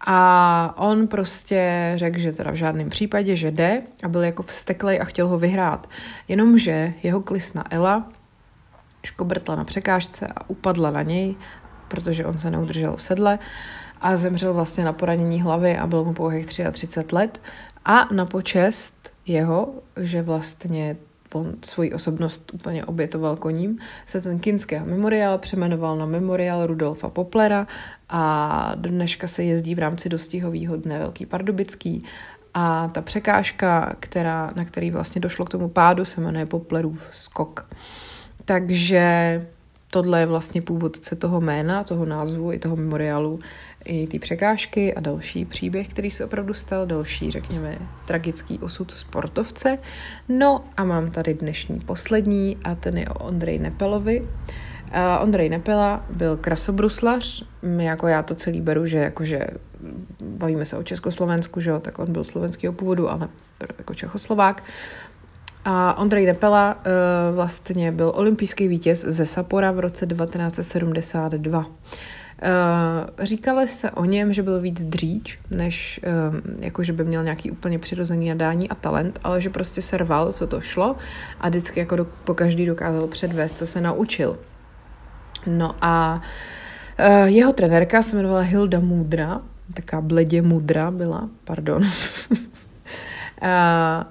A 0.00 0.74
on 0.76 1.06
prostě 1.06 1.92
řekl, 1.96 2.18
že 2.18 2.32
teda 2.32 2.50
v 2.50 2.54
žádném 2.54 2.90
případě, 2.90 3.36
že 3.36 3.50
jde 3.50 3.82
a 4.02 4.08
byl 4.08 4.22
jako 4.22 4.42
vsteklej 4.42 5.00
a 5.00 5.04
chtěl 5.04 5.28
ho 5.28 5.38
vyhrát. 5.38 5.88
Jenomže 6.28 6.94
jeho 7.02 7.20
klisna 7.20 7.64
Ela 7.70 8.08
škobrtla 9.04 9.56
na 9.56 9.64
překážce 9.64 10.26
a 10.26 10.50
upadla 10.50 10.90
na 10.90 11.02
něj, 11.02 11.34
protože 11.88 12.26
on 12.26 12.38
se 12.38 12.50
neudržel 12.50 12.96
v 12.96 13.02
sedle 13.02 13.38
a 14.00 14.16
zemřel 14.16 14.54
vlastně 14.54 14.84
na 14.84 14.92
poranění 14.92 15.42
hlavy 15.42 15.78
a 15.78 15.86
byl 15.86 16.04
mu 16.04 16.14
pouhých 16.14 16.46
33 16.46 17.14
let. 17.14 17.42
A 17.84 18.14
na 18.14 18.26
počest 18.26 19.12
jeho, 19.26 19.74
že 19.96 20.22
vlastně 20.22 20.96
on 21.34 21.54
svoji 21.64 21.92
osobnost 21.92 22.50
úplně 22.54 22.84
obětoval 22.84 23.36
koním, 23.36 23.78
se 24.06 24.20
ten 24.20 24.38
kinského 24.38 24.86
memoriál 24.86 25.38
přemenoval 25.38 25.96
na 25.96 26.06
memoriál 26.06 26.66
Rudolfa 26.66 27.08
Poplera 27.08 27.66
a 28.08 28.72
dneška 28.74 29.26
se 29.26 29.44
jezdí 29.44 29.74
v 29.74 29.78
rámci 29.78 30.08
dostihovýho 30.08 30.76
dne 30.76 30.98
Velký 30.98 31.26
Pardubický 31.26 32.04
a 32.54 32.88
ta 32.88 33.02
překážka, 33.02 33.96
která, 34.00 34.52
na 34.56 34.64
který 34.64 34.90
vlastně 34.90 35.20
došlo 35.20 35.44
k 35.44 35.50
tomu 35.50 35.68
pádu, 35.68 36.04
se 36.04 36.20
jmenuje 36.20 36.46
Poplerův 36.46 37.00
skok. 37.10 37.66
Takže 38.44 39.46
tohle 39.90 40.20
je 40.20 40.26
vlastně 40.26 40.62
původce 40.62 41.16
toho 41.16 41.40
jména, 41.40 41.84
toho 41.84 42.04
názvu 42.04 42.52
i 42.52 42.58
toho 42.58 42.76
memoriálu, 42.76 43.40
i 43.84 44.06
ty 44.06 44.18
překážky 44.18 44.94
a 44.94 45.00
další 45.00 45.44
příběh, 45.44 45.88
který 45.88 46.10
se 46.10 46.24
opravdu 46.24 46.54
stal, 46.54 46.86
další, 46.86 47.30
řekněme, 47.30 47.78
tragický 48.04 48.58
osud 48.58 48.90
sportovce. 48.90 49.78
No 50.28 50.64
a 50.76 50.84
mám 50.84 51.10
tady 51.10 51.34
dnešní 51.34 51.80
poslední 51.80 52.56
a 52.64 52.74
ten 52.74 52.98
je 52.98 53.08
o 53.08 53.24
Ondrej 53.24 53.58
Nepelovi. 53.58 54.20
Uh, 54.20 54.28
Ondrej 55.22 55.48
Nepela 55.48 56.04
byl 56.10 56.36
krasobruslař, 56.36 57.44
jako 57.78 58.08
já 58.08 58.22
to 58.22 58.34
celý 58.34 58.60
beru, 58.60 58.86
že 58.86 58.98
jakože 58.98 59.46
bavíme 60.20 60.64
se 60.64 60.76
o 60.76 60.82
Československu, 60.82 61.60
že 61.60 61.70
jo, 61.70 61.80
tak 61.80 61.98
on 61.98 62.12
byl 62.12 62.24
slovenského 62.24 62.72
původu, 62.72 63.10
ale 63.10 63.28
jako 63.78 63.94
Čechoslovák. 63.94 64.62
A 65.64 65.98
Ondrej 65.98 66.26
Nepela 66.26 66.74
uh, 66.74 67.34
vlastně 67.34 67.92
byl 67.92 68.12
olympijský 68.14 68.68
vítěz 68.68 69.04
ze 69.04 69.26
Sapora 69.26 69.72
v 69.72 69.80
roce 69.80 70.06
1972. 70.06 71.58
Uh, 71.58 71.66
říkalo 73.18 73.66
se 73.66 73.90
o 73.90 74.04
něm, 74.04 74.32
že 74.32 74.42
byl 74.42 74.60
víc 74.60 74.84
dříč, 74.84 75.38
než 75.50 76.00
um, 76.30 76.42
jako, 76.60 76.82
že 76.82 76.92
by 76.92 77.04
měl 77.04 77.24
nějaký 77.24 77.50
úplně 77.50 77.78
přirozený 77.78 78.28
nadání 78.28 78.68
a 78.68 78.74
talent, 78.74 79.20
ale 79.24 79.40
že 79.40 79.50
prostě 79.50 79.82
se 79.82 79.96
rval, 79.96 80.32
co 80.32 80.46
to 80.46 80.60
šlo 80.60 80.96
a 81.40 81.48
vždycky 81.48 81.80
jako 81.80 81.96
do, 81.96 82.06
po 82.24 82.34
každý 82.34 82.66
dokázal 82.66 83.06
předvést, 83.06 83.58
co 83.58 83.66
se 83.66 83.80
naučil. 83.80 84.38
No 85.46 85.74
a 85.80 86.22
uh, 87.00 87.28
jeho 87.28 87.52
trenérka 87.52 88.02
se 88.02 88.16
jmenovala 88.16 88.40
Hilda 88.40 88.80
Mudra, 88.80 89.40
taká 89.74 90.00
bledě 90.00 90.42
mudra 90.42 90.90
byla, 90.90 91.28
pardon. 91.44 91.82
Uh, 91.82 92.38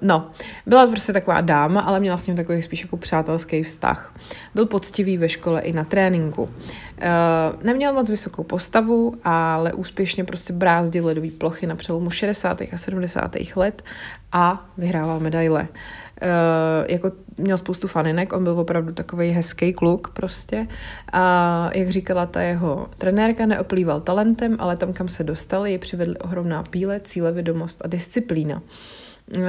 no, 0.00 0.30
byla 0.66 0.86
prostě 0.86 1.12
taková 1.12 1.40
dáma, 1.40 1.80
ale 1.80 2.00
měla 2.00 2.18
s 2.18 2.26
ním 2.26 2.36
takový 2.36 2.62
spíš 2.62 2.82
jako 2.82 2.96
přátelský 2.96 3.62
vztah. 3.62 4.14
Byl 4.54 4.66
poctivý 4.66 5.18
ve 5.18 5.28
škole 5.28 5.60
i 5.60 5.72
na 5.72 5.84
tréninku. 5.84 6.42
Uh, 6.42 6.50
neměl 7.62 7.92
moc 7.92 8.10
vysokou 8.10 8.42
postavu, 8.42 9.14
ale 9.24 9.72
úspěšně 9.72 10.24
prostě 10.24 10.52
brázdil 10.52 11.06
ledové 11.06 11.30
plochy 11.30 11.66
na 11.66 11.76
přelomu 11.76 12.10
60. 12.10 12.60
a 12.72 12.76
70. 12.76 13.36
let 13.56 13.84
a 14.32 14.66
vyhrával 14.76 15.20
medaile. 15.20 15.60
Uh, 15.60 15.68
jako 16.88 17.12
měl 17.36 17.58
spoustu 17.58 17.88
faninek, 17.88 18.32
on 18.32 18.44
byl 18.44 18.58
opravdu 18.58 18.92
takový 18.92 19.30
hezký 19.30 19.72
kluk 19.72 20.10
prostě. 20.14 20.66
A 21.12 21.70
jak 21.74 21.88
říkala 21.88 22.26
ta 22.26 22.42
jeho 22.42 22.88
trenérka, 22.98 23.46
neoplýval 23.46 24.00
talentem, 24.00 24.56
ale 24.58 24.76
tam, 24.76 24.92
kam 24.92 25.08
se 25.08 25.24
dostali, 25.24 25.72
je 25.72 25.78
přivedli 25.78 26.18
ohromná 26.18 26.62
píle, 26.62 27.00
cílevědomost 27.00 27.82
a 27.84 27.88
disciplína. 27.88 28.62
Uh, 29.36 29.40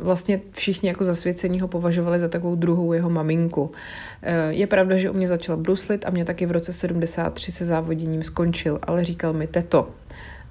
vlastně 0.00 0.40
všichni 0.52 0.88
jako 0.88 1.04
zasvěcení 1.04 1.60
ho 1.60 1.68
považovali 1.68 2.20
za 2.20 2.28
takovou 2.28 2.56
druhou 2.56 2.92
jeho 2.92 3.10
maminku. 3.10 3.72
E, 4.22 4.52
je 4.52 4.66
pravda, 4.66 4.96
že 4.96 5.10
u 5.10 5.12
mě 5.12 5.28
začal 5.28 5.56
bruslit 5.56 6.06
a 6.06 6.10
mě 6.10 6.24
taky 6.24 6.46
v 6.46 6.50
roce 6.50 6.72
73 6.72 7.52
se 7.52 7.64
závoděním 7.64 8.22
skončil, 8.22 8.78
ale 8.82 9.04
říkal 9.04 9.32
mi 9.32 9.46
teto. 9.46 9.90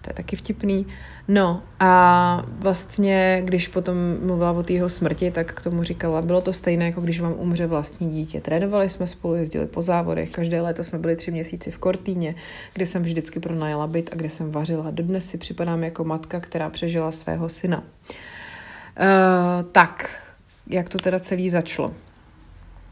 To 0.02 0.10
je 0.10 0.14
taky 0.14 0.36
vtipný. 0.36 0.86
No 1.28 1.64
a 1.80 2.46
vlastně, 2.50 3.42
když 3.46 3.68
potom 3.68 3.96
mluvila 4.22 4.52
o 4.52 4.64
jeho 4.70 4.90
smrti, 4.90 5.32
tak 5.32 5.54
k 5.54 5.62
tomu 5.62 5.84
říkala, 5.84 6.22
bylo 6.22 6.42
to 6.42 6.54
stejné, 6.54 6.86
jako 6.86 7.02
když 7.02 7.22
vám 7.22 7.34
umře 7.38 7.68
vlastní 7.68 8.10
dítě. 8.10 8.42
Trénovali 8.42 8.90
jsme 8.90 9.08
spolu, 9.08 9.36
jezdili 9.36 9.68
po 9.68 9.82
závodech, 9.82 10.32
každé 10.32 10.62
léto 10.62 10.84
jsme 10.84 11.00
byli 11.00 11.16
tři 11.16 11.32
měsíci 11.32 11.72
v 11.72 11.78
Kortýně, 11.78 12.36
kde 12.74 12.86
jsem 12.86 13.04
vždycky 13.04 13.40
pronajala 13.40 13.88
byt 13.88 14.10
a 14.14 14.16
kde 14.16 14.30
jsem 14.30 14.52
vařila. 14.52 14.92
Dodnes 14.92 15.30
si 15.30 15.38
připadám 15.38 15.84
jako 15.84 16.04
matka, 16.04 16.40
která 16.40 16.70
přežila 16.70 17.12
svého 17.12 17.50
syna. 17.50 17.78
Uh, 17.80 17.86
tak, 19.72 20.10
jak 20.68 20.90
to 20.90 20.98
teda 20.98 21.20
celý 21.20 21.50
začalo? 21.50 21.94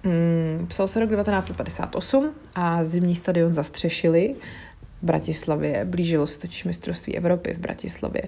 Hmm, 0.03 0.65
psal 0.67 0.87
se 0.87 0.99
rok 0.99 1.09
1958 1.09 2.31
a 2.55 2.83
zimní 2.83 3.15
stadion 3.15 3.53
zastřešili 3.53 4.35
v 5.01 5.05
Bratislavě. 5.05 5.85
Blížilo 5.85 6.27
se 6.27 6.39
totiž 6.39 6.63
mistrovství 6.63 7.17
Evropy 7.17 7.53
v 7.53 7.59
Bratislavě. 7.59 8.21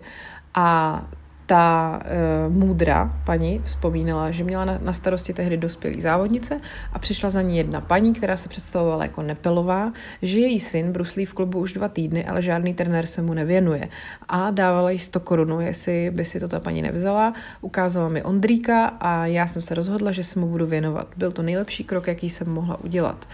A 0.54 1.08
ta 1.50 2.00
uh, 2.48 2.54
můdra 2.54 3.14
paní 3.26 3.62
vzpomínala, 3.66 4.32
že 4.32 4.44
měla 4.44 4.66
na, 4.66 4.80
na 4.82 4.94
starosti 4.94 5.34
tehdy 5.34 5.58
dospělý 5.58 6.02
závodnice 6.02 6.62
a 6.94 7.00
přišla 7.00 7.30
za 7.30 7.42
ní 7.42 7.58
jedna 7.58 7.82
paní, 7.82 8.14
která 8.14 8.38
se 8.38 8.50
představovala 8.50 9.04
jako 9.04 9.22
Nepelová, 9.22 9.94
že 10.22 10.40
její 10.40 10.60
syn 10.60 10.92
bruslí 10.92 11.26
v 11.26 11.34
klubu 11.34 11.60
už 11.60 11.74
dva 11.74 11.88
týdny, 11.88 12.26
ale 12.26 12.42
žádný 12.42 12.74
trenér 12.74 13.06
se 13.06 13.22
mu 13.22 13.34
nevěnuje. 13.34 13.90
A 14.28 14.52
dávala 14.52 14.92
jí 14.92 15.00
100 15.00 15.20
korunů, 15.20 15.62
jestli 15.62 16.12
by 16.12 16.26
si 16.26 16.40
to 16.40 16.48
ta 16.48 16.60
paní 16.60 16.82
nevzala. 16.82 17.34
Ukázala 17.62 18.10
mi 18.10 18.24
Ondríka 18.24 18.86
a 18.86 19.26
já 19.26 19.48
jsem 19.48 19.62
se 19.62 19.76
rozhodla, 19.76 20.12
že 20.12 20.24
se 20.24 20.40
mu 20.40 20.48
budu 20.48 20.66
věnovat. 20.66 21.08
Byl 21.18 21.32
to 21.32 21.42
nejlepší 21.42 21.84
krok, 21.84 22.08
jaký 22.08 22.30
jsem 22.30 22.50
mohla 22.50 22.84
udělat. 22.84 23.28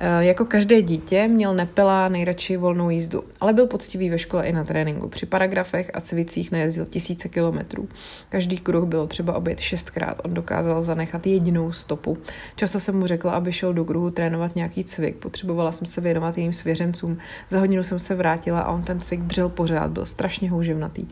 Eh, 0.00 0.24
jako 0.24 0.44
každé 0.44 0.82
dítě 0.82 1.28
měl 1.28 1.54
Nepela 1.54 2.08
nejradši 2.08 2.56
volnou 2.56 2.90
jízdu, 2.90 3.24
ale 3.40 3.52
byl 3.52 3.66
poctivý 3.66 4.10
ve 4.10 4.18
škole 4.18 4.46
i 4.46 4.52
na 4.52 4.64
tréninku. 4.64 5.08
Při 5.08 5.26
paragrafech 5.26 5.90
a 5.94 6.00
cvicích 6.00 6.52
najezdil 6.52 6.86
tisíce 6.86 7.28
kilometrů. 7.28 7.88
Každý 8.28 8.58
kruh 8.58 8.84
bylo 8.84 9.06
třeba 9.06 9.34
obět 9.34 9.60
šestkrát, 9.60 10.20
on 10.24 10.34
dokázal 10.34 10.82
zanechat 10.82 11.26
jedinou 11.26 11.72
stopu. 11.72 12.18
Často 12.56 12.80
jsem 12.80 12.98
mu 12.98 13.06
řekla, 13.06 13.32
aby 13.32 13.52
šel 13.52 13.74
do 13.74 13.84
kruhu 13.84 14.10
trénovat 14.10 14.56
nějaký 14.56 14.84
cvik. 14.84 15.16
Potřebovala 15.16 15.72
jsem 15.72 15.86
se 15.86 16.00
věnovat 16.00 16.38
jiným 16.38 16.52
svěřencům. 16.52 17.18
Za 17.50 17.58
hodinu 17.60 17.82
jsem 17.82 17.98
se 17.98 18.14
vrátila 18.14 18.60
a 18.60 18.72
on 18.72 18.82
ten 18.82 19.00
cvik 19.00 19.20
dřel 19.20 19.48
pořád, 19.48 19.90
byl 19.90 20.06
strašně 20.06 20.50
houževnatý. 20.50 21.06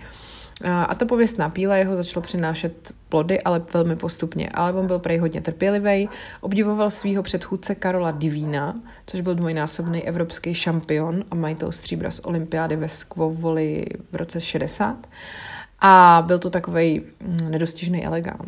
A 0.65 0.95
ta 0.95 1.07
pověstná 1.07 1.49
píla 1.49 1.77
jeho 1.77 1.97
začala 1.97 2.23
přinášet 2.23 2.93
plody, 3.09 3.43
ale 3.43 3.63
velmi 3.75 3.97
postupně. 3.97 4.49
Ale 4.49 4.73
on 4.73 4.87
byl 4.87 4.99
prej 4.99 5.19
hodně 5.19 5.41
trpělivý, 5.41 6.09
obdivoval 6.41 6.91
svého 6.91 7.23
předchůdce 7.23 7.75
Karola 7.75 8.11
Divína, 8.11 8.81
což 9.07 9.21
byl 9.21 9.35
dvojnásobný 9.35 10.03
evropský 10.03 10.55
šampion 10.55 11.25
a 11.31 11.35
majitel 11.35 11.73
stříbra 11.73 12.11
z 12.11 12.19
olympiády 12.19 12.77
ve 12.77 12.89
skvovoli 12.89 13.87
v 14.13 14.17
roce 14.17 14.41
60. 14.41 14.97
A 15.81 16.23
byl 16.27 16.39
to 16.39 16.51
takový 16.51 17.03
mm, 17.21 17.51
nedostižný 17.51 18.05
elegán. 18.05 18.47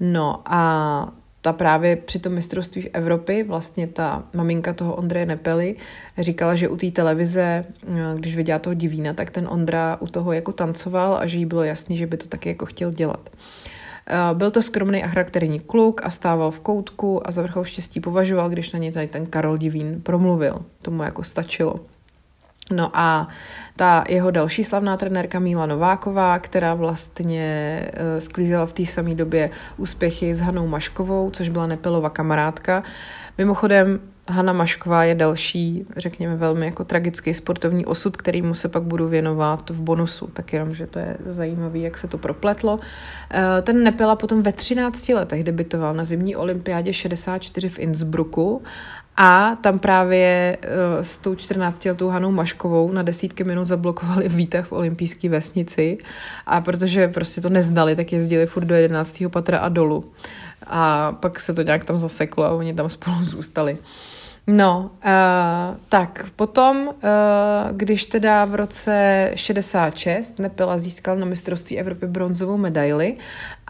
No 0.00 0.42
a 0.46 1.12
ta 1.44 1.52
právě 1.52 1.96
při 1.96 2.18
tom 2.18 2.32
mistrovství 2.32 2.82
v 2.82 2.88
Evropy, 2.92 3.42
vlastně 3.42 3.86
ta 3.86 4.24
maminka 4.32 4.72
toho 4.72 4.94
Ondreje 4.94 5.26
Nepely, 5.26 5.76
říkala, 6.18 6.54
že 6.54 6.68
u 6.68 6.76
té 6.76 6.90
televize, 6.90 7.64
eh, 7.86 8.14
když 8.14 8.36
viděla 8.36 8.58
toho 8.58 8.74
divína, 8.74 9.14
tak 9.14 9.30
ten 9.30 9.48
Ondra 9.50 9.96
u 10.00 10.06
toho 10.06 10.32
jako 10.32 10.52
tancoval 10.52 11.16
a 11.16 11.26
že 11.26 11.38
jí 11.38 11.46
bylo 11.46 11.62
jasný, 11.62 11.96
že 11.96 12.06
by 12.06 12.16
to 12.16 12.26
taky 12.26 12.48
jako 12.48 12.66
chtěl 12.66 12.92
dělat. 12.92 13.30
Eh, 14.06 14.34
byl 14.34 14.50
to 14.50 14.62
skromný 14.62 15.04
a 15.04 15.08
charakterní 15.08 15.60
kluk 15.60 16.00
a 16.04 16.10
stával 16.10 16.50
v 16.50 16.60
koutku 16.60 17.28
a 17.28 17.30
za 17.30 17.42
vrchol 17.42 17.64
štěstí 17.64 18.00
považoval, 18.00 18.48
když 18.48 18.72
na 18.72 18.78
něj 18.78 18.92
tady 18.92 19.06
ten 19.06 19.26
Karol 19.26 19.58
Divín 19.58 20.00
promluvil. 20.02 20.64
Tomu 20.82 21.02
jako 21.02 21.24
stačilo. 21.24 21.80
No 22.72 22.90
a 22.94 23.28
ta 23.76 24.04
jeho 24.08 24.30
další 24.30 24.64
slavná 24.64 24.96
trenérka 24.96 25.38
Míla 25.38 25.66
Nováková, 25.66 26.38
která 26.38 26.74
vlastně 26.74 27.80
uh, 27.86 28.18
sklízela 28.18 28.66
v 28.66 28.72
té 28.72 28.86
samé 28.86 29.14
době 29.14 29.50
úspěchy 29.76 30.34
s 30.34 30.40
Hanou 30.40 30.66
Maškovou, 30.66 31.30
což 31.30 31.48
byla 31.48 31.66
Nepelova 31.66 32.10
kamarádka. 32.10 32.82
Mimochodem, 33.38 34.00
Hanna 34.28 34.52
Mašková 34.52 35.04
je 35.04 35.14
další, 35.14 35.86
řekněme, 35.96 36.36
velmi 36.36 36.66
jako 36.66 36.84
tragický 36.84 37.34
sportovní 37.34 37.86
osud, 37.86 38.16
kterýmu 38.16 38.54
se 38.54 38.68
pak 38.68 38.82
budu 38.82 39.08
věnovat 39.08 39.70
v 39.70 39.80
bonusu. 39.80 40.26
Tak 40.26 40.52
jenom, 40.52 40.74
že 40.74 40.86
to 40.86 40.98
je 40.98 41.16
zajímavé, 41.24 41.78
jak 41.78 41.98
se 41.98 42.08
to 42.08 42.18
propletlo. 42.18 42.80
Eh, 43.30 43.62
ten 43.62 43.82
Nepela 43.82 44.16
potom 44.16 44.42
ve 44.42 44.52
13 44.52 45.14
letech 45.14 45.44
debitoval 45.44 45.94
na 45.94 46.04
zimní 46.04 46.36
olympiádě 46.36 46.92
64 46.92 47.68
v 47.68 47.78
Innsbrucku 47.78 48.62
a 49.16 49.56
tam 49.60 49.78
právě 49.78 50.58
uh, 50.62 51.02
s 51.02 51.18
tou 51.18 51.34
14-letou 51.34 52.08
Hanou 52.08 52.32
Maškovou 52.32 52.92
na 52.92 53.02
desítky 53.02 53.44
minut 53.44 53.66
zablokovali 53.66 54.28
výtah 54.28 54.66
v 54.66 54.72
olympijské 54.72 55.28
vesnici 55.28 55.98
a 56.46 56.60
protože 56.60 57.08
prostě 57.08 57.40
to 57.40 57.48
neznali, 57.48 57.96
tak 57.96 58.12
jezdili 58.12 58.46
furt 58.46 58.64
do 58.64 58.74
11. 58.74 59.22
patra 59.28 59.58
a 59.58 59.68
dolů. 59.68 60.04
A 60.66 61.12
pak 61.12 61.40
se 61.40 61.54
to 61.54 61.62
nějak 61.62 61.84
tam 61.84 61.98
zaseklo 61.98 62.44
a 62.44 62.50
oni 62.50 62.74
tam 62.74 62.88
spolu 62.88 63.16
zůstali. 63.24 63.78
No, 64.46 64.90
uh, 65.04 65.10
tak 65.88 66.26
potom, 66.36 66.86
uh, 66.86 66.92
když 67.72 68.04
teda 68.04 68.44
v 68.44 68.54
roce 68.54 69.30
66 69.34 70.38
Nepela 70.38 70.78
získal 70.78 71.16
na 71.16 71.26
mistrovství 71.26 71.78
Evropy 71.78 72.06
bronzovou 72.06 72.56
medaili 72.56 73.16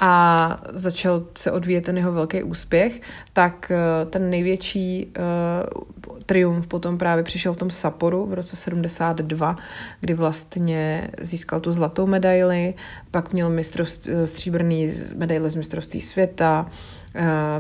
a 0.01 0.63
začal 0.73 1.23
se 1.39 1.51
odvíjet 1.53 1.81
ten 1.81 1.97
jeho 1.97 2.13
velký 2.13 2.43
úspěch, 2.43 3.01
tak 3.33 3.73
uh, 3.73 4.11
ten 4.11 4.31
největší 4.31 5.13
uh, 5.17 6.17
triumf 6.27 6.67
potom 6.67 6.99
právě 6.99 7.25
přišel 7.25 7.53
v 7.55 7.57
tom 7.57 7.71
Saporu 7.71 8.27
v 8.27 8.35
roce 8.35 8.57
72, 8.57 9.57
kdy 10.01 10.15
vlastně 10.15 11.11
získal 11.21 11.61
tu 11.61 11.73
zlatou 11.73 12.07
medaili, 12.07 12.75
pak 13.11 13.33
měl 13.33 13.51
mistrovství, 13.51 14.13
stříbrný 14.25 14.93
medaile 15.17 15.51
z 15.51 15.55
mistrovství 15.57 16.01
světa, 16.01 16.67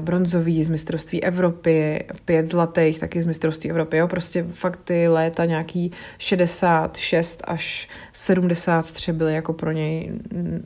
bronzový 0.01 0.65
z 0.65 0.69
mistrovství 0.69 1.25
Evropy, 1.25 2.05
pět 2.25 2.47
zlatých 2.47 3.01
taky 3.01 3.23
z 3.23 3.27
mistrovství 3.27 3.71
Evropy, 3.71 3.97
jo, 3.97 4.09
prostě 4.09 4.47
fakt 4.53 4.81
ty 4.85 5.09
léta 5.09 5.45
nějaký 5.45 5.93
66 6.19 7.43
až 7.45 7.89
73 8.13 9.13
byly 9.13 9.35
jako 9.35 9.53
pro 9.53 9.73
něj 9.73 10.13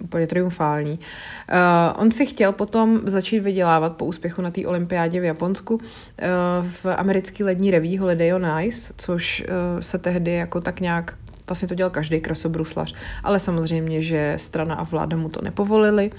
úplně 0.02 0.26
triumfální. 0.26 0.92
Uh, 0.92 2.02
on 2.02 2.10
si 2.10 2.26
chtěl 2.26 2.52
potom 2.52 3.00
začít 3.04 3.40
vydělávat 3.40 3.96
po 3.96 4.04
úspěchu 4.04 4.42
na 4.42 4.50
té 4.50 4.66
olympiádě 4.66 5.20
v 5.20 5.24
Japonsku 5.24 5.74
uh, 5.74 5.80
v 6.82 6.86
americký 6.96 7.44
lední 7.44 7.70
reví 7.70 7.98
Holiday 7.98 8.34
on 8.34 8.46
Ice, 8.62 8.94
což 8.96 9.44
uh, 9.48 9.80
se 9.80 9.98
tehdy 9.98 10.32
jako 10.32 10.60
tak 10.60 10.80
nějak 10.80 11.14
Vlastně 11.48 11.68
to 11.68 11.74
dělal 11.74 11.90
každý 11.90 12.20
krasobruslař, 12.20 12.94
ale 13.24 13.38
samozřejmě, 13.38 14.02
že 14.02 14.34
strana 14.36 14.74
a 14.74 14.84
vláda 14.84 15.16
mu 15.16 15.28
to 15.28 15.40
nepovolili. 15.42 16.10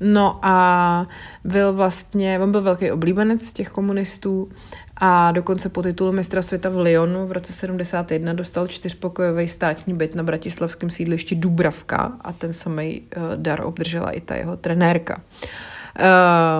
No 0.00 0.38
a 0.42 1.06
byl 1.44 1.72
vlastně, 1.72 2.38
on 2.38 2.52
byl 2.52 2.62
velký 2.62 2.90
oblíbenec 2.90 3.52
těch 3.52 3.68
komunistů 3.68 4.48
a 4.96 5.32
dokonce 5.32 5.68
po 5.68 5.82
titulu 5.82 6.12
mistra 6.12 6.42
světa 6.42 6.68
v 6.68 6.78
Lyonu 6.78 7.26
v 7.26 7.32
roce 7.32 7.52
71 7.52 8.32
dostal 8.32 8.66
čtyřpokojový 8.66 9.48
státní 9.48 9.94
byt 9.94 10.14
na 10.14 10.22
bratislavském 10.22 10.90
sídlišti 10.90 11.34
Dubravka 11.34 12.12
a 12.20 12.32
ten 12.32 12.52
samý 12.52 13.00
uh, 13.00 13.22
dar 13.36 13.60
obdržela 13.60 14.10
i 14.10 14.20
ta 14.20 14.34
jeho 14.34 14.56
trenérka. 14.56 15.20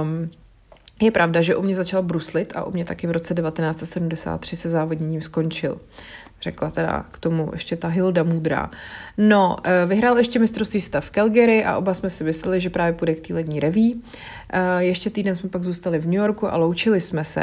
Um, 0.03 0.31
je 1.03 1.11
pravda, 1.11 1.43
že 1.43 1.57
u 1.57 1.63
mě 1.63 1.75
začal 1.75 2.03
bruslit 2.03 2.53
a 2.57 2.65
u 2.65 2.73
mě 2.73 2.85
taky 2.85 3.07
v 3.07 3.11
roce 3.11 3.35
1973 3.35 4.57
se 4.57 4.69
závodněním 4.69 5.23
skončil 5.23 5.81
řekla 6.45 6.71
teda 6.71 7.05
k 7.13 7.19
tomu 7.19 7.51
ještě 7.53 7.77
ta 7.77 7.89
Hilda 7.89 8.23
Mudrá. 8.23 8.71
No, 9.19 9.57
eh, 9.65 9.87
vyhrál 9.87 10.19
ještě 10.19 10.39
mistrovství 10.39 10.81
světa 10.81 11.01
v 11.01 11.11
Calgary 11.11 11.65
a 11.65 11.77
oba 11.77 11.95
jsme 11.95 12.11
si 12.11 12.25
mysleli, 12.25 12.61
že 12.61 12.71
právě 12.71 12.93
půjde 12.93 13.15
k 13.15 13.27
té 13.27 13.35
lední 13.35 13.61
reví. 13.61 14.03
Eh, 14.53 14.85
ještě 14.85 15.11
týden 15.11 15.37
jsme 15.37 15.49
pak 15.49 15.65
zůstali 15.65 15.99
v 15.99 16.05
New 16.05 16.15
Yorku 16.15 16.53
a 16.53 16.57
loučili 16.57 17.01
jsme 17.01 17.25
se. 17.25 17.43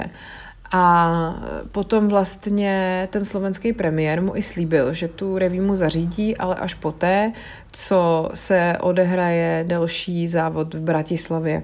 A 0.74 1.36
potom 1.72 2.08
vlastně 2.08 3.08
ten 3.12 3.26
slovenský 3.26 3.74
premiér 3.74 4.22
mu 4.22 4.36
i 4.36 4.41
slíbil, 4.41 4.93
že 4.93 5.08
tu 5.08 5.38
reví 5.38 5.60
mu 5.60 5.76
zařídí, 5.76 6.38
ale 6.38 6.56
až 6.56 6.74
poté, 6.74 7.32
co 7.72 8.30
se 8.34 8.78
odehraje 8.80 9.66
další 9.68 10.28
závod 10.28 10.74
v 10.74 10.80
Bratislavě. 10.80 11.64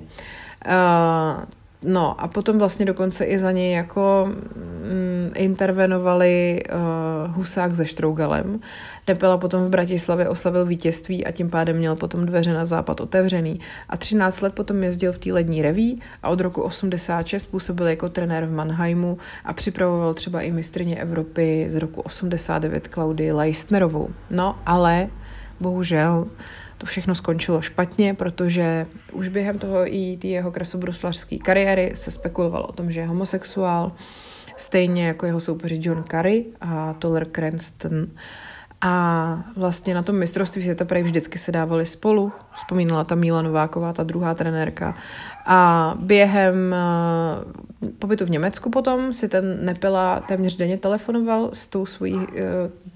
Uh, 0.68 1.44
No 1.84 2.22
a 2.22 2.28
potom 2.28 2.58
vlastně 2.58 2.86
dokonce 2.86 3.26
i 3.26 3.40
za 3.40 3.52
něj 3.52 3.72
jako 3.72 4.30
mm, 4.30 5.32
intervenovali 5.36 6.64
uh, 6.74 7.36
Husák 7.36 7.76
se 7.76 7.86
Štrougalem. 7.86 8.60
Nepela 9.08 9.38
potom 9.38 9.66
v 9.66 9.70
Bratislavě 9.70 10.30
oslavil 10.30 10.66
vítězství 10.66 11.26
a 11.26 11.32
tím 11.32 11.50
pádem 11.50 11.78
měl 11.78 11.96
potom 11.96 12.26
dveře 12.26 12.54
na 12.54 12.66
západ 12.66 13.02
otevřený. 13.02 13.60
A 13.90 13.98
13 13.98 14.42
let 14.42 14.54
potom 14.54 14.84
jezdil 14.84 15.12
v 15.12 15.18
té 15.18 15.34
lední 15.34 15.62
reví 15.62 16.02
a 16.24 16.30
od 16.30 16.40
roku 16.40 16.62
86 16.62 17.46
působil 17.46 17.88
jako 17.88 18.10
trenér 18.10 18.46
v 18.46 18.52
Mannheimu 18.52 19.18
a 19.46 19.54
připravoval 19.54 20.14
třeba 20.14 20.42
i 20.42 20.52
mistrně 20.52 20.96
Evropy 20.96 21.66
z 21.70 21.76
roku 21.76 22.02
89 22.02 22.88
Klaudy 22.88 23.32
Leistnerovou. 23.32 24.10
No 24.32 24.60
ale 24.66 25.08
bohužel 25.60 26.28
to 26.78 26.86
všechno 26.86 27.16
skončilo 27.16 27.62
špatně, 27.62 28.14
protože 28.14 28.88
už 29.12 29.28
během 29.28 29.60
toho 29.60 29.94
i 29.94 30.18
té 30.22 30.28
jeho 30.28 30.52
krasobruslařské 30.52 31.38
kariéry 31.38 31.92
se 31.94 32.12
spekulovalo 32.12 32.68
o 32.68 32.72
tom, 32.72 32.92
že 32.92 33.00
je 33.00 33.08
homosexuál, 33.08 33.92
stejně 34.58 35.08
jako 35.08 35.26
jeho 35.26 35.40
soupeři 35.40 35.80
John 35.82 36.04
Curry 36.04 36.46
a 36.62 36.94
Toller 36.94 37.28
Cranston. 37.32 38.08
A 38.82 39.44
vlastně 39.56 39.94
na 39.94 40.04
tom 40.04 40.16
mistrovství 40.16 40.62
světa 40.62 40.86
prej 40.86 41.04
vždycky 41.04 41.38
se 41.38 41.52
dávali 41.52 41.86
spolu. 41.86 42.32
Vzpomínala 42.58 43.04
ta 43.04 43.16
Míla 43.16 43.42
Nováková, 43.42 43.94
ta 43.94 44.04
druhá 44.04 44.34
trenérka. 44.34 44.96
A 45.50 45.94
během 46.00 46.76
uh, 47.82 47.92
pobytu 48.00 48.26
v 48.26 48.30
Německu 48.30 48.70
potom 48.70 49.14
si 49.14 49.30
ten 49.30 49.66
Nepela 49.66 50.20
téměř 50.20 50.56
denně 50.56 50.78
telefonoval 50.78 51.50
s 51.54 51.68
tou 51.68 51.86
svojí 51.86 52.16
uh, 52.16 52.26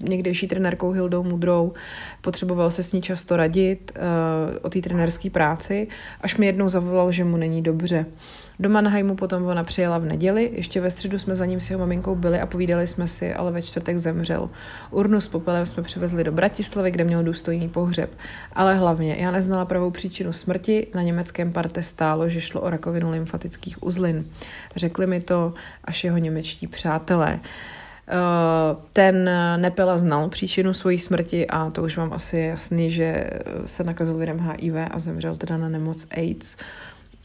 někdejší 0.00 0.48
trenérkou 0.48 0.90
Hildou 0.90 1.22
Mudrou. 1.22 1.72
Potřeboval 2.20 2.70
se 2.70 2.82
s 2.82 2.92
ní 2.92 3.02
často 3.02 3.36
radit 3.36 3.92
uh, 3.96 4.56
o 4.62 4.70
té 4.70 4.80
trenérské 4.80 5.30
práci, 5.30 5.88
až 6.20 6.36
mi 6.36 6.46
jednou 6.46 6.68
zavolal, 6.68 7.12
že 7.12 7.24
mu 7.24 7.36
není 7.36 7.62
dobře. 7.62 8.06
Do 8.62 8.68
Mannheimu 8.68 9.14
potom 9.14 9.44
ona 9.44 9.64
přijela 9.64 9.98
v 9.98 10.04
neděli, 10.04 10.50
ještě 10.52 10.80
ve 10.80 10.90
středu 10.90 11.18
jsme 11.18 11.34
za 11.34 11.46
ním 11.46 11.60
s 11.60 11.70
jeho 11.70 11.80
maminkou 11.80 12.14
byli 12.14 12.40
a 12.40 12.46
povídali 12.46 12.86
jsme 12.86 13.08
si, 13.08 13.34
ale 13.34 13.52
ve 13.52 13.62
čtvrtek 13.62 13.98
zemřel. 13.98 14.50
Urnu 14.90 15.20
s 15.20 15.28
popelem 15.28 15.66
jsme 15.66 15.82
přivezli 15.82 16.24
do 16.24 16.32
Bratislavy, 16.32 16.90
kde 16.90 17.04
měl 17.04 17.22
důstojný 17.22 17.68
pohřeb. 17.68 18.10
Ale 18.52 18.74
hlavně, 18.74 19.16
já 19.18 19.30
neznala 19.30 19.64
pravou 19.64 19.90
příčinu 19.90 20.32
smrti, 20.32 20.86
na 20.94 21.02
německém 21.02 21.52
parte 21.52 21.82
stálo, 21.82 22.28
že 22.28 22.40
šlo 22.40 22.60
o 22.60 22.70
rakovinu 22.70 23.10
lymfatických 23.10 23.82
uzlin. 23.82 24.26
Řekli 24.76 25.06
mi 25.06 25.20
to 25.20 25.54
až 25.84 26.04
jeho 26.04 26.18
němečtí 26.18 26.66
přátelé. 26.66 27.40
Eh, 28.08 28.76
ten 28.92 29.30
Nepela 29.56 29.98
znal 29.98 30.28
příčinu 30.28 30.74
svojí 30.74 30.98
smrti 30.98 31.46
a 31.46 31.70
to 31.70 31.82
už 31.82 31.96
vám 31.96 32.12
asi 32.12 32.36
je 32.36 32.46
jasný, 32.46 32.90
že 32.90 33.30
se 33.66 33.84
nakazil 33.84 34.16
virem 34.16 34.38
HIV 34.38 34.74
a 34.90 34.98
zemřel 34.98 35.36
teda 35.36 35.56
na 35.56 35.68
nemoc 35.68 36.06
AIDS. 36.10 36.56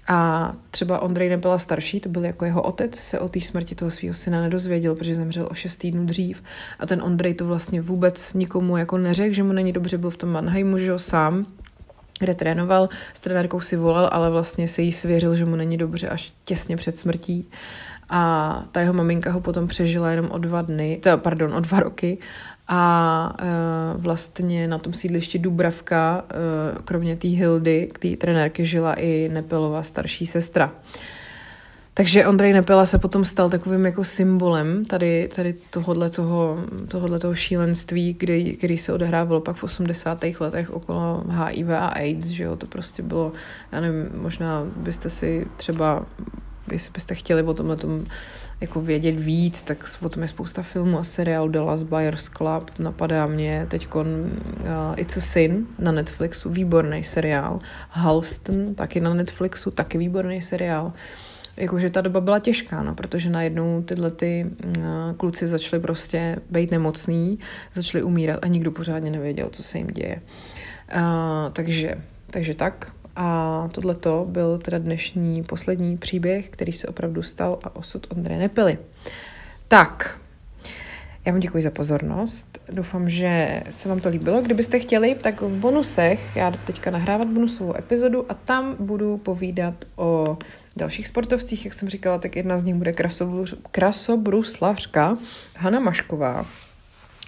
A 0.08 0.53
třeba 0.72 0.99
Ondrej 0.99 1.30
nebyla 1.30 1.60
starší, 1.60 1.99
to 1.99 2.10
byl 2.10 2.26
jako 2.26 2.45
jeho 2.45 2.62
otec, 2.62 2.95
se 2.95 3.20
o 3.20 3.30
té 3.30 3.41
smrti 3.41 3.76
toho 3.76 3.91
svého 3.91 4.14
syna 4.14 4.41
nedozvěděl, 4.41 4.95
protože 4.95 5.16
zemřel 5.16 5.47
o 5.51 5.53
šest 5.53 5.78
týdnů 5.78 6.05
dřív. 6.05 6.43
A 6.80 6.86
ten 6.86 7.01
Ondrej 7.01 7.34
to 7.34 7.45
vlastně 7.45 7.82
vůbec 7.82 8.34
nikomu 8.34 8.78
jako 8.78 8.97
neřekl, 8.97 9.34
že 9.34 9.43
mu 9.43 9.53
není 9.53 9.72
dobře, 9.72 9.97
byl 9.97 10.10
v 10.10 10.18
tom 10.18 10.30
Mannheimu, 10.30 10.78
že 10.78 10.91
ho 10.91 10.99
sám 10.99 11.45
kde 12.20 12.36
trénoval, 12.36 12.89
s 13.14 13.20
trenérkou 13.20 13.62
si 13.62 13.76
volal, 13.76 14.10
ale 14.12 14.30
vlastně 14.30 14.68
se 14.68 14.82
jí 14.82 14.93
svěřil, 14.93 15.36
že 15.36 15.45
mu 15.45 15.55
není 15.55 15.78
dobře 15.78 16.10
až 16.10 16.34
těsně 16.45 16.78
před 16.78 16.97
smrtí. 16.97 17.49
A 18.10 18.64
ta 18.72 18.82
jeho 18.82 18.93
maminka 18.93 19.32
ho 19.32 19.41
potom 19.41 19.68
přežila 19.68 20.12
jenom 20.12 20.32
o 20.32 20.38
dva 20.38 20.62
dny, 20.62 21.01
pardon, 21.16 21.53
o 21.53 21.60
dva 21.60 21.80
roky 21.80 22.18
a 22.68 23.34
e, 23.39 23.45
vlastně 23.97 24.68
na 24.68 24.78
tom 24.78 24.93
sídlišti 24.93 25.39
Dubravka, 25.39 26.26
e, 26.30 26.34
kromě 26.84 27.15
té 27.15 27.28
Hildy, 27.28 27.89
k 27.93 27.99
té 27.99 28.15
trenérky, 28.15 28.65
žila 28.65 28.93
i 28.93 29.30
Nepelova 29.34 29.84
starší 29.84 30.26
sestra. 30.26 30.72
Takže 31.97 32.28
Ondrej 32.28 32.53
Nepela 32.53 32.86
se 32.86 32.99
potom 32.99 33.26
stal 33.26 33.49
takovým 33.49 33.86
jako 33.86 34.03
symbolem 34.03 34.86
tady, 34.86 35.30
tady 35.36 35.55
tohohle 35.70 36.09
toho, 36.09 36.63
tohohle 36.88 37.20
toho 37.20 37.36
šílenství, 37.36 38.15
kdy, 38.20 38.55
který 38.57 38.78
se 38.78 38.93
odehrávalo 38.93 39.41
pak 39.41 39.55
v 39.55 39.63
80. 39.63 40.24
letech 40.39 40.72
okolo 40.72 41.24
HIV 41.28 41.70
a 41.70 41.88
AIDS, 41.88 42.26
že 42.26 42.43
jo, 42.43 42.55
to 42.55 42.65
prostě 42.65 43.03
bylo, 43.03 43.32
já 43.72 43.82
nevím, 43.82 44.09
možná 44.15 44.63
byste 44.76 45.09
si 45.09 45.47
třeba, 45.57 46.05
jestli 46.72 46.91
byste 46.93 47.15
chtěli 47.15 47.43
o 47.43 47.53
tomhle 47.53 47.76
tom 47.76 48.05
jako 48.61 48.82
vědět 48.82 49.11
víc, 49.11 49.61
tak 49.61 49.89
o 50.01 50.09
tom 50.09 50.22
je 50.22 50.28
spousta 50.28 50.63
filmů 50.63 50.99
a 50.99 51.03
seriál 51.03 51.49
Dallas 51.49 51.84
Buyers 51.84 52.30
Club, 52.30 52.72
napadá 52.80 53.26
mě 53.26 53.65
teď 53.70 53.95
uh, 53.95 54.03
It's 54.95 55.18
a 55.18 55.22
Sin 55.22 55.68
na 55.80 55.91
Netflixu, 55.91 56.49
výborný 56.49 57.03
seriál, 57.03 57.59
Halston, 57.89 58.76
taky 58.76 58.99
na 58.99 59.13
Netflixu, 59.13 59.72
taky 59.72 59.97
výborný 59.97 60.41
seriál. 60.41 60.93
Jakože 61.57 61.89
ta 61.89 62.01
doba 62.01 62.22
byla 62.22 62.39
těžká, 62.39 62.84
no, 62.84 62.95
protože 62.95 63.30
najednou 63.30 63.82
tyhle 63.82 64.11
ty 64.11 64.45
uh, 64.65 64.74
kluci 65.18 65.47
začali 65.47 65.82
prostě 65.82 66.36
být 66.49 66.72
nemocný, 66.72 67.39
začali 67.74 68.03
umírat 68.03 68.39
a 68.41 68.47
nikdo 68.47 68.72
pořádně 68.72 69.11
nevěděl, 69.11 69.49
co 69.51 69.63
se 69.63 69.78
jim 69.78 69.88
děje. 69.88 70.22
Uh, 70.95 71.01
takže, 71.53 71.95
takže 72.30 72.53
tak, 72.53 72.91
a 73.18 73.70
tohleto 73.72 74.26
byl 74.30 74.57
teda 74.57 74.78
dnešní 74.78 75.43
poslední 75.43 75.97
příběh, 75.97 76.49
který 76.49 76.74
se 76.74 76.88
opravdu 76.88 77.24
stal 77.24 77.59
a 77.63 77.76
osud 77.76 78.07
Ondře 78.11 78.38
Nepily. 78.38 78.78
Tak, 79.68 80.20
já 81.26 81.32
vám 81.32 81.39
děkuji 81.39 81.63
za 81.63 81.72
pozornost. 81.72 82.59
Doufám, 82.72 83.09
že 83.09 83.63
se 83.70 83.89
vám 83.89 83.99
to 83.99 84.09
líbilo. 84.09 84.41
Kdybyste 84.41 84.80
chtěli, 84.80 85.15
tak 85.15 85.41
v 85.41 85.55
bonusech, 85.55 86.36
já 86.36 86.51
teďka 86.51 86.91
nahrávat 86.91 87.28
bonusovou 87.28 87.78
epizodu 87.78 88.32
a 88.32 88.34
tam 88.34 88.76
budu 88.80 89.18
povídat 89.18 89.86
o 89.95 90.38
dalších 90.76 91.07
sportovcích, 91.07 91.65
jak 91.65 91.74
jsem 91.74 91.89
říkala, 91.89 92.18
tak 92.18 92.36
jedna 92.36 92.59
z 92.59 92.63
nich 92.63 92.76
bude 92.76 92.93
krasobruslařka 93.72 95.18
Hana 95.55 95.80
Mašková. 95.80 96.45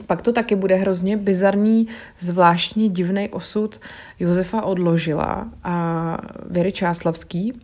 Pak 0.07 0.21
to 0.21 0.33
taky 0.33 0.55
bude 0.55 0.75
hrozně 0.75 1.17
bizarní, 1.17 1.87
zvláštní, 2.19 2.89
divný 2.89 3.29
osud 3.29 3.79
Josefa 4.19 4.61
Odložila 4.61 5.49
a 5.63 6.17
Věry 6.49 6.71
Čáslavský. 6.71 7.61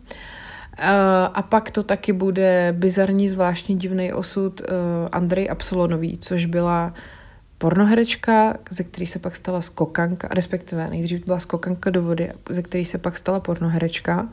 A 1.34 1.42
pak 1.42 1.70
to 1.70 1.82
taky 1.82 2.12
bude 2.12 2.74
bizarní, 2.78 3.28
zvláštní, 3.28 3.76
divný 3.76 4.12
osud 4.12 4.60
uh, 4.60 4.66
Andrej 5.12 5.48
Absolonový, 5.50 6.18
což 6.18 6.44
byla 6.44 6.94
pornoherečka, 7.58 8.56
ze 8.70 8.84
který 8.84 9.06
se 9.06 9.18
pak 9.18 9.36
stala 9.36 9.62
skokanka, 9.62 10.28
respektive 10.30 10.90
nejdřív 10.90 11.24
byla 11.24 11.38
skokanka 11.38 11.90
do 11.90 12.02
vody, 12.02 12.32
ze 12.50 12.62
který 12.62 12.84
se 12.84 12.98
pak 12.98 13.18
stala 13.18 13.40
pornoherečka. 13.40 14.28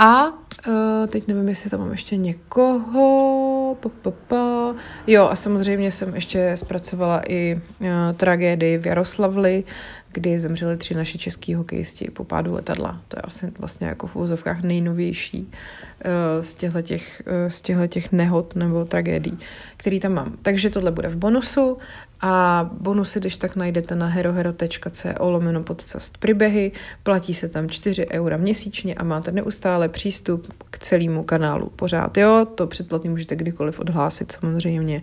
A 0.00 0.28
uh, 0.28 1.06
teď 1.08 1.28
nevím, 1.28 1.48
jestli 1.48 1.70
tam 1.70 1.80
mám 1.80 1.90
ještě 1.90 2.16
někoho. 2.16 3.76
Pa, 3.80 3.88
pa, 4.02 4.10
pa. 4.10 4.74
Jo, 5.06 5.28
a 5.28 5.36
samozřejmě 5.36 5.90
jsem 5.90 6.14
ještě 6.14 6.52
zpracovala 6.56 7.22
i 7.28 7.60
uh, 7.80 7.88
tragédii 8.16 8.78
v 8.78 8.86
Jaroslavli, 8.86 9.64
kdy 10.12 10.38
zemřeli 10.38 10.76
tři 10.76 10.94
naši 10.94 11.18
český 11.18 11.54
hokejisti 11.54 12.10
po 12.10 12.24
pádu 12.24 12.52
letadla. 12.52 13.00
To 13.08 13.18
je 13.18 13.22
asi 13.22 13.52
vlastně 13.58 13.86
jako 13.86 14.06
v 14.06 14.16
úzovkách 14.16 14.62
nejnovější 14.62 15.42
uh, 15.42 16.44
z 16.44 16.54
těchto 16.54 16.82
těch, 16.82 17.22
uh, 17.26 18.02
z 18.02 18.12
nehod 18.12 18.56
nebo 18.56 18.84
tragédií, 18.84 19.38
který 19.76 20.00
tam 20.00 20.12
mám. 20.12 20.36
Takže 20.42 20.70
tohle 20.70 20.90
bude 20.90 21.08
v 21.08 21.16
bonusu 21.16 21.78
a 22.20 22.70
bonusy, 22.80 23.20
když 23.20 23.36
tak 23.36 23.56
najdete 23.56 23.96
na 23.96 24.06
herohero.co 24.06 25.30
lomeno 25.30 25.62
podcast 25.62 26.18
příběhy, 26.18 26.72
platí 27.02 27.34
se 27.34 27.48
tam 27.48 27.68
4 27.68 28.06
eura 28.08 28.36
měsíčně 28.36 28.94
a 28.94 29.04
máte 29.04 29.32
neustále 29.32 29.88
přístup 29.88 30.54
k 30.70 30.78
celému 30.78 31.22
kanálu. 31.22 31.72
Pořád, 31.76 32.16
jo, 32.16 32.46
to 32.54 32.66
předplatný 32.66 33.10
můžete 33.10 33.36
kdykoliv 33.36 33.80
odhlásit 33.80 34.32
samozřejmě 34.32 35.02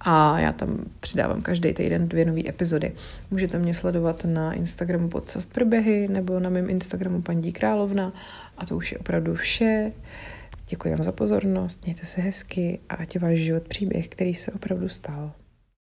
a 0.00 0.38
já 0.38 0.52
tam 0.52 0.84
přidávám 1.00 1.42
každý 1.42 1.72
týden 1.72 2.08
dvě 2.08 2.24
nové 2.24 2.48
epizody. 2.48 2.92
Můžete 3.30 3.58
mě 3.58 3.74
sledovat 3.74 4.24
na 4.24 4.52
Instagramu 4.52 5.08
podcast 5.08 5.52
Prběhy 5.52 6.08
nebo 6.08 6.40
na 6.40 6.50
mém 6.50 6.70
Instagramu 6.70 7.22
paní 7.22 7.52
Královna 7.52 8.12
a 8.58 8.66
to 8.66 8.76
už 8.76 8.92
je 8.92 8.98
opravdu 8.98 9.34
vše. 9.34 9.92
Děkuji 10.68 10.94
vám 10.94 11.02
za 11.02 11.12
pozornost, 11.12 11.84
mějte 11.84 12.06
se 12.06 12.20
hezky 12.20 12.78
a 12.88 12.94
ať 12.94 13.14
je 13.14 13.20
váš 13.20 13.38
život 13.38 13.62
příběh, 13.68 14.08
který 14.08 14.34
se 14.34 14.52
opravdu 14.52 14.88
stal. 14.88 15.32